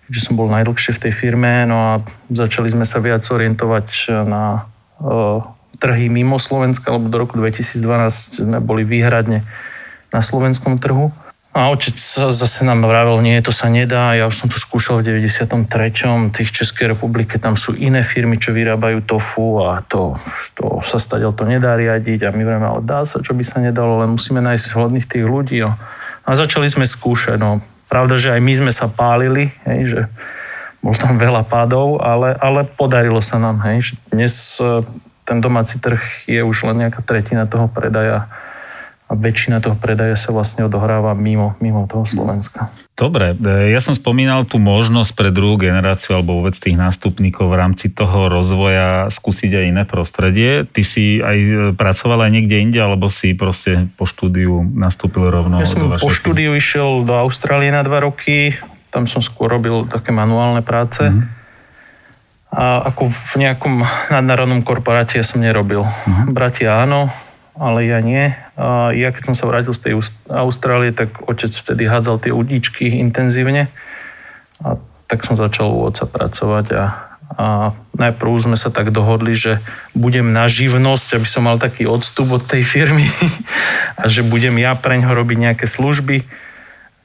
keďže 0.08 0.22
som 0.24 0.39
bol 0.39 0.47
najdlhšie 0.47 0.95
v 0.95 1.02
tej 1.08 1.14
firme, 1.14 1.68
no 1.68 1.76
a 1.76 1.91
začali 2.32 2.72
sme 2.72 2.88
sa 2.88 3.04
viac 3.04 3.24
orientovať 3.28 3.88
na 4.24 4.72
uh, 5.04 5.43
trhy 5.80 6.08
mimo 6.08 6.39
Slovenska, 6.39 6.95
lebo 6.95 7.12
do 7.12 7.20
roku 7.20 7.36
2012 7.36 8.43
sme 8.43 8.58
boli 8.64 8.88
výhradne 8.88 9.43
na 10.10 10.24
slovenskom 10.24 10.80
trhu. 10.80 11.12
A 11.50 11.74
otec 11.74 11.97
zase 12.30 12.62
nám 12.62 12.86
vravel, 12.86 13.26
nie, 13.26 13.34
to 13.41 13.50
sa 13.50 13.74
nedá. 13.74 14.14
Ja 14.14 14.30
už 14.30 14.38
som 14.38 14.47
to 14.54 14.62
skúšal 14.62 15.02
v 15.02 15.18
93. 15.26 15.66
Tých 16.30 16.50
Českej 16.54 16.93
republike, 16.93 17.41
tam 17.41 17.58
sú 17.58 17.74
iné 17.74 18.06
firmy, 18.06 18.38
čo 18.38 18.54
vyrábajú 18.54 19.02
tofu 19.02 19.58
a 19.66 19.82
to, 19.82 20.14
to 20.54 20.86
sa 20.86 21.02
stadiaľ 21.02 21.34
to 21.34 21.50
nedá 21.50 21.74
riadiť. 21.74 22.30
A 22.30 22.36
my 22.38 22.43
vreme, 22.45 22.66
ale 22.70 22.86
dá 22.86 23.02
sa, 23.02 23.18
čo 23.18 23.34
by 23.34 23.41
sa 23.41 23.58
nedalo, 23.66 23.97
len 24.06 24.14
musíme 24.14 24.45
nájsť 24.45 24.78
hodných 24.78 25.10
tých 25.10 25.26
ľudí. 25.26 25.66
No. 25.66 25.74
A 26.22 26.30
začali 26.38 26.70
sme 26.70 26.86
skúšať. 26.86 27.41
No, 27.41 27.66
pravda, 27.89 28.22
že 28.22 28.30
aj 28.38 28.41
my 28.45 28.54
sme 28.62 28.72
sa 28.72 28.86
pálili, 28.86 29.50
hej, 29.66 29.82
že 29.89 30.02
bol 30.86 30.93
tam 30.93 31.18
veľa 31.18 31.50
pádov, 31.50 31.97
ale, 32.00 32.38
ale 32.38 32.64
podarilo 32.64 33.26
sa 33.26 33.41
nám. 33.41 33.58
Hej, 33.66 33.78
že 33.82 33.93
dnes 34.14 34.34
e, 34.62 34.86
ten 35.26 35.41
domáci 35.41 35.82
trh 35.82 36.30
je 36.30 36.39
už 36.39 36.70
len 36.70 36.86
nejaká 36.86 37.02
tretina 37.02 37.50
toho 37.50 37.66
predaja 37.68 38.30
a 39.10 39.18
väčšina 39.18 39.57
toho 39.57 39.74
predaja 39.74 40.14
sa 40.14 40.30
vlastne 40.30 40.70
odohráva 40.70 41.18
mimo, 41.18 41.57
mimo 41.57 41.89
toho 41.89 42.05
Slovenska. 42.05 42.70
Dobre, 42.93 43.34
e, 43.34 43.74
ja 43.74 43.82
som 43.82 43.97
spomínal 43.97 44.45
tú 44.45 44.62
možnosť 44.62 45.18
pre 45.18 45.30
druhú 45.34 45.57
generáciu 45.57 46.14
alebo 46.14 46.38
vôbec 46.38 46.53
tých 46.53 46.78
nástupníkov 46.78 47.49
v 47.49 47.57
rámci 47.57 47.89
toho 47.89 48.30
rozvoja 48.30 49.10
skúsiť 49.10 49.49
aj 49.49 49.66
iné 49.66 49.84
prostredie. 49.89 50.70
Ty 50.70 50.82
si 50.86 51.18
aj 51.26 51.38
e, 51.41 51.53
pracoval 51.74 52.30
aj 52.30 52.32
niekde 52.38 52.62
inde, 52.62 52.78
alebo 52.78 53.10
si 53.10 53.34
proste 53.34 53.89
po 53.97 54.05
štúdiu 54.05 54.62
nastúpil 54.62 55.26
rovno 55.26 55.57
ja 55.57 55.66
som 55.66 55.89
po 55.89 56.14
štúdiu 56.14 56.53
išiel 56.53 57.01
do 57.01 57.18
Austrálie 57.18 57.74
na 57.74 57.82
dva 57.82 58.05
roky, 58.05 58.53
tam 58.93 59.10
som 59.10 59.26
skôr 59.26 59.49
robil 59.49 59.89
také 59.89 60.14
manuálne 60.14 60.62
práce. 60.62 61.01
Mm-hmm. 61.01 61.38
A 62.49 62.93
ako 62.93 63.10
v 63.10 63.34
nejakom 63.41 63.86
nadnárodnom 64.14 64.62
korporáte 64.62 65.18
ja 65.18 65.26
som 65.26 65.41
nerobil. 65.41 65.82
Mm-hmm. 65.82 66.30
Bratia 66.30 66.82
áno, 66.82 67.10
ale 67.60 67.86
ja 67.91 67.99
nie. 67.99 68.32
Ja 68.95 69.12
keď 69.12 69.30
som 69.30 69.36
sa 69.36 69.45
vrátil 69.51 69.76
z 69.76 69.84
tej 69.84 69.93
Austrálie, 70.32 70.95
tak 70.95 71.12
otec 71.28 71.51
vtedy 71.51 71.91
hádzal 71.91 72.24
tie 72.24 72.32
udíčky 72.32 72.88
intenzívne 73.03 73.68
a 74.64 74.80
tak 75.12 75.28
som 75.28 75.36
začal 75.36 75.68
u 75.74 75.84
otca 75.84 76.07
pracovať 76.07 76.66
a, 76.72 76.84
a 77.36 77.45
najprv 77.99 78.32
sme 78.39 78.57
sa 78.57 78.72
tak 78.72 78.95
dohodli, 78.95 79.36
že 79.36 79.60
budem 79.91 80.32
na 80.32 80.47
živnosť, 80.47 81.20
aby 81.20 81.28
som 81.28 81.49
mal 81.49 81.60
taký 81.60 81.84
odstup 81.84 82.32
od 82.32 82.47
tej 82.47 82.64
firmy 82.64 83.03
a 83.99 84.07
že 84.07 84.24
budem 84.24 84.55
ja 84.55 84.78
pre 84.80 84.95
ňo 84.95 85.12
robiť 85.12 85.38
nejaké 85.51 85.66
služby. 85.68 86.24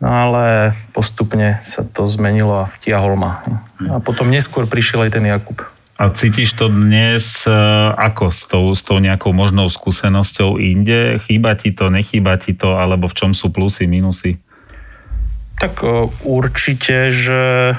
No 0.05 0.11
ale 0.11 0.76
postupne 0.92 1.64
sa 1.64 1.80
to 1.80 2.05
zmenilo 2.07 2.66
a 2.66 2.70
vtiahol 2.76 3.16
ma. 3.16 3.40
A 3.88 3.98
potom 4.05 4.28
neskôr 4.28 4.68
prišiel 4.68 5.09
aj 5.09 5.16
ten 5.16 5.24
Jakub. 5.24 5.64
A 5.95 6.11
cítiš 6.11 6.59
to 6.59 6.66
dnes 6.66 7.47
e, 7.47 7.55
ako 7.95 8.34
s 8.34 8.51
tou, 8.51 8.74
s 8.74 8.82
tou 8.82 8.99
nejakou 8.99 9.30
možnou 9.30 9.70
skúsenosťou 9.70 10.59
inde? 10.59 11.22
Chýba 11.22 11.55
ti 11.55 11.70
to, 11.70 11.86
nechýba 11.86 12.34
ti 12.34 12.51
to, 12.51 12.74
alebo 12.74 13.07
v 13.07 13.14
čom 13.14 13.30
sú 13.30 13.55
plusy, 13.55 13.86
minusy? 13.86 14.42
Tak 15.62 15.86
e, 15.86 16.11
určite, 16.26 17.14
že 17.14 17.74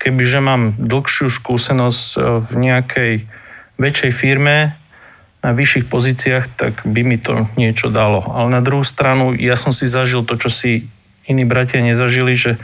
kebyže 0.00 0.40
mám 0.40 0.80
dlhšiu 0.80 1.28
skúsenosť 1.28 2.04
e, 2.16 2.18
v 2.48 2.52
nejakej 2.56 3.12
väčšej 3.76 4.12
firme, 4.16 4.72
na 5.38 5.54
vyšších 5.54 5.86
pozíciách, 5.86 6.44
tak 6.58 6.82
by 6.82 7.00
mi 7.06 7.14
to 7.14 7.46
niečo 7.54 7.94
dalo. 7.94 8.26
Ale 8.26 8.50
na 8.50 8.58
druhú 8.58 8.82
stranu, 8.82 9.38
ja 9.38 9.54
som 9.54 9.70
si 9.70 9.86
zažil 9.86 10.26
to, 10.26 10.34
čo 10.34 10.50
si 10.50 10.90
iní 11.30 11.46
bratia 11.46 11.78
nezažili, 11.78 12.34
že 12.34 12.58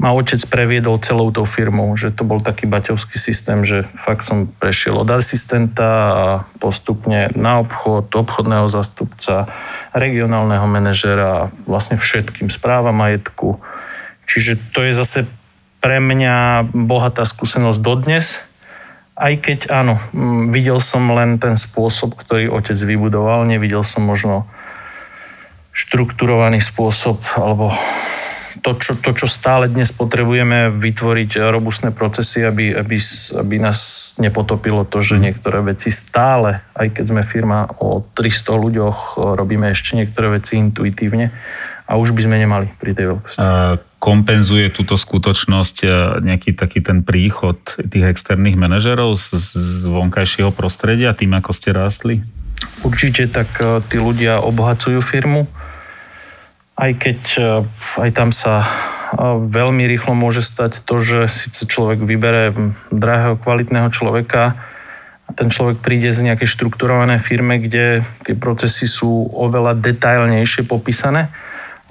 ma 0.00 0.16
otec 0.16 0.40
previedol 0.48 0.96
celou 1.04 1.28
tou 1.28 1.44
firmou, 1.44 1.92
že 1.92 2.08
to 2.08 2.24
bol 2.24 2.40
taký 2.40 2.64
baťovský 2.64 3.20
systém, 3.20 3.68
že 3.68 3.84
fakt 4.00 4.24
som 4.24 4.48
prešiel 4.48 4.96
od 4.96 5.12
asistenta 5.12 5.88
a 5.92 6.24
postupne 6.56 7.28
na 7.36 7.60
obchod, 7.60 8.08
obchodného 8.08 8.72
zastupca, 8.72 9.52
regionálneho 9.92 10.64
manažera 10.64 11.28
a 11.28 11.48
vlastne 11.68 12.00
všetkým, 12.00 12.48
správa 12.48 12.96
majetku. 12.96 13.60
Čiže 14.24 14.72
to 14.72 14.88
je 14.88 14.96
zase 14.96 15.28
pre 15.84 16.00
mňa 16.00 16.64
bohatá 16.72 17.28
skúsenosť 17.28 17.80
dodnes, 17.84 18.40
aj 19.20 19.36
keď 19.44 19.58
áno, 19.68 20.00
videl 20.48 20.80
som 20.80 21.12
len 21.12 21.36
ten 21.36 21.60
spôsob, 21.60 22.16
ktorý 22.16 22.48
otec 22.48 22.80
vybudoval, 22.80 23.44
nevidel 23.44 23.84
som 23.84 24.00
možno 24.00 24.48
štrukturovaný 25.76 26.64
spôsob 26.64 27.20
alebo 27.36 27.68
to 28.58 28.74
čo, 28.76 28.98
to, 28.98 29.14
čo 29.14 29.30
stále 29.30 29.70
dnes 29.70 29.94
potrebujeme, 29.94 30.74
vytvoriť 30.74 31.38
robustné 31.50 31.94
procesy, 31.94 32.42
aby, 32.42 32.74
aby, 32.74 32.96
aby 33.38 33.56
nás 33.62 34.12
nepotopilo 34.18 34.82
to, 34.84 35.00
že 35.00 35.16
mhm. 35.16 35.22
niektoré 35.22 35.58
veci 35.62 35.94
stále, 35.94 36.60
aj 36.74 36.98
keď 36.98 37.04
sme 37.06 37.22
firma 37.22 37.70
o 37.78 38.02
300 38.02 38.64
ľuďoch, 38.66 38.98
robíme 39.38 39.70
ešte 39.70 39.94
niektoré 39.94 40.42
veci 40.42 40.58
intuitívne 40.58 41.30
a 41.90 41.98
už 41.98 42.14
by 42.14 42.22
sme 42.22 42.36
nemali 42.38 42.70
pri 42.78 42.94
tej 42.94 43.06
veľkosti. 43.14 43.42
Kompenzuje 44.00 44.72
túto 44.72 44.96
skutočnosť 44.96 45.76
e, 45.84 45.88
nejaký 46.24 46.56
taký 46.56 46.80
ten 46.80 47.04
príchod 47.04 47.60
tých 47.76 48.16
externých 48.16 48.56
manažerov 48.56 49.20
z, 49.20 49.36
z 49.36 49.84
vonkajšieho 49.84 50.56
prostredia 50.56 51.12
tým, 51.12 51.36
ako 51.36 51.52
ste 51.52 51.76
rástli? 51.76 52.24
Určite, 52.80 53.28
tak 53.28 53.60
e, 53.60 53.84
tí 53.92 54.00
ľudia 54.00 54.40
obohacujú 54.40 55.04
firmu 55.04 55.44
aj 56.80 56.92
keď 56.96 57.20
e, 57.36 57.42
aj 58.00 58.10
tam 58.16 58.32
sa 58.32 58.64
e, 58.64 58.66
veľmi 59.52 59.84
rýchlo 59.84 60.16
môže 60.16 60.40
stať 60.40 60.80
to, 60.80 61.04
že 61.04 61.28
síce 61.28 61.68
človek 61.68 62.00
vybere 62.00 62.56
drahého, 62.88 63.36
kvalitného 63.36 63.92
človeka 63.92 64.56
a 65.28 65.30
ten 65.36 65.52
človek 65.52 65.84
príde 65.84 66.10
z 66.16 66.24
nejakej 66.24 66.48
štrukturované 66.48 67.20
firme, 67.20 67.60
kde 67.60 68.02
tie 68.24 68.34
procesy 68.34 68.88
sú 68.88 69.28
oveľa 69.30 69.76
detailnejšie 69.78 70.64
popísané. 70.64 71.28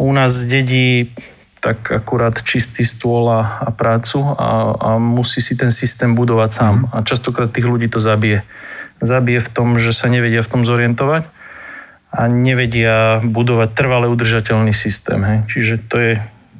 U 0.01 0.09
nás 0.09 0.33
dedí 0.49 1.13
tak 1.59 1.91
akurát 1.91 2.39
čistý 2.47 2.87
stôl 2.87 3.27
a, 3.27 3.67
a 3.67 3.69
prácu 3.75 4.23
a, 4.23 4.73
a 4.79 4.89
musí 4.95 5.43
si 5.43 5.59
ten 5.59 5.75
systém 5.75 6.15
budovať 6.15 6.51
sám. 6.55 6.75
Mm. 6.75 6.85
A 6.95 6.97
častokrát 7.03 7.51
tých 7.51 7.67
ľudí 7.67 7.91
to 7.91 7.99
zabije. 7.99 8.47
Zabije 9.03 9.43
v 9.43 9.49
tom, 9.51 9.75
že 9.75 9.91
sa 9.91 10.07
nevedia 10.07 10.39
v 10.39 10.51
tom 10.51 10.63
zorientovať 10.63 11.38
a 12.09 12.25
nevedia 12.25 13.21
budovať 13.21 13.69
trvale 13.77 14.09
udržateľný 14.09 14.73
systém. 14.73 15.21
Hej. 15.21 15.39
Čiže 15.53 15.75
to 15.85 15.95
je 15.97 16.13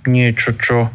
niečo, 0.06 0.54
čo 0.54 0.94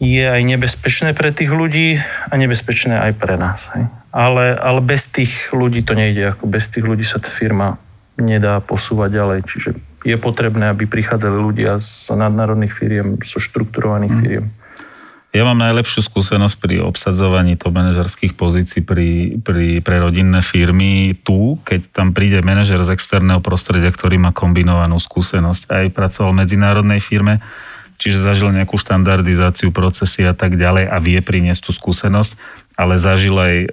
je 0.00 0.24
aj 0.24 0.40
nebezpečné 0.40 1.12
pre 1.12 1.34
tých 1.34 1.52
ľudí 1.52 2.00
a 2.00 2.32
nebezpečné 2.32 2.96
aj 2.96 3.12
pre 3.18 3.34
nás. 3.36 3.68
Hej. 3.76 3.90
Ale, 4.10 4.54
ale 4.56 4.80
bez 4.80 5.10
tých 5.10 5.52
ľudí 5.52 5.82
to 5.82 5.98
nejde. 5.98 6.34
Ako 6.34 6.46
bez 6.46 6.70
tých 6.70 6.86
ľudí 6.86 7.04
sa 7.04 7.20
firma 7.20 7.76
nedá 8.16 8.62
posúvať 8.62 9.10
ďalej. 9.10 9.38
Čiže 9.46 9.70
je 10.06 10.16
potrebné, 10.16 10.72
aby 10.72 10.88
prichádzali 10.88 11.36
ľudia 11.36 11.84
z 11.84 12.16
nadnárodných 12.16 12.72
firiem, 12.72 13.20
zo 13.20 13.42
štrukturovaných 13.42 14.14
mm. 14.16 14.22
Ja 15.30 15.46
mám 15.46 15.62
najlepšiu 15.62 16.02
skúsenosť 16.02 16.58
pri 16.58 16.82
obsadzovaní 16.82 17.54
to 17.54 17.70
manažerských 17.70 18.34
pozícií 18.34 18.82
pri, 18.82 19.38
pri, 19.38 19.78
pre 19.78 20.02
rodinné 20.02 20.42
firmy 20.42 21.14
tu, 21.22 21.54
keď 21.62 21.86
tam 21.94 22.10
príde 22.10 22.42
manažer 22.42 22.82
z 22.82 22.98
externého 22.98 23.38
prostredia, 23.38 23.94
ktorý 23.94 24.18
má 24.18 24.34
kombinovanú 24.34 24.98
skúsenosť. 24.98 25.70
Aj 25.70 25.86
pracoval 25.94 26.34
v 26.34 26.40
medzinárodnej 26.42 26.98
firme, 26.98 27.38
čiže 28.02 28.26
zažil 28.26 28.50
nejakú 28.50 28.74
štandardizáciu 28.74 29.70
procesy 29.70 30.26
a 30.26 30.34
tak 30.34 30.58
ďalej 30.58 30.90
a 30.90 30.98
vie 30.98 31.22
priniesť 31.22 31.62
tú 31.62 31.78
skúsenosť, 31.78 32.34
ale 32.74 32.98
zažil 32.98 33.38
aj 33.38 33.54
e, 33.54 33.66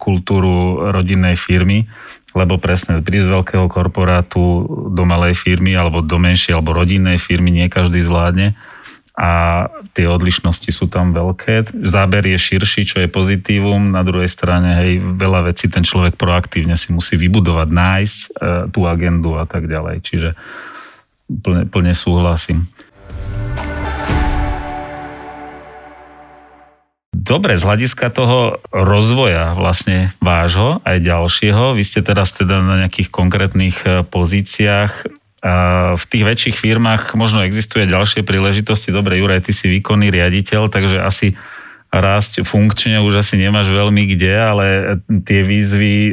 kultúru 0.00 0.88
rodinnej 0.96 1.36
firmy, 1.36 1.92
lebo 2.32 2.56
presne 2.56 3.04
prísť 3.04 3.28
z 3.28 3.32
veľkého 3.36 3.68
korporátu 3.68 4.40
do 4.88 5.04
malej 5.04 5.36
firmy 5.36 5.76
alebo 5.76 6.00
do 6.00 6.16
menšej 6.16 6.56
alebo 6.56 6.72
rodinnej 6.72 7.20
firmy 7.20 7.52
nie 7.52 7.68
každý 7.68 8.00
zvládne 8.00 8.56
a 9.12 9.68
tie 9.92 10.08
odlišnosti 10.08 10.72
sú 10.72 10.88
tam 10.88 11.12
veľké. 11.12 11.68
Záber 11.84 12.24
je 12.32 12.38
širší, 12.40 12.88
čo 12.88 12.96
je 13.04 13.12
pozitívum. 13.12 13.92
Na 13.92 14.00
druhej 14.00 14.28
strane, 14.28 14.72
hej, 14.80 15.04
veľa 15.04 15.52
vecí 15.52 15.68
ten 15.68 15.84
človek 15.84 16.16
proaktívne 16.16 16.80
si 16.80 16.96
musí 16.96 17.20
vybudovať, 17.20 17.68
nájsť 17.68 18.18
e, 18.18 18.28
tú 18.72 18.88
agendu 18.88 19.36
a 19.36 19.44
tak 19.44 19.68
ďalej. 19.68 20.00
Čiže 20.00 20.28
plne, 21.28 21.68
plne 21.68 21.92
súhlasím. 21.92 22.64
Dobre, 27.12 27.54
z 27.54 27.62
hľadiska 27.62 28.10
toho 28.10 28.64
rozvoja 28.74 29.54
vlastne 29.54 30.16
vášho 30.18 30.82
aj 30.82 30.98
ďalšieho, 31.04 31.76
vy 31.76 31.84
ste 31.86 32.02
teraz 32.02 32.34
teda 32.34 32.64
na 32.64 32.82
nejakých 32.82 33.12
konkrétnych 33.12 33.76
e, 33.84 34.02
pozíciách 34.08 35.21
v 35.98 36.04
tých 36.06 36.22
väčších 36.22 36.56
firmách 36.56 37.18
možno 37.18 37.42
existuje 37.42 37.90
ďalšie 37.90 38.22
príležitosti. 38.22 38.94
Dobre, 38.94 39.18
Juraj, 39.18 39.50
ty 39.50 39.52
si 39.52 39.66
výkonný 39.66 40.14
riaditeľ, 40.14 40.70
takže 40.70 41.02
asi 41.02 41.34
rásť 41.92 42.46
funkčne 42.46 43.02
už 43.02 43.20
asi 43.20 43.36
nemáš 43.36 43.68
veľmi 43.68 44.16
kde, 44.16 44.32
ale 44.32 44.66
tie 45.26 45.44
výzvy 45.44 45.94
e, 45.94 46.12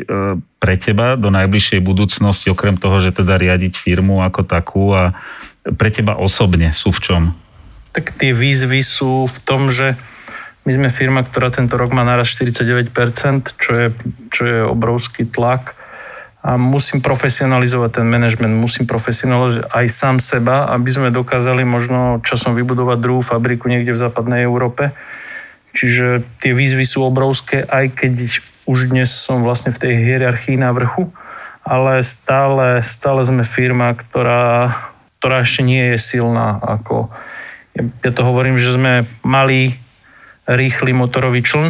pre 0.59 0.75
teba 0.75 1.15
do 1.15 1.32
najbližšej 1.32 1.80
budúcnosti, 1.80 2.51
okrem 2.51 2.75
toho, 2.75 2.99
že 2.99 3.15
teda 3.15 3.39
riadiť 3.39 3.80
firmu 3.80 4.19
ako 4.25 4.43
takú 4.43 4.91
a 4.91 5.15
pre 5.77 5.93
teba 5.93 6.19
osobne 6.19 6.75
sú 6.75 6.91
v 6.91 6.99
čom? 6.99 7.23
Tak 7.95 8.19
tie 8.19 8.36
výzvy 8.36 8.84
sú 8.84 9.32
v 9.32 9.38
tom, 9.47 9.71
že 9.71 9.95
my 10.67 10.75
sme 10.75 10.89
firma, 10.91 11.23
ktorá 11.23 11.47
tento 11.53 11.80
rok 11.80 11.95
má 11.95 12.03
naraz 12.03 12.36
49%, 12.36 12.91
čo 13.55 13.71
je, 13.71 13.88
čo 14.36 14.41
je 14.43 14.57
obrovský 14.67 15.32
tlak 15.32 15.78
a 16.39 16.55
musím 16.55 17.03
profesionalizovať 17.03 17.99
ten 17.99 18.07
manažment, 18.07 18.55
musím 18.55 18.87
profesionalizovať 18.87 19.67
aj 19.69 19.85
sám 19.91 20.15
seba, 20.23 20.71
aby 20.71 20.89
sme 20.89 21.09
dokázali 21.11 21.67
možno 21.67 22.23
časom 22.23 22.55
vybudovať 22.55 22.97
druhú 22.99 23.21
fabriku 23.21 23.67
niekde 23.67 23.91
v 23.91 24.01
západnej 24.01 24.47
Európe 24.47 24.95
Čiže 25.73 26.25
tie 26.41 26.51
výzvy 26.57 26.85
sú 26.85 27.05
obrovské, 27.05 27.61
aj 27.61 27.93
keď 27.93 28.41
už 28.65 28.89
dnes 28.89 29.09
som 29.13 29.45
vlastne 29.45 29.73
v 29.73 29.81
tej 29.81 29.93
hierarchii 30.01 30.57
na 30.57 30.73
vrchu, 30.73 31.09
ale 31.61 32.01
stále, 32.01 32.81
stále 32.85 33.21
sme 33.25 33.45
firma, 33.45 33.93
ktorá, 33.93 34.73
ktorá 35.21 35.45
ešte 35.45 35.61
nie 35.61 35.93
je 35.93 35.97
silná. 36.01 36.57
Ako, 36.57 37.13
ja, 37.77 38.09
to 38.09 38.21
hovorím, 38.25 38.57
že 38.57 38.73
sme 38.73 39.05
malý, 39.21 39.77
rýchly 40.49 40.97
motorový 40.97 41.45
čln, 41.45 41.69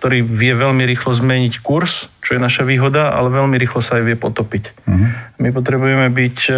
ktorý 0.00 0.24
vie 0.24 0.56
veľmi 0.56 0.80
rýchlo 0.88 1.12
zmeniť 1.12 1.60
kurz, 1.60 2.08
čo 2.24 2.34
je 2.34 2.40
naša 2.40 2.64
výhoda, 2.64 3.12
ale 3.12 3.28
veľmi 3.28 3.60
rýchlo 3.60 3.84
sa 3.84 4.00
aj 4.00 4.08
vie 4.08 4.16
potopiť. 4.16 4.64
Mm-hmm. 4.88 5.08
My 5.44 5.48
potrebujeme 5.52 6.08
byť 6.08 6.38
e, 6.48 6.52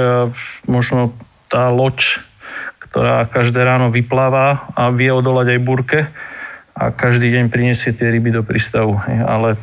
možno 0.70 1.10
tá 1.50 1.66
loď, 1.74 2.22
ktorá 2.86 3.26
každé 3.26 3.66
ráno 3.66 3.90
vypláva 3.90 4.70
a 4.78 4.94
vie 4.94 5.10
odolať 5.10 5.58
aj 5.58 5.60
burke, 5.66 6.00
a 6.72 6.88
každý 6.88 7.28
deň 7.28 7.52
prinesie 7.52 7.92
tie 7.92 8.08
ryby 8.08 8.32
do 8.32 8.40
prístavu. 8.40 8.96
Ale 9.04 9.60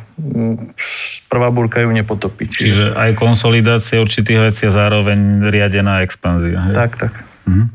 prvá 1.26 1.50
búrka 1.50 1.82
ju 1.82 1.90
nepotopí. 1.90 2.46
Čiže... 2.46 2.64
Čiže 2.70 2.86
aj 2.94 3.10
konsolidácia 3.18 3.98
určitých 3.98 4.38
vecí 4.38 4.62
a 4.70 4.72
zároveň 4.72 5.50
riadená 5.50 6.06
expanzia. 6.06 6.70
Hej? 6.70 6.74
Tak, 6.78 6.92
tak. 7.02 7.12
Mhm. 7.50 7.66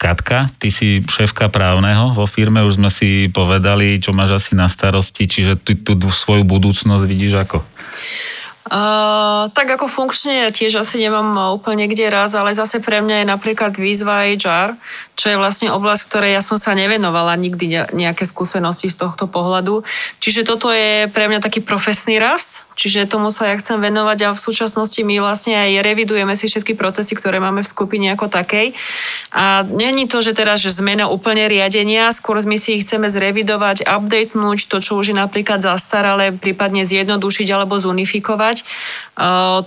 Katka, 0.00 0.50
ty 0.58 0.72
si 0.72 1.04
šéfka 1.04 1.52
právneho 1.52 2.16
vo 2.16 2.24
firme, 2.24 2.64
už 2.64 2.80
sme 2.80 2.90
si 2.90 3.28
povedali, 3.30 4.00
čo 4.00 4.10
máš 4.16 4.42
asi 4.42 4.56
na 4.56 4.66
starosti, 4.66 5.28
čiže 5.28 5.60
ty 5.60 5.76
tú 5.76 5.94
svoju 6.08 6.42
budúcnosť 6.42 7.04
vidíš 7.04 7.34
ako? 7.46 7.62
Uh, 8.70 9.50
tak 9.50 9.66
ako 9.66 9.90
funkčne 9.90 10.46
tiež 10.54 10.86
asi 10.86 11.02
nemám 11.02 11.58
úplne 11.58 11.90
kde 11.90 12.06
raz, 12.06 12.30
ale 12.38 12.54
zase 12.54 12.78
pre 12.78 13.02
mňa 13.02 13.24
je 13.24 13.26
napríklad 13.26 13.74
výzva 13.74 14.30
HR, 14.30 14.78
čo 15.18 15.26
je 15.26 15.40
vlastne 15.40 15.74
oblasť, 15.74 16.02
ktorej 16.06 16.38
ja 16.38 16.42
som 16.44 16.54
sa 16.54 16.78
nevenovala 16.78 17.34
nikdy 17.34 17.90
nejaké 17.90 18.30
skúsenosti 18.30 18.86
z 18.86 19.00
tohto 19.02 19.26
pohľadu. 19.26 19.82
Čiže 20.22 20.46
toto 20.46 20.70
je 20.70 21.10
pre 21.10 21.26
mňa 21.26 21.42
taký 21.42 21.66
profesný 21.66 22.22
raz, 22.22 22.62
čiže 22.80 23.04
tomu 23.04 23.28
sa 23.28 23.52
ja 23.52 23.60
chcem 23.60 23.76
venovať 23.76 24.18
a 24.24 24.28
v 24.32 24.40
súčasnosti 24.40 24.96
my 25.04 25.20
vlastne 25.20 25.52
aj 25.52 25.84
revidujeme 25.84 26.32
si 26.32 26.48
všetky 26.48 26.72
procesy, 26.72 27.12
ktoré 27.12 27.36
máme 27.36 27.60
v 27.60 27.68
skupine 27.68 28.08
ako 28.16 28.32
takej. 28.32 28.72
A 29.36 29.68
není 29.68 30.08
to, 30.08 30.24
že 30.24 30.32
teraz 30.32 30.64
že 30.64 30.72
zmena 30.72 31.12
úplne 31.12 31.44
riadenia, 31.44 32.08
skôr 32.16 32.40
my 32.40 32.56
si 32.56 32.80
ich 32.80 32.88
chceme 32.88 33.12
zrevidovať, 33.12 33.84
updatenúť 33.84 34.64
to, 34.72 34.80
čo 34.80 34.96
už 34.96 35.12
je 35.12 35.16
napríklad 35.20 35.60
zastaralé, 35.60 36.32
prípadne 36.32 36.88
zjednodušiť 36.88 37.48
alebo 37.52 37.76
zunifikovať 37.76 38.64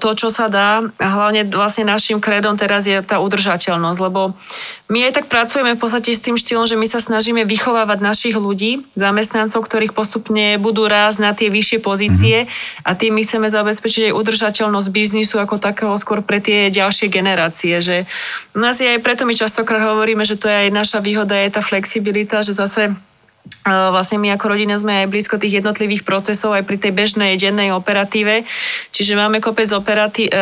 to, 0.02 0.10
čo 0.18 0.34
sa 0.34 0.50
dá. 0.50 0.82
A 0.98 1.08
hlavne 1.14 1.46
vlastne 1.54 1.86
našim 1.86 2.18
kredom 2.18 2.58
teraz 2.58 2.90
je 2.90 2.98
tá 3.06 3.22
udržateľnosť, 3.22 4.00
lebo 4.02 4.34
my 4.90 5.10
aj 5.10 5.14
tak 5.22 5.26
pracujeme 5.30 5.78
v 5.78 5.82
podstate 5.82 6.14
s 6.14 6.22
tým 6.22 6.38
štýlom, 6.38 6.66
že 6.66 6.78
my 6.78 6.88
sa 6.90 7.02
snažíme 7.02 7.46
vychovávať 7.46 8.00
našich 8.02 8.36
ľudí, 8.38 8.86
zamestnancov, 8.98 9.66
ktorých 9.66 9.94
postupne 9.94 10.58
budú 10.58 10.90
rásť 10.90 11.18
na 11.22 11.32
tie 11.38 11.54
vyššie 11.54 11.80
pozície 11.82 12.46
mm-hmm. 12.46 12.86
a 12.86 12.92
tým 13.04 13.20
my 13.20 13.28
chceme 13.28 13.52
zabezpečiť 13.52 14.08
aj 14.08 14.16
udržateľnosť 14.16 14.88
biznisu 14.88 15.36
ako 15.44 15.60
takého 15.60 15.92
skôr 16.00 16.24
pre 16.24 16.40
tie 16.40 16.72
ďalšie 16.72 17.12
generácie. 17.12 17.84
Že 17.84 18.08
u 18.56 18.64
nás 18.64 18.80
je 18.80 18.88
aj 18.88 19.04
preto 19.04 19.28
my 19.28 19.36
častokrát 19.36 19.84
hovoríme, 19.84 20.24
že 20.24 20.40
to 20.40 20.48
je 20.48 20.56
aj 20.56 20.70
naša 20.72 21.04
výhoda, 21.04 21.36
je 21.36 21.52
tá 21.52 21.60
flexibilita, 21.60 22.40
že 22.48 22.56
zase 22.56 22.96
Vlastne 23.68 24.24
my 24.24 24.32
ako 24.40 24.56
rodina 24.56 24.80
sme 24.80 25.04
aj 25.04 25.12
blízko 25.12 25.36
tých 25.36 25.60
jednotlivých 25.60 26.08
procesov 26.08 26.56
aj 26.56 26.64
pri 26.64 26.80
tej 26.80 26.96
bežnej 26.96 27.36
dennej 27.36 27.76
operatíve, 27.76 28.48
čiže 28.96 29.20
máme 29.20 29.44
kopec 29.44 29.68
operatí- 29.76 30.32
e, 30.32 30.36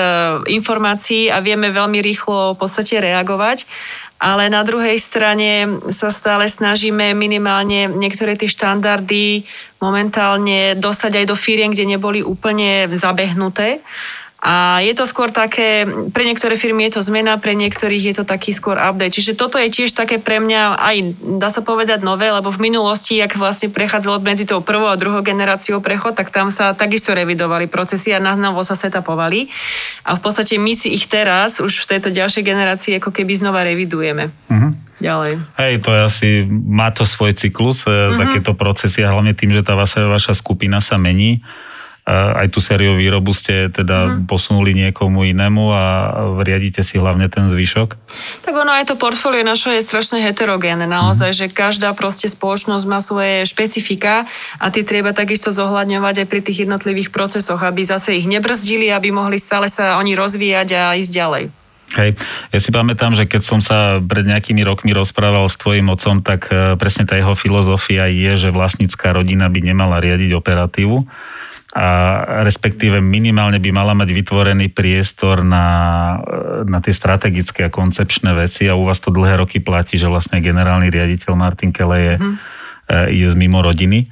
informácií 0.53 1.34
a 1.34 1.41
vieme 1.41 1.74
veľmi 1.74 1.97
rýchlo 1.97 2.53
v 2.53 2.59
podstate 2.62 3.01
reagovať 3.01 3.66
ale 4.22 4.54
na 4.54 4.62
druhej 4.62 5.02
strane 5.02 5.82
sa 5.90 6.14
stále 6.14 6.46
snažíme 6.46 7.18
minimálne 7.18 7.90
niektoré 7.90 8.38
tie 8.38 8.46
štandardy 8.46 9.50
momentálne 9.82 10.78
dostať 10.78 11.26
aj 11.26 11.26
do 11.26 11.34
firiem, 11.34 11.74
kde 11.74 11.98
neboli 11.98 12.22
úplne 12.22 12.86
zabehnuté. 13.02 13.82
A 14.42 14.82
je 14.82 14.98
to 14.98 15.06
skôr 15.06 15.30
také, 15.30 15.86
pre 15.86 16.26
niektoré 16.26 16.58
firmy 16.58 16.89
je 16.89 16.98
to 16.98 17.06
zmena, 17.06 17.38
pre 17.38 17.54
niektorých 17.54 18.10
je 18.10 18.16
to 18.18 18.26
taký 18.26 18.58
skôr 18.58 18.74
update. 18.74 19.14
Čiže 19.14 19.38
toto 19.38 19.62
je 19.62 19.70
tiež 19.70 19.94
také 19.94 20.18
pre 20.18 20.42
mňa 20.42 20.82
aj, 20.82 20.98
dá 21.38 21.54
sa 21.54 21.62
povedať, 21.62 22.02
nové, 22.02 22.26
lebo 22.34 22.50
v 22.50 22.74
minulosti, 22.74 23.22
ak 23.22 23.38
vlastne 23.38 23.70
prechádzalo 23.70 24.18
medzi 24.26 24.50
tou 24.50 24.66
prvou 24.66 24.89
a 24.89 24.98
druhou 24.98 25.22
generáciou 25.22 25.78
prechod, 25.78 26.18
tak 26.18 26.34
tam 26.34 26.50
sa 26.50 26.74
takisto 26.74 27.14
revidovali 27.14 27.70
procesy 27.70 28.18
a 28.18 28.20
na 28.20 28.34
novo 28.34 28.66
sa 28.66 28.74
setapovali. 28.74 29.46
A 30.10 30.18
v 30.18 30.22
podstate 30.26 30.58
my 30.58 30.74
si 30.74 30.89
ich 30.89 31.06
teraz, 31.06 31.62
už 31.62 31.86
v 31.86 31.89
tejto 31.94 32.10
ďalšej 32.10 32.42
generácii, 32.42 32.98
ako 32.98 33.14
keby 33.14 33.38
znova 33.38 33.62
revidujeme. 33.62 34.34
Uh-huh. 34.50 34.74
Ďalej. 34.98 35.38
Hej, 35.62 35.74
to 35.86 35.89
je 35.94 36.02
asi, 36.02 36.30
má 36.50 36.89
to 36.89 37.06
svoj 37.06 37.38
cyklus, 37.38 37.86
uh-huh. 37.86 38.18
takéto 38.18 38.58
procesy 38.58 39.06
a 39.06 39.14
hlavne 39.14 39.38
tým, 39.38 39.54
že 39.54 39.62
tá 39.62 39.78
vaša, 39.78 40.10
vaša 40.10 40.34
skupina 40.34 40.82
sa 40.82 40.98
mení 40.98 41.46
aj 42.12 42.47
tú 42.51 42.59
sériu 42.59 42.99
výrobu 42.99 43.32
ste 43.32 43.72
teda 43.72 44.22
mm. 44.22 44.28
posunuli 44.28 44.76
niekomu 44.76 45.24
inému 45.32 45.64
a 45.72 45.84
riadite 46.43 46.84
si 46.84 46.99
hlavne 46.99 47.32
ten 47.32 47.47
zvyšok? 47.47 47.89
Tak 48.43 48.53
ono 48.53 48.72
aj 48.76 48.91
to 48.91 48.95
portfólio 48.99 49.47
naše 49.47 49.80
je 49.80 49.88
strašne 49.88 50.20
heterogénne 50.20 50.86
naozaj, 50.86 51.32
mm. 51.32 51.38
že 51.38 51.45
každá 51.47 51.95
proste 51.95 52.28
spoločnosť 52.28 52.86
má 52.86 52.99
svoje 52.99 53.47
špecifika 53.47 54.28
a 54.59 54.66
tie 54.70 54.84
treba 54.84 55.16
takisto 55.16 55.55
zohľadňovať 55.55 56.26
aj 56.26 56.28
pri 56.28 56.41
tých 56.43 56.68
jednotlivých 56.68 57.09
procesoch, 57.16 57.64
aby 57.64 57.88
zase 57.88 58.20
ich 58.20 58.28
nebrzdili, 58.28 58.91
aby 58.91 59.09
mohli 59.16 59.39
stále 59.39 59.72
sa 59.72 59.95
oni 59.97 60.14
rozvíjať 60.14 60.70
a 60.76 60.84
ísť 60.99 61.14
ďalej. 61.16 61.45
Hej, 61.91 62.16
ja 62.55 62.59
si 62.64 62.72
pamätám, 62.72 63.12
že 63.20 63.28
keď 63.28 63.41
som 63.43 63.59
sa 63.59 63.99
pred 63.99 64.24
nejakými 64.24 64.64
rokmi 64.64 64.95
rozprával 64.95 65.43
s 65.51 65.59
tvojim 65.59 65.91
otcom, 65.91 66.24
tak 66.24 66.47
e, 66.47 66.80
presne 66.80 67.03
tá 67.03 67.20
jeho 67.20 67.36
filozofia 67.36 68.07
je, 68.07 68.47
že 68.47 68.49
vlastnícká 68.55 69.12
rodina 69.12 69.51
by 69.51 69.59
nemala 69.59 69.99
riadiť 69.99 70.32
operatívu, 70.32 71.03
a 71.72 71.88
respektíve 72.44 73.00
minimálne 73.00 73.56
by 73.64 73.72
mala 73.72 73.96
mať 73.96 74.12
vytvorený 74.12 74.76
priestor 74.76 75.40
na, 75.40 75.68
na 76.68 76.84
tie 76.84 76.92
strategické 76.92 77.68
a 77.68 77.74
koncepčné 77.74 78.36
veci 78.36 78.68
a 78.68 78.76
u 78.76 78.84
vás 78.84 79.00
to 79.00 79.08
dlhé 79.08 79.40
roky 79.40 79.64
platí, 79.64 79.96
že 79.96 80.12
vlastne 80.12 80.44
generálny 80.44 80.92
riaditeľ 80.92 81.32
Martin 81.32 81.72
Kele 81.72 81.98
je, 82.04 82.16
mm. 82.20 82.36
je 83.16 83.26
z 83.32 83.36
mimo 83.40 83.64
rodiny. 83.64 84.12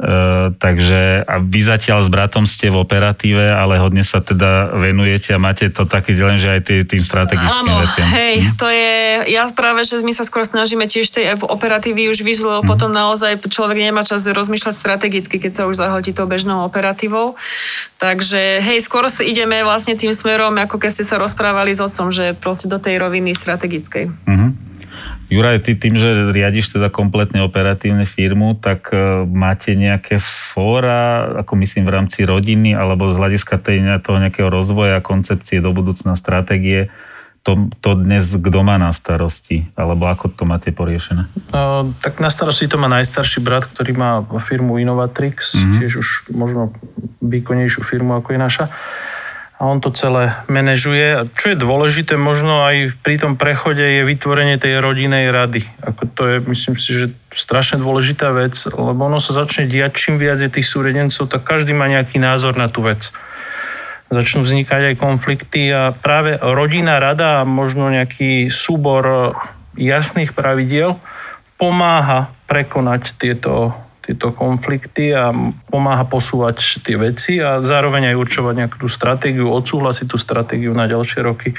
Uh, 0.00 0.56
takže 0.56 1.28
a 1.28 1.44
vy 1.44 1.60
zatiaľ 1.60 2.00
s 2.00 2.08
bratom 2.08 2.48
ste 2.48 2.72
v 2.72 2.80
operatíve, 2.80 3.52
ale 3.52 3.76
hodne 3.76 4.00
sa 4.00 4.24
teda 4.24 4.72
venujete 4.72 5.36
a 5.36 5.38
máte 5.38 5.68
to 5.68 5.84
také 5.84 6.16
len, 6.16 6.40
že 6.40 6.56
aj 6.56 6.60
tý, 6.64 6.76
tým 6.88 7.04
strategickým 7.04 7.68
Áno, 7.68 7.84
veciam. 7.84 8.08
hej, 8.08 8.48
hm? 8.48 8.56
to 8.56 8.66
je, 8.72 8.92
ja 9.28 9.52
práve, 9.52 9.84
že 9.84 10.00
my 10.00 10.16
sa 10.16 10.24
skôr 10.24 10.48
snažíme 10.48 10.88
tiež 10.88 11.12
tej 11.12 11.36
operatívy 11.36 12.08
už 12.08 12.24
lebo 12.24 12.64
hm. 12.64 12.68
potom 12.72 12.88
naozaj 12.88 13.44
človek 13.44 13.76
nemá 13.76 14.00
čas 14.08 14.24
rozmýšľať 14.24 14.72
strategicky, 14.72 15.36
keď 15.36 15.52
sa 15.52 15.62
už 15.68 15.76
zahltí 15.76 16.16
tou 16.16 16.24
bežnou 16.24 16.64
operatívou. 16.64 17.36
Takže 18.00 18.64
hej, 18.64 18.80
skôr 18.80 19.04
ideme 19.20 19.60
vlastne 19.60 20.00
tým 20.00 20.16
smerom, 20.16 20.56
ako 20.56 20.80
keď 20.80 20.90
ste 20.96 21.04
sa 21.04 21.20
rozprávali 21.20 21.76
s 21.76 21.80
otcom, 21.84 22.08
že 22.08 22.32
proste 22.32 22.72
do 22.72 22.80
tej 22.80 22.96
roviny 22.96 23.36
strategickej. 23.36 24.08
Uh-huh. 24.08 24.49
Juraj, 25.30 25.62
ty 25.62 25.78
tým, 25.78 25.94
že 25.94 26.34
riadiš 26.34 26.74
teda 26.74 26.90
kompletne 26.90 27.46
operatívne 27.46 28.02
firmu, 28.02 28.58
tak 28.58 28.90
e, 28.90 29.22
máte 29.30 29.78
nejaké 29.78 30.18
fóra, 30.18 31.38
ako 31.46 31.54
myslím 31.62 31.86
v 31.86 31.94
rámci 31.94 32.26
rodiny, 32.26 32.74
alebo 32.74 33.06
z 33.08 33.16
hľadiska 33.16 33.62
tej, 33.62 34.02
toho 34.02 34.18
nejakého 34.18 34.50
rozvoja, 34.50 34.98
koncepcie 34.98 35.62
do 35.62 35.70
budúcna, 35.70 36.18
stratégie, 36.18 36.90
to, 37.40 37.72
to 37.80 37.96
dnes 37.96 38.28
kto 38.28 38.60
má 38.60 38.76
na 38.76 38.92
starosti? 38.92 39.64
Alebo 39.72 40.04
ako 40.12 40.28
to 40.28 40.44
máte 40.44 40.76
poriešené? 40.76 41.24
No, 41.54 41.88
tak 42.04 42.20
na 42.20 42.28
starosti 42.28 42.68
to 42.68 42.76
má 42.76 42.84
najstarší 42.92 43.40
brat, 43.40 43.64
ktorý 43.64 43.96
má 43.96 44.20
firmu 44.44 44.76
Innovatrix, 44.76 45.56
mm-hmm. 45.56 45.78
tiež 45.80 45.92
už 45.96 46.08
možno 46.36 46.76
výkonnejšiu 47.24 47.80
firmu 47.80 48.20
ako 48.20 48.36
je 48.36 48.40
naša. 48.40 48.64
A 49.60 49.68
on 49.68 49.76
to 49.84 49.92
celé 49.92 50.32
manažuje. 50.48 51.04
A 51.20 51.28
čo 51.36 51.52
je 51.52 51.60
dôležité 51.60 52.16
možno 52.16 52.64
aj 52.64 52.96
pri 53.04 53.20
tom 53.20 53.36
prechode 53.36 53.84
je 53.84 54.08
vytvorenie 54.08 54.56
tej 54.56 54.80
rodinej 54.80 55.28
rady. 55.28 55.68
Ako 55.84 56.02
to 56.16 56.22
je, 56.24 56.36
myslím 56.48 56.80
si, 56.80 56.88
že 56.96 57.04
strašne 57.36 57.76
dôležitá 57.84 58.32
vec, 58.32 58.56
lebo 58.72 59.04
ono 59.04 59.20
sa 59.20 59.36
začne 59.36 59.68
diať, 59.68 60.00
čím 60.00 60.16
viac 60.16 60.40
je 60.40 60.48
tých 60.48 60.64
súredencov, 60.64 61.28
tak 61.28 61.44
každý 61.44 61.76
má 61.76 61.92
nejaký 61.92 62.16
názor 62.16 62.56
na 62.56 62.72
tú 62.72 62.80
vec. 62.80 63.12
Začnú 64.08 64.48
vznikať 64.48 64.96
aj 64.96 64.96
konflikty 64.96 65.68
a 65.70 65.92
práve 65.92 66.40
rodina 66.40 66.96
rada 66.96 67.44
a 67.44 67.46
možno 67.46 67.92
nejaký 67.92 68.48
súbor 68.48 69.36
jasných 69.76 70.32
pravidiel 70.32 70.96
pomáha 71.60 72.32
prekonať 72.48 73.12
tieto 73.20 73.76
tieto 74.10 74.34
konflikty 74.34 75.14
a 75.14 75.30
pomáha 75.70 76.02
posúvať 76.02 76.82
tie 76.82 76.98
veci 76.98 77.38
a 77.38 77.62
zároveň 77.62 78.10
aj 78.10 78.16
určovať 78.18 78.54
nejakú 78.58 78.76
tú 78.82 78.88
stratégiu, 78.90 79.46
odsúhlasiť 79.46 80.06
tú 80.10 80.18
stratégiu 80.18 80.74
na 80.74 80.90
ďalšie 80.90 81.22
roky. 81.22 81.54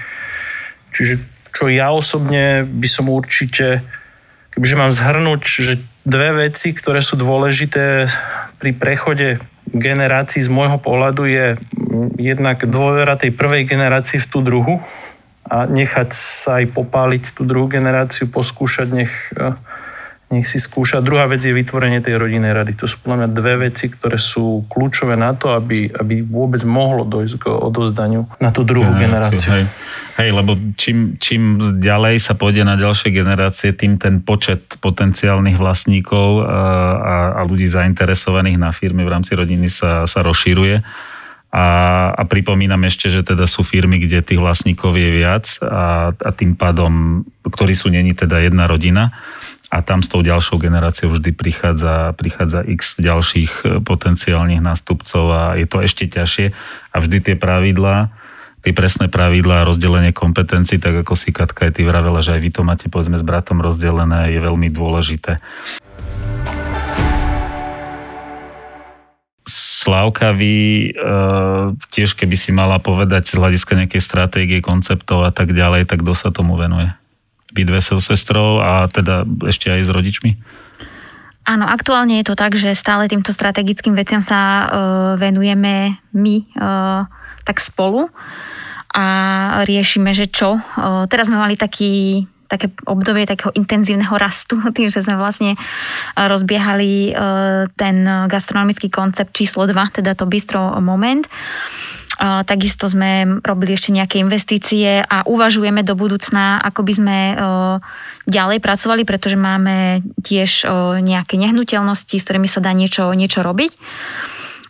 Čiže 0.92 1.24
čo 1.56 1.72
ja 1.72 1.96
osobne 1.96 2.68
by 2.68 2.88
som 2.92 3.08
určite, 3.08 3.80
kebyže 4.52 4.76
mám 4.76 4.92
zhrnúť, 4.92 5.42
že 5.48 5.80
dve 6.04 6.52
veci, 6.52 6.76
ktoré 6.76 7.00
sú 7.00 7.16
dôležité 7.16 8.12
pri 8.60 8.72
prechode 8.76 9.40
generácií 9.72 10.44
z 10.44 10.52
môjho 10.52 10.76
pohľadu 10.84 11.24
je 11.32 11.56
jednak 12.20 12.68
dôvera 12.68 13.16
tej 13.16 13.32
prvej 13.32 13.64
generácie 13.64 14.20
v 14.20 14.28
tú 14.28 14.44
druhu 14.44 14.84
a 15.48 15.64
nechať 15.64 16.12
sa 16.16 16.60
aj 16.60 16.76
popáliť 16.76 17.32
tú 17.32 17.48
druhú 17.48 17.72
generáciu, 17.72 18.28
poskúšať, 18.28 18.88
nech 18.92 19.14
nech 20.32 20.48
si 20.48 20.64
skúša. 20.64 21.04
Druhá 21.04 21.28
vec 21.28 21.44
je 21.44 21.52
vytvorenie 21.52 22.00
tej 22.00 22.16
rodinnej 22.16 22.56
rady. 22.56 22.80
To 22.80 22.88
sú 22.88 23.04
podľa 23.04 23.28
mňa 23.28 23.30
dve 23.36 23.54
veci, 23.68 23.92
ktoré 23.92 24.16
sú 24.16 24.64
kľúčové 24.72 25.20
na 25.20 25.36
to, 25.36 25.52
aby, 25.52 25.92
aby 25.92 26.24
vôbec 26.24 26.64
mohlo 26.64 27.04
dojsť 27.04 27.36
k 27.36 27.46
odozdaniu 27.52 28.32
na 28.40 28.56
tú 28.56 28.64
druhú 28.64 28.96
generáciu. 28.96 29.52
Hej. 29.52 29.68
hej, 30.16 30.30
lebo 30.32 30.56
čím, 30.80 31.20
čím 31.20 31.76
ďalej 31.84 32.24
sa 32.24 32.40
pôjde 32.40 32.64
na 32.64 32.80
ďalšie 32.80 33.12
generácie, 33.12 33.76
tým 33.76 34.00
ten 34.00 34.24
počet 34.24 34.80
potenciálnych 34.80 35.60
vlastníkov 35.60 36.48
a, 36.48 36.48
a, 36.48 37.16
a 37.38 37.42
ľudí 37.44 37.68
zainteresovaných 37.68 38.56
na 38.56 38.72
firmy 38.72 39.04
v 39.04 39.12
rámci 39.12 39.36
rodiny 39.36 39.68
sa, 39.68 40.08
sa 40.08 40.24
rozširuje. 40.24 40.80
A, 41.52 41.66
a 42.16 42.24
pripomínam 42.32 42.80
ešte, 42.88 43.12
že 43.12 43.28
teda 43.28 43.44
sú 43.44 43.68
firmy, 43.68 44.00
kde 44.00 44.24
tých 44.24 44.40
vlastníkov 44.40 44.96
je 44.96 45.10
viac 45.12 45.52
a, 45.60 46.16
a 46.16 46.30
tým 46.32 46.56
pádom, 46.56 47.28
ktorí 47.44 47.76
sú 47.76 47.92
není 47.92 48.16
teda 48.16 48.40
jedna 48.40 48.72
rodina 48.72 49.12
a 49.72 49.80
tam 49.80 50.04
s 50.04 50.12
tou 50.12 50.20
ďalšou 50.20 50.60
generáciou 50.60 51.16
vždy 51.16 51.32
prichádza, 51.32 52.12
prichádza 52.20 52.68
x 52.68 53.00
ďalších 53.00 53.52
e, 53.64 53.68
potenciálnych 53.80 54.60
nástupcov 54.60 55.24
a 55.32 55.42
je 55.56 55.64
to 55.64 55.80
ešte 55.80 56.12
ťažšie 56.12 56.52
a 56.92 56.96
vždy 57.00 57.18
tie 57.24 57.36
pravidlá, 57.40 58.12
tie 58.68 58.76
presné 58.76 59.08
pravidlá 59.08 59.64
a 59.64 59.68
rozdelenie 59.72 60.12
kompetencií, 60.12 60.76
tak 60.76 61.08
ako 61.08 61.16
si 61.16 61.32
Katka 61.32 61.72
aj 61.72 61.80
ty 61.80 61.88
vravela, 61.88 62.20
že 62.20 62.36
aj 62.36 62.42
vy 62.44 62.50
to 62.52 62.62
máte 62.68 62.92
povedzme 62.92 63.16
s 63.16 63.24
bratom 63.24 63.64
rozdelené, 63.64 64.36
je 64.36 64.40
veľmi 64.44 64.68
dôležité. 64.76 65.40
Slávka, 69.82 70.36
vy 70.36 70.54
e, 70.54 71.20
tiež 71.96 72.14
keby 72.20 72.36
si 72.36 72.52
mala 72.52 72.76
povedať 72.84 73.34
z 73.34 73.40
hľadiska 73.40 73.80
nejakej 73.80 74.04
stratégie, 74.04 74.60
konceptov 74.60 75.24
a 75.24 75.32
tak 75.32 75.56
ďalej, 75.56 75.88
tak 75.88 76.04
kto 76.04 76.12
sa 76.12 76.30
tomu 76.30 76.60
venuje? 76.60 76.92
Byť 77.52 77.68
vesel 77.72 78.00
sestrou 78.00 78.64
a 78.64 78.88
teda 78.88 79.28
ešte 79.48 79.70
aj 79.72 79.82
s 79.86 79.90
rodičmi? 79.92 80.32
Áno, 81.42 81.66
aktuálne 81.66 82.22
je 82.22 82.28
to 82.30 82.36
tak, 82.38 82.54
že 82.54 82.78
stále 82.78 83.10
týmto 83.10 83.34
strategickým 83.34 83.98
veciam 83.98 84.22
sa 84.22 84.40
uh, 84.40 84.68
venujeme 85.18 85.98
my 86.14 86.36
uh, 86.54 87.10
tak 87.42 87.58
spolu 87.58 88.14
a 88.94 89.06
riešime, 89.66 90.14
že 90.14 90.30
čo. 90.30 90.62
Uh, 90.62 91.10
teraz 91.10 91.28
sme 91.28 91.42
mali 91.42 91.58
taký 91.58 92.26
také 92.52 92.68
obdobie 92.84 93.24
takého 93.24 93.56
intenzívneho 93.56 94.12
rastu, 94.20 94.60
tým, 94.76 94.92
že 94.92 95.02
sme 95.08 95.16
vlastne 95.16 95.56
rozbiehali 96.20 97.16
ten 97.80 98.04
gastronomický 98.28 98.92
koncept 98.92 99.32
číslo 99.32 99.64
2, 99.64 100.04
teda 100.04 100.20
to 100.20 100.28
bistro 100.28 100.76
moment. 100.84 101.32
Takisto 102.22 102.86
sme 102.86 103.42
robili 103.42 103.74
ešte 103.74 103.90
nejaké 103.90 104.22
investície 104.22 105.02
a 105.02 105.26
uvažujeme 105.26 105.82
do 105.82 105.98
budúcna, 105.98 106.62
ako 106.62 106.86
by 106.86 106.94
sme 106.94 107.18
ďalej 108.30 108.62
pracovali, 108.62 109.10
pretože 109.10 109.42
máme 109.42 110.06
tiež 110.22 110.70
nejaké 111.02 111.42
nehnuteľnosti, 111.42 112.14
s 112.14 112.22
ktorými 112.22 112.46
sa 112.46 112.62
dá 112.62 112.78
niečo, 112.78 113.10
niečo 113.18 113.42
robiť. 113.42 113.74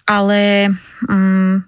Ale 0.08 0.72
um, 1.12 1.68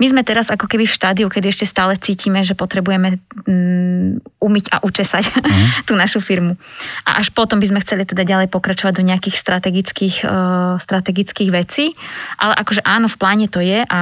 my 0.00 0.06
sme 0.08 0.22
teraz 0.24 0.48
ako 0.48 0.64
keby 0.64 0.88
v 0.88 0.96
štádiu, 0.96 1.28
kedy 1.28 1.52
ešte 1.52 1.68
stále 1.68 2.00
cítime, 2.00 2.40
že 2.40 2.56
potrebujeme 2.56 3.20
mm, 3.44 4.40
umyť 4.40 4.66
a 4.72 4.76
učesať 4.80 5.24
mm. 5.36 5.66
tú 5.84 5.92
našu 5.92 6.24
firmu. 6.24 6.56
A 7.04 7.20
až 7.20 7.28
potom 7.36 7.60
by 7.60 7.68
sme 7.68 7.84
chceli 7.84 8.08
teda 8.08 8.24
ďalej 8.24 8.48
pokračovať 8.48 8.96
do 8.96 9.04
nejakých 9.04 9.36
strategických, 9.36 10.24
uh, 10.24 10.80
strategických 10.80 11.50
vecí. 11.52 11.92
Ale 12.40 12.56
akože 12.56 12.80
áno, 12.80 13.12
v 13.12 13.16
pláne 13.20 13.46
to 13.52 13.60
je 13.60 13.84
a 13.84 14.00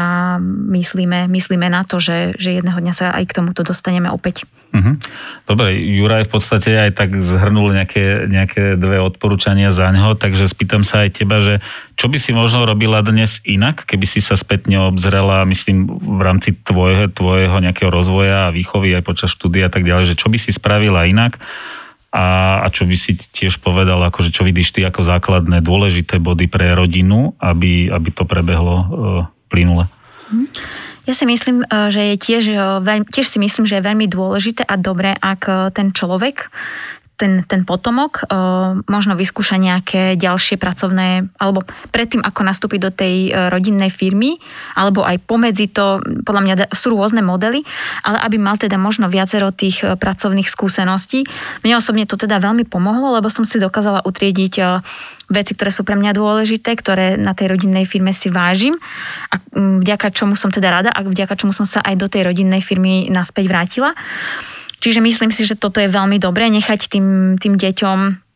myslíme, 0.71 1.27
myslíme 1.27 1.67
na 1.67 1.83
to, 1.83 1.99
že, 1.99 2.39
že 2.39 2.63
jedného 2.63 2.79
dňa 2.79 2.95
sa 2.95 3.11
aj 3.19 3.25
k 3.27 3.37
tomuto 3.43 3.67
dostaneme 3.67 4.07
opäť. 4.07 4.47
Mm-hmm. 4.69 4.95
Dobre, 5.49 5.81
Juraj 5.81 6.29
v 6.29 6.33
podstate 6.37 6.77
aj 6.77 6.93
tak 6.93 7.17
zhrnul 7.25 7.73
nejaké, 7.73 8.29
nejaké 8.29 8.77
dve 8.77 9.01
odporúčania 9.01 9.73
za 9.73 9.89
ňo, 9.89 10.13
takže 10.13 10.45
spýtam 10.45 10.85
sa 10.85 11.09
aj 11.09 11.11
teba, 11.17 11.41
že 11.41 11.65
čo 11.99 12.07
by 12.07 12.15
si 12.15 12.31
možno 12.31 12.63
robila 12.63 13.03
dnes 13.03 13.43
inak, 13.43 13.83
keby 13.83 14.07
si 14.07 14.23
sa 14.23 14.39
spätne 14.39 14.79
obzrela, 14.87 15.43
myslím, 15.43 15.91
v 15.91 16.23
rámci 16.23 16.55
tvojho, 16.55 17.11
tvojho 17.11 17.59
nejakého 17.59 17.91
rozvoja 17.91 18.47
a 18.47 18.55
výchovy 18.55 18.95
aj 18.95 19.03
počas 19.03 19.35
štúdia 19.35 19.67
a 19.67 19.73
tak 19.75 19.83
ďalej, 19.83 20.15
že 20.15 20.19
čo 20.19 20.31
by 20.31 20.39
si 20.39 20.55
spravila 20.55 21.11
inak 21.11 21.43
a, 22.15 22.63
a 22.63 22.67
čo 22.71 22.87
by 22.87 22.95
si 22.95 23.19
tiež 23.19 23.59
povedala, 23.59 24.15
akože 24.15 24.31
čo 24.31 24.47
vidíš 24.47 24.79
ty 24.79 24.87
ako 24.87 25.03
základné 25.03 25.59
dôležité 25.59 26.23
body 26.23 26.47
pre 26.47 26.71
rodinu, 26.79 27.35
aby, 27.43 27.91
aby 27.91 28.09
to 28.15 28.23
prebehlo 28.23 28.77
uh, 28.79 28.87
plynule? 29.51 29.91
Mm. 30.31 30.47
Ja 31.09 31.17
si 31.17 31.25
myslím, 31.25 31.65
e, 31.65 31.89
že 31.89 32.05
je 32.05 32.17
tiež, 32.21 32.45
e, 32.53 32.95
tiež 33.09 33.27
si 33.33 33.41
myslím, 33.41 33.65
že 33.65 33.81
je 33.81 33.89
veľmi 33.89 34.13
dôležité 34.13 34.61
a 34.61 34.77
dobré, 34.77 35.17
ak 35.17 35.41
e, 35.49 35.53
ten 35.73 35.97
človek 35.97 36.53
ten, 37.19 37.43
ten 37.45 37.67
potomok 37.67 38.25
uh, 38.31 38.79
možno 38.87 39.19
vyskúša 39.19 39.59
nejaké 39.59 40.15
ďalšie 40.15 40.57
pracovné, 40.57 41.27
alebo 41.37 41.67
predtým, 41.91 42.23
ako 42.23 42.41
nastúpi 42.47 42.79
do 42.79 42.95
tej 42.95 43.35
uh, 43.35 43.51
rodinnej 43.51 43.91
firmy, 43.91 44.39
alebo 44.79 45.03
aj 45.03 45.19
pomedzi 45.27 45.67
to, 45.69 45.99
podľa 46.23 46.43
mňa 46.47 46.55
sú 46.71 46.95
rôzne 46.95 47.21
modely, 47.27 47.67
ale 48.07 48.23
aby 48.23 48.39
mal 48.39 48.55
teda 48.55 48.79
možno 48.79 49.11
viacero 49.11 49.51
tých 49.51 49.83
uh, 49.83 49.99
pracovných 49.99 50.47
skúseností. 50.47 51.27
Mne 51.67 51.83
osobne 51.83 52.07
to 52.07 52.15
teda 52.15 52.39
veľmi 52.39 52.63
pomohlo, 52.65 53.19
lebo 53.19 53.27
som 53.27 53.43
si 53.43 53.59
dokázala 53.59 54.07
utriediť 54.07 54.55
veci, 55.29 55.53
ktoré 55.53 55.71
sú 55.71 55.85
pre 55.85 55.95
mňa 55.95 56.17
dôležité, 56.17 56.73
ktoré 56.73 57.21
na 57.21 57.37
tej 57.37 57.53
rodinnej 57.53 57.85
firme 57.85 58.17
si 58.17 58.33
vážim 58.33 58.73
a 59.29 59.37
vďaka 59.55 60.09
čomu 60.13 60.35
som 60.35 60.49
teda 60.49 60.73
rada 60.73 60.91
a 60.91 61.05
vďaka 61.05 61.37
čomu 61.37 61.53
som 61.53 61.69
sa 61.69 61.85
aj 61.85 61.95
do 62.01 62.09
tej 62.09 62.33
rodinnej 62.33 62.65
firmy 62.65 63.13
naspäť 63.13 63.45
vrátila. 63.49 63.93
Čiže 64.79 65.03
myslím 65.03 65.35
si, 65.35 65.43
že 65.43 65.59
toto 65.59 65.83
je 65.83 65.91
veľmi 65.91 66.23
dobré, 66.23 66.47
nechať 66.51 66.87
tým, 66.87 67.37
tým 67.39 67.59
deťom 67.59 68.28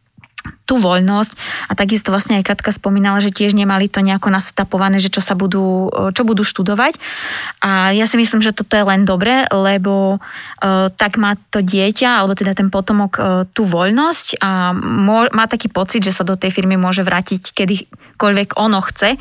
tú 0.62 0.78
voľnosť 0.78 1.32
a 1.68 1.72
takisto 1.74 2.14
vlastne 2.14 2.38
aj 2.38 2.46
Katka 2.46 2.70
spomínala, 2.70 3.18
že 3.18 3.34
tiež 3.34 3.52
nemali 3.52 3.90
to 3.90 4.00
nejako 4.00 4.30
nasetapované, 4.30 5.02
že 5.02 5.10
čo 5.10 5.18
sa 5.18 5.34
budú, 5.34 5.90
čo 6.14 6.22
budú 6.22 6.46
študovať 6.46 6.96
a 7.60 7.90
ja 7.90 8.06
si 8.06 8.16
myslím, 8.16 8.40
že 8.40 8.54
toto 8.54 8.78
je 8.78 8.84
len 8.86 9.02
dobre, 9.02 9.44
lebo 9.50 10.18
uh, 10.18 10.88
tak 10.94 11.18
má 11.18 11.34
to 11.50 11.60
dieťa, 11.60 12.22
alebo 12.22 12.38
teda 12.38 12.54
ten 12.54 12.70
potomok 12.70 13.12
uh, 13.18 13.24
tú 13.50 13.66
voľnosť 13.66 14.38
a 14.38 14.72
mô, 14.74 15.26
má 15.34 15.44
taký 15.50 15.66
pocit, 15.66 16.06
že 16.06 16.14
sa 16.14 16.22
do 16.22 16.38
tej 16.38 16.54
firmy 16.54 16.78
môže 16.78 17.02
vrátiť 17.02 17.52
kedykoľvek 17.52 18.54
ono 18.56 18.80
chce 18.86 19.18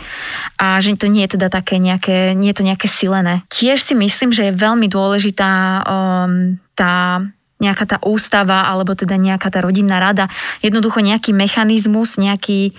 a 0.62 0.78
že 0.78 0.94
to 0.96 1.10
nie 1.10 1.26
je 1.26 1.36
teda 1.38 1.50
také 1.50 1.82
nejaké, 1.82 2.38
nie 2.38 2.54
je 2.54 2.58
to 2.62 2.68
nejaké 2.68 2.88
silené. 2.88 3.42
Tiež 3.50 3.82
si 3.82 3.98
myslím, 3.98 4.30
že 4.30 4.50
je 4.50 4.62
veľmi 4.62 4.88
dôležitá 4.88 5.52
um, 5.84 6.62
tá 6.78 7.26
nejaká 7.62 7.86
tá 7.86 7.98
ústava 8.02 8.66
alebo 8.66 8.98
teda 8.98 9.16
nejaká 9.22 9.54
tá 9.54 9.62
rodinná 9.62 10.02
rada, 10.02 10.28
jednoducho 10.66 11.00
nejaký 11.00 11.32
mechanizmus, 11.32 12.18
nejaký 12.18 12.74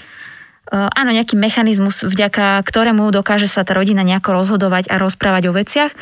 uh, 0.75 0.91
áno, 0.91 1.15
nejaký 1.15 1.39
mechanizmus, 1.39 2.03
vďaka 2.03 2.59
ktorému 2.67 3.15
dokáže 3.15 3.47
sa 3.47 3.63
tá 3.63 3.79
rodina 3.79 4.03
nejako 4.03 4.43
rozhodovať 4.43 4.91
a 4.91 4.99
rozprávať 4.99 5.43
o 5.49 5.53
veciach. 5.55 5.93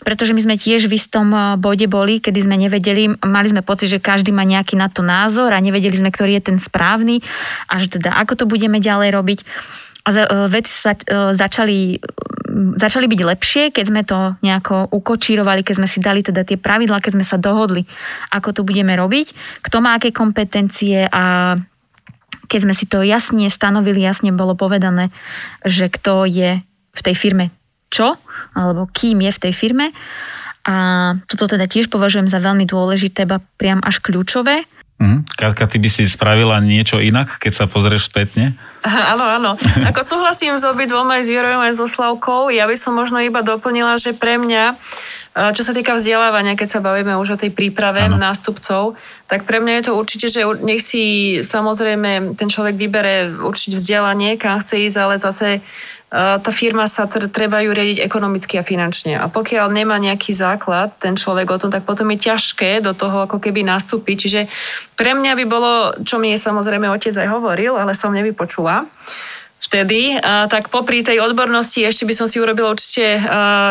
Pretože 0.00 0.32
my 0.32 0.40
sme 0.40 0.56
tiež 0.56 0.88
v 0.88 0.96
istom 0.96 1.28
e, 1.28 1.60
bode 1.60 1.84
boli, 1.84 2.24
kedy 2.24 2.48
sme 2.48 2.56
nevedeli, 2.56 3.20
mali 3.20 3.52
sme 3.52 3.60
pocit, 3.60 3.92
že 3.92 4.00
každý 4.00 4.32
má 4.32 4.48
nejaký 4.48 4.72
na 4.72 4.88
to 4.88 5.04
názor 5.04 5.52
a 5.52 5.60
nevedeli 5.60 5.92
sme, 5.92 6.08
ktorý 6.08 6.40
je 6.40 6.48
ten 6.48 6.56
správny 6.56 7.20
a 7.68 7.76
že 7.76 8.00
teda 8.00 8.16
ako 8.16 8.32
to 8.32 8.44
budeme 8.48 8.80
ďalej 8.80 9.12
robiť. 9.12 9.38
A 10.08 10.10
e, 10.16 10.48
veci 10.48 10.72
sa 10.72 10.96
začali 11.36 12.00
začali 12.76 13.06
byť 13.06 13.20
lepšie, 13.22 13.62
keď 13.70 13.84
sme 13.86 14.02
to 14.02 14.34
nejako 14.42 14.90
ukočírovali, 14.90 15.62
keď 15.62 15.74
sme 15.78 15.88
si 15.88 15.98
dali 16.02 16.20
teda 16.20 16.42
tie 16.42 16.58
pravidlá, 16.58 16.98
keď 16.98 17.12
sme 17.16 17.26
sa 17.26 17.38
dohodli, 17.38 17.86
ako 18.34 18.60
to 18.60 18.62
budeme 18.66 18.92
robiť, 18.94 19.32
kto 19.62 19.76
má 19.78 19.96
aké 19.96 20.10
kompetencie 20.10 21.06
a 21.06 21.56
keď 22.50 22.60
sme 22.66 22.74
si 22.74 22.90
to 22.90 23.06
jasne 23.06 23.46
stanovili, 23.46 24.02
jasne 24.02 24.34
bolo 24.34 24.58
povedané, 24.58 25.14
že 25.62 25.86
kto 25.86 26.26
je 26.26 26.58
v 26.90 27.00
tej 27.00 27.14
firme 27.14 27.54
čo 27.90 28.16
alebo 28.54 28.86
kým 28.88 29.20
je 29.26 29.30
v 29.34 29.42
tej 29.42 29.52
firme. 29.52 29.90
A 30.64 30.74
toto 31.26 31.50
teda 31.50 31.66
tiež 31.66 31.90
považujem 31.90 32.30
za 32.30 32.38
veľmi 32.38 32.64
dôležité, 32.64 33.26
ba 33.26 33.42
priam 33.58 33.82
až 33.82 33.98
kľúčové. 33.98 34.64
Mm. 35.00 35.24
Katka, 35.24 35.64
ty 35.64 35.80
by 35.80 35.88
si 35.88 36.04
spravila 36.04 36.60
niečo 36.60 37.00
inak, 37.00 37.40
keď 37.40 37.52
sa 37.56 37.64
pozrieš 37.64 38.12
spätne? 38.12 38.60
Áno, 38.84 39.24
áno. 39.24 39.50
Ako 39.88 40.04
súhlasím 40.04 40.60
s 40.60 40.64
obidvom 40.64 41.08
aj 41.08 41.24
s 41.24 41.28
Jurojom, 41.32 41.64
aj 41.64 41.74
so 41.80 41.88
Slavkou, 41.88 42.52
ja 42.52 42.68
by 42.68 42.76
som 42.76 42.92
možno 42.92 43.16
iba 43.24 43.40
doplnila, 43.40 43.96
že 43.96 44.12
pre 44.12 44.36
mňa 44.36 44.76
čo 45.30 45.62
sa 45.62 45.70
týka 45.70 45.94
vzdelávania, 45.94 46.58
keď 46.58 46.68
sa 46.74 46.80
bavíme 46.82 47.14
už 47.14 47.38
o 47.38 47.40
tej 47.40 47.54
príprave 47.54 48.02
ano. 48.02 48.18
nástupcov, 48.18 48.98
tak 49.30 49.46
pre 49.46 49.62
mňa 49.62 49.78
je 49.78 49.84
to 49.86 49.92
určite, 49.94 50.26
že 50.26 50.42
nech 50.66 50.82
si 50.82 51.38
samozrejme 51.46 52.34
ten 52.34 52.50
človek 52.50 52.74
vybere 52.74 53.38
určite 53.38 53.78
vzdelanie, 53.78 54.34
kam 54.34 54.58
chce 54.58 54.90
ísť, 54.90 54.98
ale 54.98 55.22
zase 55.22 55.62
tá 56.10 56.50
firma 56.50 56.90
sa 56.90 57.06
treba 57.06 57.62
ju 57.62 57.70
riadiť 57.70 58.02
ekonomicky 58.02 58.58
a 58.58 58.66
finančne. 58.66 59.14
A 59.14 59.30
pokiaľ 59.30 59.70
nemá 59.70 59.94
nejaký 59.94 60.34
základ 60.34 60.90
ten 60.98 61.14
človek 61.14 61.46
o 61.54 61.60
tom, 61.62 61.70
tak 61.70 61.86
potom 61.86 62.10
je 62.10 62.26
ťažké 62.26 62.82
do 62.82 62.90
toho 62.98 63.30
ako 63.30 63.38
keby 63.38 63.62
nastúpiť. 63.62 64.16
Čiže 64.18 64.40
pre 64.98 65.14
mňa 65.14 65.38
by 65.38 65.44
bolo, 65.46 65.94
čo 66.02 66.18
mi 66.18 66.34
je 66.34 66.42
samozrejme 66.42 66.90
otec 66.90 67.14
aj 67.14 67.30
hovoril, 67.30 67.78
ale 67.78 67.94
som 67.94 68.10
nevypočula, 68.10 68.90
vtedy, 69.70 70.18
tak 70.50 70.66
popri 70.74 71.06
tej 71.06 71.22
odbornosti 71.22 71.86
ešte 71.86 72.02
by 72.02 72.14
som 72.18 72.26
si 72.26 72.42
urobila 72.42 72.74
určite 72.74 73.22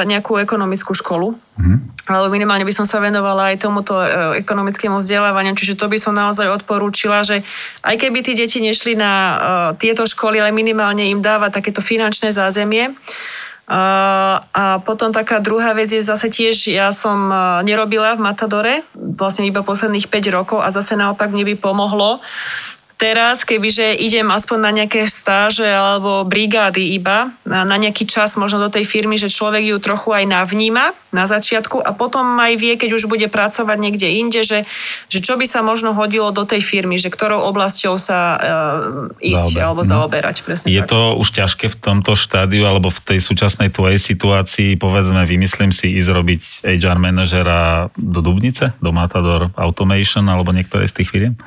nejakú 0.08 0.39
ekonomickú 0.39 0.95
školu. 0.95 1.36
Mm. 1.60 1.91
Alebo 2.10 2.32
minimálne 2.34 2.64
by 2.64 2.74
som 2.74 2.88
sa 2.88 3.04
venovala 3.04 3.54
aj 3.54 3.62
tomuto 3.62 4.00
e, 4.00 4.08
ekonomickému 4.41 4.97
vzdelávaniu, 5.04 5.54
čiže 5.54 5.78
to 5.78 5.86
by 5.86 6.02
som 6.02 6.18
naozaj 6.18 6.50
odporúčila, 6.50 7.22
že 7.22 7.45
aj 7.86 7.95
keby 8.02 8.26
tí 8.26 8.34
deti 8.34 8.58
nešli 8.64 8.97
na 8.97 9.14
e, 9.14 9.34
tieto 9.78 10.10
školy, 10.10 10.41
ale 10.41 10.50
minimálne 10.50 11.06
im 11.06 11.22
dáva 11.22 11.54
takéto 11.54 11.86
finančné 11.86 12.34
zázemie. 12.34 12.97
A, 13.70 13.84
a 14.50 14.82
potom 14.82 15.14
taká 15.14 15.38
druhá 15.38 15.78
vec 15.78 15.93
je 15.93 16.02
zase 16.02 16.34
tiež, 16.34 16.74
ja 16.74 16.89
som 16.89 17.30
nerobila 17.62 18.18
v 18.18 18.26
Matadore, 18.26 18.82
vlastne 18.97 19.45
iba 19.45 19.62
posledných 19.62 20.10
5 20.10 20.34
rokov 20.34 20.58
a 20.66 20.74
zase 20.74 20.97
naopak 20.97 21.30
mne 21.30 21.54
by 21.54 21.56
pomohlo 21.62 22.18
teraz, 23.00 23.47
kebyže 23.47 23.95
idem 23.95 24.28
aspoň 24.28 24.58
na 24.60 24.72
nejaké 24.76 25.08
stáže 25.08 25.64
alebo 25.64 26.28
brigády 26.28 27.00
iba, 27.00 27.32
na, 27.47 27.64
na 27.64 27.80
nejaký 27.80 28.04
čas 28.04 28.36
možno 28.36 28.60
do 28.60 28.70
tej 28.70 28.84
firmy, 28.84 29.16
že 29.16 29.32
človek 29.32 29.64
ju 29.64 29.78
trochu 29.80 30.12
aj 30.12 30.28
navníma 30.28 30.91
na 31.10 31.26
začiatku 31.26 31.80
a 31.80 31.95
potom 31.95 32.38
aj 32.38 32.60
vie, 32.60 32.76
keď 32.76 33.00
už 33.00 33.10
bude 33.10 33.26
pracovať 33.32 33.78
niekde 33.80 34.06
inde, 34.06 34.43
že, 34.43 34.68
že 35.08 35.24
čo 35.24 35.39
by 35.39 35.47
sa 35.47 35.64
možno 35.64 35.95
hodilo 35.95 36.30
do 36.36 36.43
tej 36.43 36.62
firmy, 36.62 37.00
že 37.00 37.10
ktorou 37.10 37.50
oblasťou 37.50 37.95
sa 37.97 38.20
uh, 38.36 39.24
ísť 39.24 39.58
Zaober. 39.58 39.64
alebo 39.64 39.82
no. 39.82 39.89
zaoberať. 39.89 40.36
Presne 40.43 40.68
Je 40.70 40.84
tak. 40.84 40.91
to 40.91 41.00
už 41.18 41.28
ťažké 41.34 41.66
v 41.72 41.78
tomto 41.80 42.14
štádiu 42.14 42.68
alebo 42.68 42.91
v 42.91 43.00
tej 43.00 43.20
súčasnej 43.24 43.72
tvojej 43.72 43.97
situácii, 43.97 44.76
povedzme, 44.76 45.24
vymyslím 45.24 45.72
si 45.72 45.97
ísť 45.97 46.10
robiť 46.12 46.41
HR 46.68 47.00
manažera 47.00 47.89
do 47.95 48.20
Dubnice, 48.20 48.76
do 48.84 48.91
Matador 48.91 49.50
Automation 49.56 50.28
alebo 50.28 50.52
niektoré 50.52 50.86
z 50.86 51.02
tých 51.02 51.10
firiem? 51.10 51.39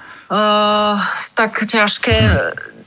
Tak 1.34 1.52
ťažké. 1.68 2.16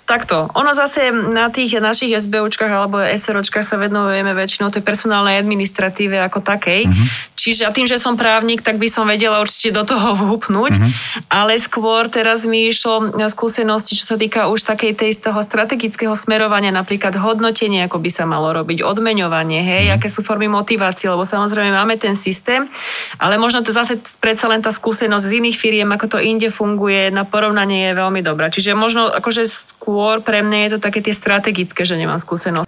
Takto, 0.06 0.53
ono 0.53 0.78
zase 0.78 1.10
na 1.10 1.49
tých 1.49 1.82
našich 1.82 2.14
SBUčkách 2.14 2.70
alebo 2.70 3.01
SROčkách 3.01 3.66
sa 3.66 3.74
venujeme 3.74 4.38
väčšinou 4.38 4.70
tej 4.70 4.86
personálnej 4.86 5.41
administratíve 5.41 6.22
ako 6.30 6.45
takej. 6.45 6.86
Uh-huh. 6.86 7.06
Čiže 7.34 7.66
a 7.66 7.74
tým, 7.74 7.89
že 7.89 7.97
som 7.97 8.14
právnik, 8.14 8.62
tak 8.62 8.78
by 8.78 8.86
som 8.86 9.10
vedela 9.10 9.41
určite 9.41 9.74
do 9.74 9.82
toho 9.82 10.14
vhupnúť. 10.14 10.78
Uh-huh. 10.78 10.91
Ale 11.34 11.58
skôr 11.58 12.06
teraz 12.14 12.45
mi 12.45 12.70
išlo 12.70 13.18
na 13.18 13.34
skúsenosti, 13.34 13.97
čo 13.97 14.06
sa 14.06 14.14
týka 14.14 14.45
už 14.45 14.62
takej 14.62 14.93
tej 14.93 15.18
z 15.18 15.26
toho 15.26 15.41
strategického 15.41 16.14
smerovania, 16.14 16.70
napríklad 16.70 17.18
hodnotenie, 17.18 17.89
ako 17.89 17.97
by 17.97 18.10
sa 18.14 18.30
malo 18.30 18.53
robiť, 18.53 18.86
odmeňovanie, 18.86 19.66
hej, 19.66 19.86
uh-huh. 19.89 19.97
aké 19.97 20.14
sú 20.14 20.22
formy 20.22 20.45
motivácie, 20.45 21.10
lebo 21.10 21.26
samozrejme 21.26 21.74
máme 21.74 21.97
ten 21.97 22.14
systém, 22.14 22.70
ale 23.18 23.41
možno 23.41 23.66
to 23.66 23.74
zase 23.74 23.97
predsa 24.22 24.45
len 24.53 24.62
tá 24.62 24.70
skúsenosť 24.70 25.26
z 25.26 25.34
iných 25.41 25.58
firiem, 25.58 25.89
ako 25.89 26.14
to 26.14 26.18
inde 26.22 26.53
funguje, 26.53 27.10
na 27.10 27.26
porovnanie 27.26 27.89
je 27.89 27.97
veľmi 27.97 28.22
dobrá. 28.22 28.53
Čiže 28.53 28.78
možno 28.78 29.10
akože 29.10 29.49
skôr 29.49 29.95
skôr 29.96 30.20
pre 30.20 30.43
mňa 30.43 30.60
je 30.68 30.72
to 30.76 30.80
také 30.84 31.00
tie 31.00 31.16
strategické, 31.16 31.88
že 31.88 31.96
nemám 31.96 32.20
skúsenosť. 32.20 32.68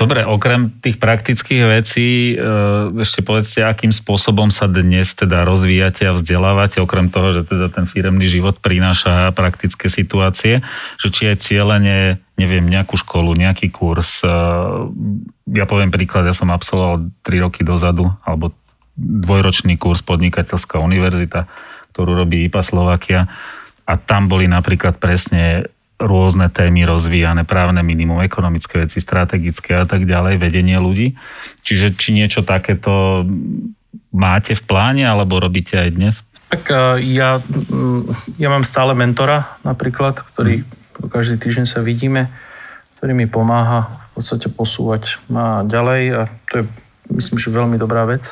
Dobre, 0.00 0.24
okrem 0.24 0.80
tých 0.80 0.96
praktických 0.96 1.62
vecí, 1.68 2.32
e, 2.32 2.34
ešte 3.04 3.20
povedzte, 3.20 3.60
akým 3.60 3.92
spôsobom 3.92 4.48
sa 4.48 4.64
dnes 4.64 5.12
teda 5.12 5.44
rozvíjate 5.44 6.08
a 6.08 6.16
vzdelávate, 6.16 6.80
okrem 6.80 7.12
toho, 7.12 7.36
že 7.36 7.44
teda 7.44 7.68
ten 7.68 7.84
firemný 7.84 8.24
život 8.24 8.56
prináša 8.64 9.28
praktické 9.36 9.92
situácie, 9.92 10.64
že 10.96 11.12
či 11.12 11.28
je 11.28 11.36
cieľene, 11.36 12.16
neviem, 12.40 12.64
nejakú 12.64 12.96
školu, 12.96 13.36
nejaký 13.36 13.68
kurz. 13.68 14.24
E, 14.24 14.32
ja 15.52 15.68
poviem 15.68 15.92
príklad, 15.92 16.24
ja 16.24 16.32
som 16.32 16.48
absolvoval 16.48 17.12
3 17.20 17.44
roky 17.44 17.60
dozadu, 17.60 18.08
alebo 18.24 18.56
dvojročný 18.96 19.76
kurz 19.76 20.00
Podnikateľská 20.00 20.80
univerzita, 20.80 21.44
ktorú 22.00 22.24
robí 22.24 22.48
IPA 22.48 22.64
Slovakia. 22.64 23.20
A 23.84 24.00
tam 24.00 24.32
boli 24.32 24.48
napríklad 24.48 24.96
presne 24.96 25.68
rôzne 26.00 26.48
témy 26.48 26.88
rozvíjane, 26.88 27.44
právne 27.44 27.84
minimum, 27.84 28.24
ekonomické 28.24 28.80
veci, 28.80 29.04
strategické 29.04 29.76
a 29.76 29.84
tak 29.84 30.08
ďalej, 30.08 30.40
vedenie 30.40 30.80
ľudí. 30.80 31.12
Čiže 31.60 31.92
či 32.00 32.16
niečo 32.16 32.40
takéto 32.40 33.28
máte 34.08 34.56
v 34.56 34.62
pláne, 34.64 35.04
alebo 35.04 35.36
robíte 35.36 35.76
aj 35.76 35.90
dnes? 35.92 36.14
Tak 36.48 36.72
e, 36.72 37.04
ja, 37.12 37.44
mm, 37.44 38.40
ja 38.40 38.48
mám 38.48 38.64
stále 38.64 38.96
mentora 38.96 39.60
napríklad, 39.60 40.24
ktorý 40.32 40.64
každý 41.12 41.36
týždeň 41.36 41.66
sa 41.68 41.84
vidíme, 41.84 42.32
ktorý 42.96 43.12
mi 43.12 43.28
pomáha 43.28 44.08
v 44.16 44.24
podstate 44.24 44.48
posúvať 44.48 45.20
ma 45.28 45.62
ďalej 45.68 46.02
a 46.16 46.20
to 46.48 46.52
je 46.60 46.64
myslím, 47.12 47.36
že 47.36 47.52
veľmi 47.52 47.76
dobrá 47.76 48.08
vec. 48.08 48.24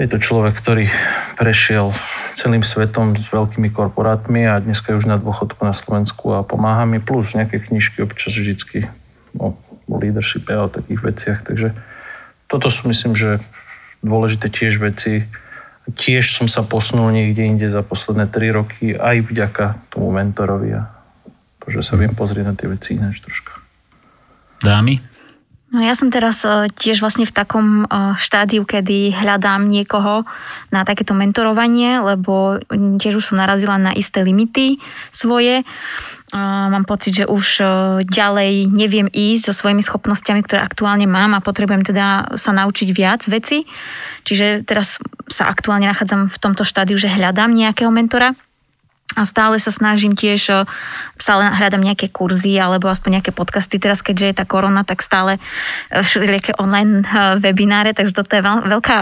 Je 0.00 0.08
to 0.08 0.16
človek, 0.16 0.56
ktorý 0.56 0.88
prešiel 1.36 1.92
celým 2.32 2.64
svetom 2.64 3.12
s 3.20 3.28
veľkými 3.28 3.68
korporátmi 3.68 4.48
a 4.48 4.56
dneska 4.56 4.96
je 4.96 5.04
už 5.04 5.04
na 5.04 5.20
dôchodku 5.20 5.60
na 5.60 5.76
Slovensku 5.76 6.32
a 6.32 6.40
pomáha 6.40 6.88
mi 6.88 7.04
plus 7.04 7.36
nejaké 7.36 7.60
knižky 7.68 8.00
občas 8.00 8.32
vždycky 8.32 8.88
o, 9.36 9.52
leadershipe 9.92 10.56
a 10.56 10.64
o 10.64 10.72
takých 10.72 11.04
veciach. 11.04 11.38
Takže 11.44 11.76
toto 12.48 12.72
sú 12.72 12.88
myslím, 12.88 13.12
že 13.12 13.44
dôležité 14.00 14.48
tiež 14.48 14.80
veci. 14.80 15.28
Tiež 15.92 16.32
som 16.32 16.48
sa 16.48 16.64
posunul 16.64 17.12
niekde 17.12 17.44
inde 17.44 17.68
za 17.68 17.84
posledné 17.84 18.32
3 18.32 18.56
roky 18.56 18.96
aj 18.96 19.20
vďaka 19.28 19.92
tomu 19.92 20.16
mentorovi 20.16 20.80
a 20.80 20.88
to, 21.60 21.76
že 21.76 21.84
sa 21.84 22.00
viem 22.00 22.16
pozrieť 22.16 22.44
na 22.48 22.56
tie 22.56 22.72
veci 22.72 22.96
ináč 22.96 23.20
troška. 23.20 23.52
Dámy? 24.64 25.09
No 25.70 25.78
ja 25.78 25.94
som 25.94 26.10
teraz 26.10 26.42
e, 26.42 26.66
tiež 26.66 26.98
vlastne 26.98 27.22
v 27.22 27.30
takom 27.30 27.86
e, 27.86 28.18
štádiu, 28.18 28.66
kedy 28.66 29.14
hľadám 29.14 29.70
niekoho 29.70 30.26
na 30.74 30.82
takéto 30.82 31.14
mentorovanie, 31.14 32.02
lebo 32.02 32.58
tiež 32.98 33.22
už 33.22 33.30
som 33.30 33.38
narazila 33.38 33.78
na 33.78 33.94
isté 33.94 34.26
limity 34.26 34.82
svoje. 35.14 35.62
Mám 36.30 36.86
pocit, 36.86 37.22
že 37.22 37.24
už 37.26 37.46
e, 37.62 37.66
ďalej 38.02 38.70
neviem 38.70 39.06
ísť 39.10 39.50
so 39.50 39.54
svojimi 39.54 39.82
schopnosťami, 39.82 40.42
ktoré 40.42 40.62
aktuálne 40.62 41.06
mám 41.06 41.38
a 41.38 41.42
potrebujem 41.42 41.86
teda 41.86 42.34
sa 42.34 42.50
naučiť 42.50 42.88
viac 42.90 43.22
veci. 43.30 43.62
Čiže 44.26 44.66
teraz 44.66 44.98
sa 45.30 45.50
aktuálne 45.50 45.86
nachádzam 45.86 46.34
v 46.34 46.38
tomto 46.42 46.66
štádiu, 46.66 46.98
že 46.98 47.10
hľadám 47.10 47.54
nejakého 47.54 47.94
mentora 47.94 48.34
a 49.18 49.26
stále 49.26 49.58
sa 49.58 49.74
snažím 49.74 50.14
tiež, 50.14 50.42
e, 50.50 50.56
stále 51.18 51.50
hľadám 51.50 51.82
nejaké 51.82 52.14
kurzy 52.14 52.54
alebo 52.54 52.86
aspoň 52.86 53.18
nejaké 53.18 53.32
podcasty. 53.34 53.82
Teraz, 53.82 54.06
keďže 54.06 54.26
je 54.30 54.34
tá 54.38 54.44
korona, 54.46 54.86
tak 54.86 55.02
stále 55.02 55.42
e, 55.90 56.02
všelijaké 56.06 56.54
online 56.62 57.02
e, 57.02 57.42
webináre, 57.42 57.90
takže 57.90 58.14
toto 58.14 58.38
je 58.38 58.42
veľká, 58.42 58.96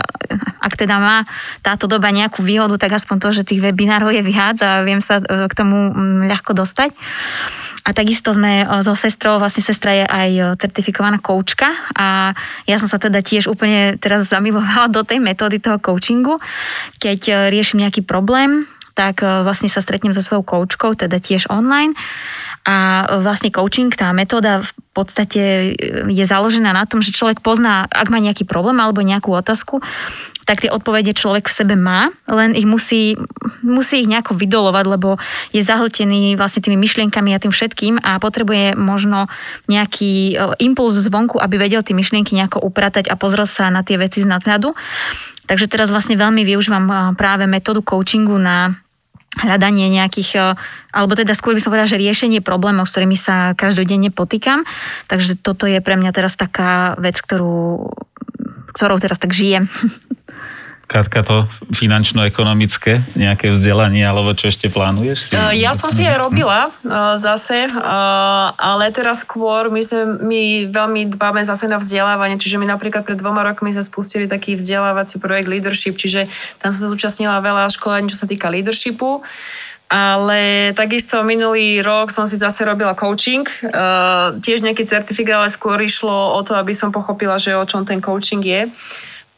ak 0.65 0.73
teda 0.81 0.97
má 0.97 1.17
táto 1.61 1.85
doba 1.85 2.09
nejakú 2.09 2.41
výhodu, 2.41 2.81
tak 2.81 2.97
aspoň 2.97 3.17
to, 3.21 3.29
že 3.37 3.49
tých 3.53 3.61
webinárov 3.61 4.09
je 4.09 4.23
viac 4.25 4.57
a 4.65 4.81
viem 4.85 5.01
sa 5.05 5.21
k 5.21 5.53
tomu 5.53 5.93
ľahko 6.25 6.57
dostať. 6.57 6.93
A 7.89 7.97
takisto 7.97 8.37
sme 8.37 8.69
so 8.85 8.93
sestrou, 8.93 9.41
vlastne 9.41 9.65
sestra 9.65 9.97
je 9.97 10.05
aj 10.05 10.61
certifikovaná 10.61 11.17
koučka 11.25 11.73
a 11.97 12.37
ja 12.69 12.77
som 12.77 12.85
sa 12.85 13.01
teda 13.01 13.25
tiež 13.25 13.49
úplne 13.49 13.97
teraz 13.97 14.29
zamilovala 14.29 14.93
do 14.93 15.01
tej 15.09 15.25
metódy 15.25 15.57
toho 15.57 15.81
coachingu. 15.81 16.37
Keď 17.01 17.49
riešim 17.49 17.81
nejaký 17.81 18.05
problém, 18.05 18.69
tak 18.99 19.23
e, 19.23 19.47
vlastne 19.47 19.71
sa 19.71 19.79
stretnem 19.79 20.11
so 20.11 20.19
svojou 20.19 20.43
koučkou, 20.43 20.99
teda 20.99 21.23
tiež 21.23 21.47
online. 21.47 21.95
A 22.67 23.07
vlastne 23.23 23.49
coaching, 23.49 23.95
tá 23.95 24.11
metóda 24.13 24.61
v 24.61 24.73
podstate 24.93 25.73
je 26.11 26.25
založená 26.27 26.75
na 26.75 26.85
tom, 26.85 27.01
že 27.01 27.17
človek 27.17 27.41
pozná, 27.41 27.87
ak 27.89 28.11
má 28.13 28.21
nejaký 28.21 28.45
problém 28.45 28.77
alebo 28.83 29.01
nejakú 29.01 29.33
otázku, 29.33 29.81
tak 30.45 30.65
tie 30.65 30.73
odpovede 30.73 31.17
človek 31.17 31.49
v 31.49 31.57
sebe 31.61 31.77
má, 31.77 32.13
len 32.25 32.53
ich 32.53 32.65
musí, 32.69 33.17
musí 33.61 34.05
ich 34.05 34.11
nejako 34.11 34.37
vydolovať, 34.37 34.85
lebo 34.85 35.21
je 35.53 35.61
zahltený 35.61 36.41
vlastne 36.41 36.65
tými 36.65 36.77
myšlienkami 36.77 37.37
a 37.37 37.41
tým 37.41 37.53
všetkým 37.53 38.01
a 38.01 38.21
potrebuje 38.21 38.77
možno 38.77 39.29
nejaký 39.69 40.33
e, 40.33 40.35
impuls 40.61 40.97
zvonku, 40.97 41.41
aby 41.41 41.57
vedel 41.57 41.81
tie 41.81 41.97
myšlienky 41.97 42.37
nejako 42.37 42.65
upratať 42.65 43.13
a 43.13 43.17
pozrel 43.17 43.49
sa 43.49 43.73
na 43.73 43.81
tie 43.81 44.01
veci 44.01 44.25
z 44.25 44.29
nadhľadu. 44.29 44.73
Takže 45.49 45.69
teraz 45.73 45.89
vlastne 45.89 46.21
veľmi 46.21 46.45
využívam 46.45 46.85
e, 46.89 46.93
práve 47.17 47.49
metódu 47.49 47.81
coachingu 47.85 48.41
na 48.41 48.77
hľadanie 49.39 49.87
nejakých, 49.89 50.31
e, 50.35 50.41
alebo 50.93 51.15
teda 51.15 51.33
skôr 51.33 51.55
by 51.55 51.63
som 51.63 51.71
povedala, 51.71 51.91
že 51.91 52.03
riešenie 52.03 52.43
problémov, 52.43 52.91
s 52.91 52.93
ktorými 52.95 53.17
sa 53.17 53.55
každodenne 53.55 54.11
potýkam. 54.11 54.67
Takže 55.07 55.39
toto 55.39 55.65
je 55.71 55.79
pre 55.79 55.95
mňa 55.95 56.11
teraz 56.11 56.35
taká 56.35 56.99
vec, 56.99 57.19
ktorú, 57.19 57.95
ktorou 58.75 58.99
teraz 58.99 59.23
tak 59.23 59.33
žijem. 59.33 59.71
Katka, 60.89 61.21
to 61.21 61.45
finančno-ekonomické 61.77 63.05
nejaké 63.13 63.53
vzdelanie, 63.53 64.01
alebo 64.09 64.33
čo 64.33 64.49
ešte 64.49 64.73
plánuješ? 64.73 65.29
Si? 65.29 65.33
E, 65.37 65.61
ja 65.61 65.77
som 65.77 65.93
si 65.93 66.01
aj 66.01 66.17
robila 66.17 66.73
uh, 66.73 67.21
zase, 67.21 67.69
uh, 67.69 68.57
ale 68.57 68.89
teraz 68.89 69.21
skôr 69.21 69.69
my, 69.69 69.85
sme, 69.85 70.25
my 70.25 70.43
veľmi 70.73 71.13
dbáme 71.13 71.45
zase 71.45 71.69
na 71.69 71.77
vzdelávanie, 71.77 72.41
čiže 72.41 72.57
my 72.57 72.65
napríklad 72.65 73.05
pred 73.05 73.21
dvoma 73.21 73.45
rokmi 73.45 73.77
sme 73.77 73.85
spustili 73.85 74.25
taký 74.25 74.57
vzdelávací 74.57 75.21
projekt 75.21 75.53
Leadership, 75.53 76.01
čiže 76.01 76.25
tam 76.57 76.73
som 76.73 76.89
sa 76.89 76.89
zúčastnila 76.89 77.37
veľa 77.45 77.69
školení, 77.69 78.09
čo 78.09 78.17
sa 78.17 78.25
týka 78.25 78.49
leadershipu. 78.49 79.21
Ale 79.93 80.73
takisto 80.73 81.21
minulý 81.21 81.85
rok 81.85 82.13
som 82.13 82.29
si 82.29 82.41
zase 82.41 82.65
robila 82.65 82.97
coaching, 82.97 83.45
uh, 83.45 84.41
tiež 84.41 84.65
nejaký 84.65 84.89
certifikát, 84.89 85.45
ale 85.45 85.53
skôr 85.53 85.77
išlo 85.85 86.33
o 86.33 86.41
to, 86.41 86.57
aby 86.57 86.73
som 86.73 86.89
pochopila, 86.97 87.37
že 87.37 87.53
o 87.53 87.65
čom 87.69 87.85
ten 87.85 88.01
coaching 88.01 88.41
je. 88.41 88.73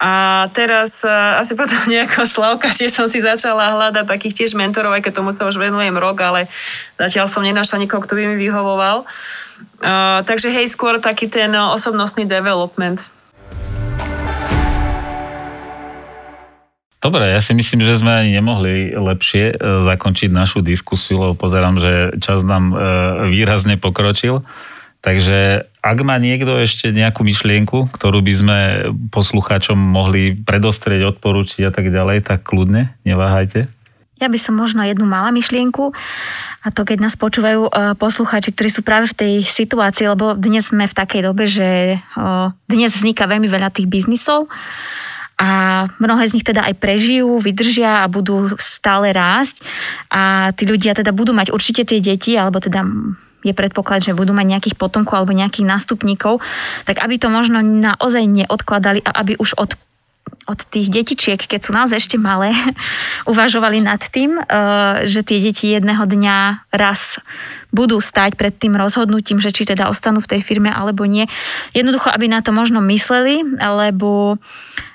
A 0.01 0.49
teraz 0.57 1.05
uh, 1.05 1.45
asi 1.45 1.53
potom 1.53 1.77
nejako 1.85 2.25
Slavka, 2.25 2.73
tiež 2.73 2.89
som 2.89 3.13
si 3.13 3.21
začala 3.21 3.77
hľadať 3.77 4.09
takých 4.09 4.33
tiež 4.33 4.51
mentorov, 4.57 4.97
aj 4.97 5.05
keď 5.05 5.21
tomu 5.21 5.37
sa 5.37 5.45
už 5.45 5.61
venujem 5.61 5.93
rok, 5.93 6.17
ale 6.25 6.49
zatiaľ 6.97 7.29
som 7.29 7.45
nenašla 7.45 7.85
nikoho, 7.85 8.01
kto 8.01 8.17
by 8.17 8.33
mi 8.33 8.37
vyhovoval. 8.41 9.05
Uh, 9.85 10.25
takže 10.25 10.49
hej, 10.49 10.73
skôr 10.73 10.97
taký 11.05 11.29
ten 11.29 11.53
osobnostný 11.53 12.25
development. 12.25 13.13
Dobre, 17.05 17.33
ja 17.33 17.41
si 17.45 17.53
myslím, 17.53 17.85
že 17.85 18.01
sme 18.01 18.13
ani 18.13 18.33
nemohli 18.41 18.93
lepšie 18.93 19.57
zakončiť 19.61 20.29
našu 20.33 20.61
diskusiu, 20.61 21.17
lebo 21.17 21.33
pozerám, 21.33 21.81
že 21.81 22.17
čas 22.21 22.45
nám 22.45 22.77
výrazne 23.33 23.81
pokročil. 23.81 24.45
Takže 25.01 25.65
ak 25.81 25.99
má 26.05 26.21
niekto 26.21 26.61
ešte 26.61 26.93
nejakú 26.93 27.25
myšlienku, 27.25 27.89
ktorú 27.89 28.21
by 28.21 28.35
sme 28.37 28.59
poslucháčom 29.09 29.77
mohli 29.77 30.37
predostrieť, 30.37 31.17
odporučiť 31.17 31.69
a 31.69 31.73
tak 31.73 31.89
ďalej, 31.89 32.29
tak 32.29 32.45
kľudne, 32.45 32.93
neváhajte. 33.09 33.65
Ja 34.21 34.29
by 34.29 34.37
som 34.37 34.61
možno 34.61 34.85
jednu 34.85 35.09
mala 35.09 35.33
myšlienku 35.33 35.97
a 36.61 36.69
to 36.69 36.85
keď 36.85 37.09
nás 37.09 37.17
počúvajú 37.17 37.61
e, 37.65 37.71
poslucháči, 37.97 38.53
ktorí 38.53 38.69
sú 38.69 38.85
práve 38.85 39.09
v 39.09 39.17
tej 39.17 39.35
situácii, 39.49 40.13
lebo 40.13 40.37
dnes 40.37 40.69
sme 40.69 40.85
v 40.85 40.93
takej 40.93 41.25
dobe, 41.25 41.49
že 41.49 41.97
dnes 42.69 42.93
vzniká 42.93 43.25
veľmi 43.25 43.49
veľa 43.49 43.73
tých 43.73 43.89
biznisov 43.89 44.53
a 45.41 45.89
mnohé 45.97 46.29
z 46.29 46.37
nich 46.37 46.45
teda 46.45 46.69
aj 46.69 46.77
prežijú, 46.77 47.41
vydržia 47.41 48.05
a 48.05 48.13
budú 48.13 48.53
stále 48.61 49.09
rásť 49.17 49.65
a 50.13 50.53
tí 50.53 50.69
ľudia 50.69 50.93
teda 50.93 51.17
budú 51.17 51.33
mať 51.33 51.49
určite 51.49 51.89
tie 51.89 52.05
deti, 52.05 52.37
alebo 52.37 52.61
teda 52.61 52.85
je 53.43 53.53
predpoklad, 53.57 54.05
že 54.05 54.16
budú 54.16 54.36
mať 54.36 54.47
nejakých 54.47 54.76
potomkov 54.76 55.20
alebo 55.20 55.36
nejakých 55.36 55.66
nástupníkov, 55.66 56.41
tak 56.84 57.01
aby 57.01 57.16
to 57.16 57.28
možno 57.32 57.61
naozaj 57.61 58.24
neodkladali 58.24 59.01
a 59.05 59.11
aby 59.20 59.36
už 59.41 59.57
od 59.57 59.74
od 60.51 60.59
tých 60.66 60.91
detičiek, 60.91 61.39
keď 61.39 61.61
sú 61.62 61.71
naozaj 61.71 61.99
ešte 62.03 62.16
malé, 62.18 62.51
uvažovali 63.31 63.79
nad 63.79 64.03
tým, 64.11 64.41
eh, 64.41 65.07
že 65.07 65.23
tie 65.23 65.39
deti 65.39 65.71
jedného 65.71 66.03
dňa 66.03 66.71
raz 66.75 67.23
budú 67.71 68.03
stať 68.03 68.35
pred 68.35 68.51
tým 68.51 68.75
rozhodnutím, 68.75 69.39
že 69.39 69.55
či 69.55 69.62
teda 69.62 69.87
ostanú 69.87 70.18
v 70.18 70.37
tej 70.37 70.41
firme 70.43 70.75
alebo 70.75 71.07
nie. 71.07 71.31
Jednoducho, 71.71 72.11
aby 72.11 72.27
na 72.27 72.43
to 72.43 72.51
možno 72.51 72.83
mysleli, 72.83 73.47
lebo 73.62 74.35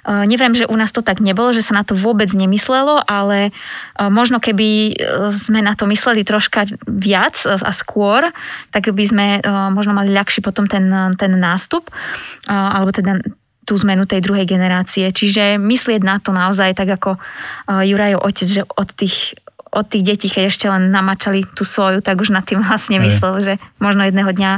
e, 0.04 0.12
neviem, 0.28 0.52
že 0.52 0.68
u 0.68 0.76
nás 0.76 0.92
to 0.92 1.00
tak 1.00 1.24
nebolo, 1.24 1.56
že 1.56 1.64
sa 1.64 1.72
na 1.72 1.88
to 1.88 1.96
vôbec 1.96 2.28
nemyslelo, 2.36 3.00
ale 3.08 3.50
e, 3.50 3.52
možno 4.12 4.44
keby 4.44 4.92
sme 5.32 5.64
na 5.64 5.72
to 5.80 5.88
mysleli 5.88 6.28
troška 6.28 6.68
viac 6.84 7.40
a 7.48 7.72
skôr, 7.72 8.36
tak 8.76 8.92
by 8.92 9.06
sme 9.08 9.26
možno 9.72 9.96
mali 9.96 10.12
ľahší 10.12 10.44
potom 10.44 10.68
ten, 10.68 10.92
ten 11.16 11.32
nástup, 11.40 11.88
alebo 12.52 12.92
teda 12.92 13.24
tú 13.66 13.74
zmenu 13.82 14.06
tej 14.06 14.22
druhej 14.22 14.46
generácie. 14.46 15.10
Čiže 15.10 15.58
myslieť 15.58 16.02
na 16.06 16.22
to 16.22 16.32
naozaj 16.32 16.78
tak 16.78 16.96
ako 16.96 17.18
Jurajov 17.68 18.22
otec, 18.22 18.48
že 18.48 18.62
od 18.64 18.90
tých 18.94 19.36
od 19.76 19.92
tých 19.92 20.08
detí, 20.08 20.32
keď 20.32 20.48
ešte 20.48 20.72
len 20.72 20.88
namačali 20.88 21.44
tú 21.52 21.68
soju, 21.68 22.00
tak 22.00 22.24
už 22.24 22.32
nad 22.32 22.48
tým 22.48 22.64
vlastne 22.64 22.96
myslel, 23.04 23.44
že 23.44 23.54
možno 23.84 24.08
jedného 24.08 24.32
dňa 24.32 24.52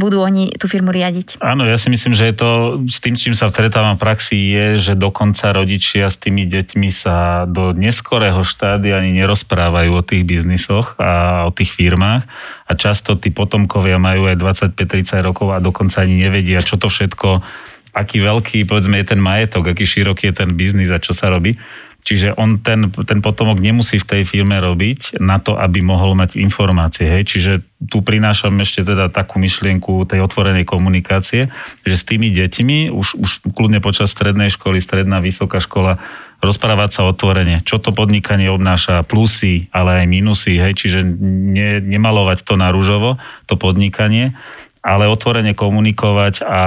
budú 0.00 0.24
oni 0.24 0.56
tú 0.56 0.64
firmu 0.64 0.88
riadiť. 0.88 1.44
Áno, 1.44 1.68
ja 1.68 1.76
si 1.76 1.92
myslím, 1.92 2.16
že 2.16 2.32
je 2.32 2.34
to 2.40 2.50
s 2.88 3.04
tým, 3.04 3.20
čím 3.20 3.36
sa 3.36 3.52
stretávam 3.52 4.00
v 4.00 4.02
praxi, 4.02 4.32
je, 4.32 4.66
že 4.80 4.92
dokonca 4.96 5.52
rodičia 5.52 6.08
s 6.08 6.16
tými 6.16 6.48
deťmi 6.48 6.88
sa 6.88 7.44
do 7.44 7.76
neskorého 7.76 8.40
štádia 8.40 8.96
ani 8.96 9.12
nerozprávajú 9.20 9.92
o 9.92 10.02
tých 10.02 10.24
biznisoch 10.24 10.96
a 10.96 11.44
o 11.44 11.52
tých 11.52 11.76
firmách 11.76 12.24
a 12.64 12.72
často 12.80 13.20
tí 13.20 13.28
potomkovia 13.28 14.00
majú 14.00 14.24
aj 14.24 14.40
25-30 14.72 15.20
rokov 15.20 15.52
a 15.52 15.60
dokonca 15.60 16.00
ani 16.00 16.24
nevedia, 16.24 16.64
čo 16.64 16.80
to 16.80 16.88
všetko 16.88 17.44
aký 17.92 18.22
veľký, 18.22 18.64
povedzme, 18.66 18.98
je 19.00 19.06
ten 19.10 19.20
majetok, 19.20 19.72
aký 19.72 19.84
široký 19.86 20.30
je 20.30 20.34
ten 20.44 20.50
biznis 20.54 20.90
a 20.90 21.02
čo 21.02 21.14
sa 21.14 21.30
robí. 21.30 21.58
Čiže 22.00 22.32
on 22.40 22.64
ten, 22.64 22.88
ten 22.88 23.20
potomok 23.20 23.60
nemusí 23.60 24.00
v 24.00 24.08
tej 24.08 24.22
firme 24.24 24.56
robiť 24.56 25.20
na 25.20 25.36
to, 25.36 25.60
aby 25.60 25.84
mohol 25.84 26.16
mať 26.16 26.40
informácie. 26.40 27.04
Hej? 27.04 27.36
Čiže 27.36 27.52
tu 27.92 28.00
prinášam 28.00 28.56
ešte 28.56 28.88
teda 28.88 29.12
takú 29.12 29.36
myšlienku 29.36 30.08
tej 30.08 30.24
otvorenej 30.24 30.64
komunikácie, 30.64 31.52
že 31.84 31.94
s 31.96 32.08
tými 32.08 32.32
deťmi 32.32 32.88
už, 32.88 33.20
už 33.20 33.30
kľudne 33.52 33.84
počas 33.84 34.08
strednej 34.16 34.48
školy, 34.48 34.80
stredná, 34.80 35.20
vysoká 35.20 35.60
škola 35.60 36.00
rozprávať 36.40 36.90
sa 36.96 37.02
otvorene, 37.04 37.60
čo 37.68 37.76
to 37.76 37.92
podnikanie 37.92 38.48
obnáša, 38.48 39.04
plusy, 39.04 39.68
ale 39.76 40.04
aj 40.04 40.06
minusy, 40.08 40.56
hej, 40.56 40.72
čiže 40.72 41.04
ne, 41.04 41.84
nemalovať 41.84 42.48
to 42.48 42.56
na 42.56 42.72
rúžovo, 42.72 43.20
to 43.44 43.60
podnikanie, 43.60 44.32
ale 44.80 45.12
otvorene 45.12 45.52
komunikovať 45.52 46.40
a 46.40 46.60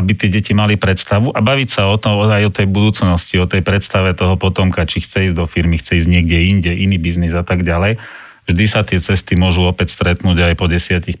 aby 0.00 0.16
tie 0.16 0.32
deti 0.32 0.56
mali 0.56 0.80
predstavu 0.80 1.36
a 1.36 1.40
baviť 1.44 1.68
sa 1.68 1.92
o 1.92 2.00
tom 2.00 2.24
aj 2.24 2.44
o 2.48 2.54
tej 2.54 2.66
budúcnosti, 2.66 3.36
o 3.36 3.44
tej 3.44 3.60
predstave 3.60 4.16
toho 4.16 4.40
potomka, 4.40 4.88
či 4.88 5.04
chce 5.04 5.32
ísť 5.32 5.36
do 5.36 5.44
firmy, 5.44 5.76
chce 5.76 6.00
ísť 6.00 6.08
niekde 6.08 6.38
inde, 6.48 6.72
iný 6.72 6.96
biznis 6.96 7.36
a 7.36 7.44
tak 7.44 7.68
ďalej. 7.68 8.00
Vždy 8.48 8.64
sa 8.64 8.80
tie 8.80 8.96
cesty 8.96 9.36
môžu 9.36 9.68
opäť 9.68 9.92
stretnúť 9.92 10.40
aj 10.40 10.54
po 10.56 10.72
10-15 10.72 11.20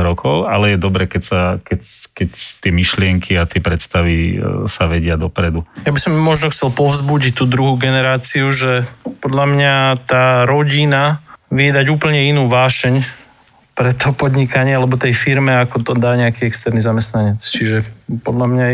rokov, 0.00 0.48
ale 0.48 0.72
je 0.72 0.78
dobre, 0.80 1.04
keď, 1.04 1.22
sa, 1.22 1.40
keď, 1.60 1.84
keď 2.16 2.28
tie 2.32 2.72
myšlienky 2.72 3.36
a 3.36 3.44
tie 3.44 3.60
predstavy 3.60 4.16
e, 4.16 4.36
sa 4.72 4.88
vedia 4.88 5.20
dopredu. 5.20 5.68
Ja 5.84 5.92
by 5.92 6.00
som 6.00 6.16
možno 6.16 6.48
chcel 6.48 6.72
povzbudiť 6.72 7.36
tú 7.36 7.44
druhú 7.44 7.76
generáciu, 7.76 8.48
že 8.56 8.88
podľa 9.20 9.46
mňa 9.52 9.74
tá 10.08 10.48
rodina 10.48 11.20
vie 11.52 11.68
dať 11.68 11.92
úplne 11.92 12.24
inú 12.24 12.48
vášeň 12.48 13.21
pre 13.82 13.98
to 13.98 14.14
podnikanie 14.14 14.78
alebo 14.78 14.94
tej 14.94 15.10
firme, 15.10 15.58
ako 15.58 15.82
to 15.82 15.92
dá 15.98 16.14
nejaký 16.14 16.46
externý 16.46 16.78
zamestnanec. 16.78 17.42
Čiže 17.42 17.82
podľa 18.22 18.46
mňa 18.46 18.66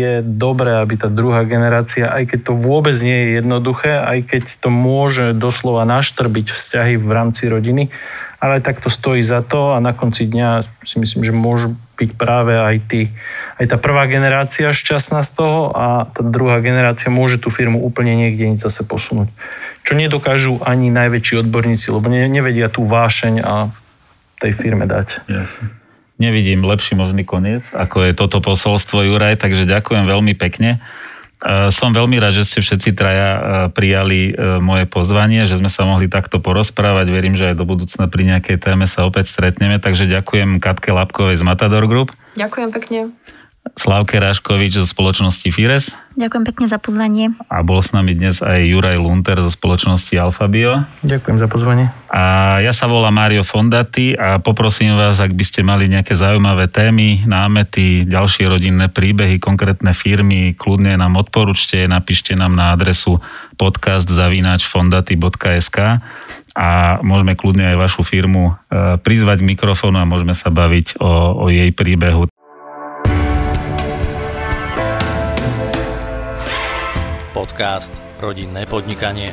je 0.00 0.12
dobré, 0.24 0.80
aby 0.80 0.96
tá 0.96 1.12
druhá 1.12 1.44
generácia, 1.44 2.08
aj 2.08 2.32
keď 2.32 2.40
to 2.48 2.52
vôbec 2.56 2.96
nie 3.04 3.12
je 3.12 3.28
jednoduché, 3.44 3.92
aj 4.00 4.24
keď 4.24 4.42
to 4.64 4.72
môže 4.72 5.36
doslova 5.36 5.84
naštrbiť 5.84 6.56
vzťahy 6.56 6.96
v 6.96 7.10
rámci 7.12 7.52
rodiny, 7.52 7.92
ale 8.40 8.64
tak 8.64 8.80
to 8.80 8.88
stojí 8.88 9.20
za 9.20 9.44
to 9.44 9.76
a 9.76 9.84
na 9.84 9.92
konci 9.92 10.32
dňa 10.32 10.80
si 10.80 10.96
myslím, 10.96 11.28
že 11.28 11.36
môžu 11.36 11.76
byť 12.00 12.10
práve 12.16 12.56
aj 12.56 12.88
tí, 12.88 13.12
aj 13.60 13.68
tá 13.68 13.76
prvá 13.76 14.08
generácia 14.08 14.72
šťastná 14.72 15.28
z 15.28 15.44
toho 15.44 15.76
a 15.76 16.08
tá 16.08 16.24
druhá 16.24 16.64
generácia 16.64 17.12
môže 17.12 17.36
tú 17.36 17.52
firmu 17.52 17.84
úplne 17.84 18.16
niekde 18.16 18.56
zase 18.56 18.80
posunúť. 18.80 19.28
Čo 19.84 19.92
nedokážu 19.92 20.56
ani 20.64 20.88
najväčší 20.88 21.44
odborníci, 21.44 21.92
lebo 21.92 22.08
nevedia 22.08 22.72
tú 22.72 22.88
vášeň 22.88 23.44
a 23.44 23.83
tej 24.40 24.52
firme 24.58 24.86
dať. 24.88 25.26
Jasne. 25.26 25.84
Nevidím 26.14 26.62
lepší 26.62 26.94
možný 26.94 27.26
koniec, 27.26 27.66
ako 27.74 28.06
je 28.06 28.12
toto 28.14 28.38
posolstvo 28.38 29.02
Juraj, 29.02 29.42
takže 29.42 29.66
ďakujem 29.66 30.06
veľmi 30.06 30.38
pekne. 30.38 30.78
E, 31.42 31.74
som 31.74 31.90
veľmi 31.90 32.22
rád, 32.22 32.38
že 32.38 32.46
ste 32.46 32.58
všetci 32.62 32.94
traja 32.94 33.30
e, 33.34 33.40
prijali 33.74 34.30
e, 34.30 34.62
moje 34.62 34.86
pozvanie, 34.86 35.42
že 35.50 35.58
sme 35.58 35.66
sa 35.66 35.82
mohli 35.82 36.06
takto 36.06 36.38
porozprávať. 36.38 37.10
Verím, 37.10 37.34
že 37.34 37.50
aj 37.50 37.58
do 37.58 37.66
budúcna 37.66 38.06
pri 38.06 38.30
nejakej 38.30 38.62
téme 38.62 38.86
sa 38.86 39.02
opäť 39.02 39.34
stretneme, 39.34 39.82
takže 39.82 40.06
ďakujem 40.06 40.62
Katke 40.62 40.94
Lapkovej 40.94 41.36
z 41.36 41.44
Matador 41.44 41.90
Group. 41.90 42.14
Ďakujem 42.38 42.70
pekne. 42.70 43.00
Slavke 43.74 44.20
Raškovič 44.20 44.76
zo 44.76 44.84
spoločnosti 44.84 45.48
Fires. 45.48 45.88
Ďakujem 46.14 46.46
pekne 46.46 46.70
za 46.70 46.78
pozvanie. 46.78 47.34
A 47.50 47.66
bol 47.66 47.82
s 47.82 47.90
nami 47.90 48.14
dnes 48.14 48.38
aj 48.44 48.70
Juraj 48.70 49.02
Lunter 49.02 49.34
zo 49.40 49.50
spoločnosti 49.50 50.14
Alfabio. 50.14 50.86
Ďakujem 51.02 51.38
za 51.40 51.48
pozvanie. 51.50 51.90
A 52.12 52.60
ja 52.62 52.70
sa 52.70 52.86
volám 52.86 53.16
Mario 53.16 53.42
Fondati 53.42 54.14
a 54.14 54.38
poprosím 54.38 54.94
vás, 54.94 55.18
ak 55.18 55.34
by 55.34 55.42
ste 55.42 55.66
mali 55.66 55.90
nejaké 55.90 56.14
zaujímavé 56.14 56.70
témy, 56.70 57.26
námety, 57.26 58.06
ďalšie 58.06 58.46
rodinné 58.46 58.86
príbehy, 58.92 59.42
konkrétne 59.42 59.90
firmy, 59.90 60.54
kľudne 60.54 60.94
nám 60.94 61.18
odporúčte, 61.18 61.82
napíšte 61.90 62.38
nám 62.38 62.54
na 62.54 62.70
adresu 62.76 63.18
podcast.fondati.sk 63.58 65.78
a 66.54 66.68
môžeme 67.02 67.34
kľudne 67.34 67.74
aj 67.74 67.90
vašu 67.90 68.06
firmu 68.06 68.54
e, 68.54 69.02
prizvať 69.02 69.42
k 69.42 69.58
mikrofónu 69.58 69.98
a 69.98 70.06
môžeme 70.06 70.38
sa 70.38 70.54
baviť 70.54 71.02
o, 71.02 71.42
o 71.42 71.50
jej 71.50 71.74
príbehu. 71.74 72.30
podcast 77.44 77.92
Rodinné 78.24 78.64
podnikanie. 78.64 79.28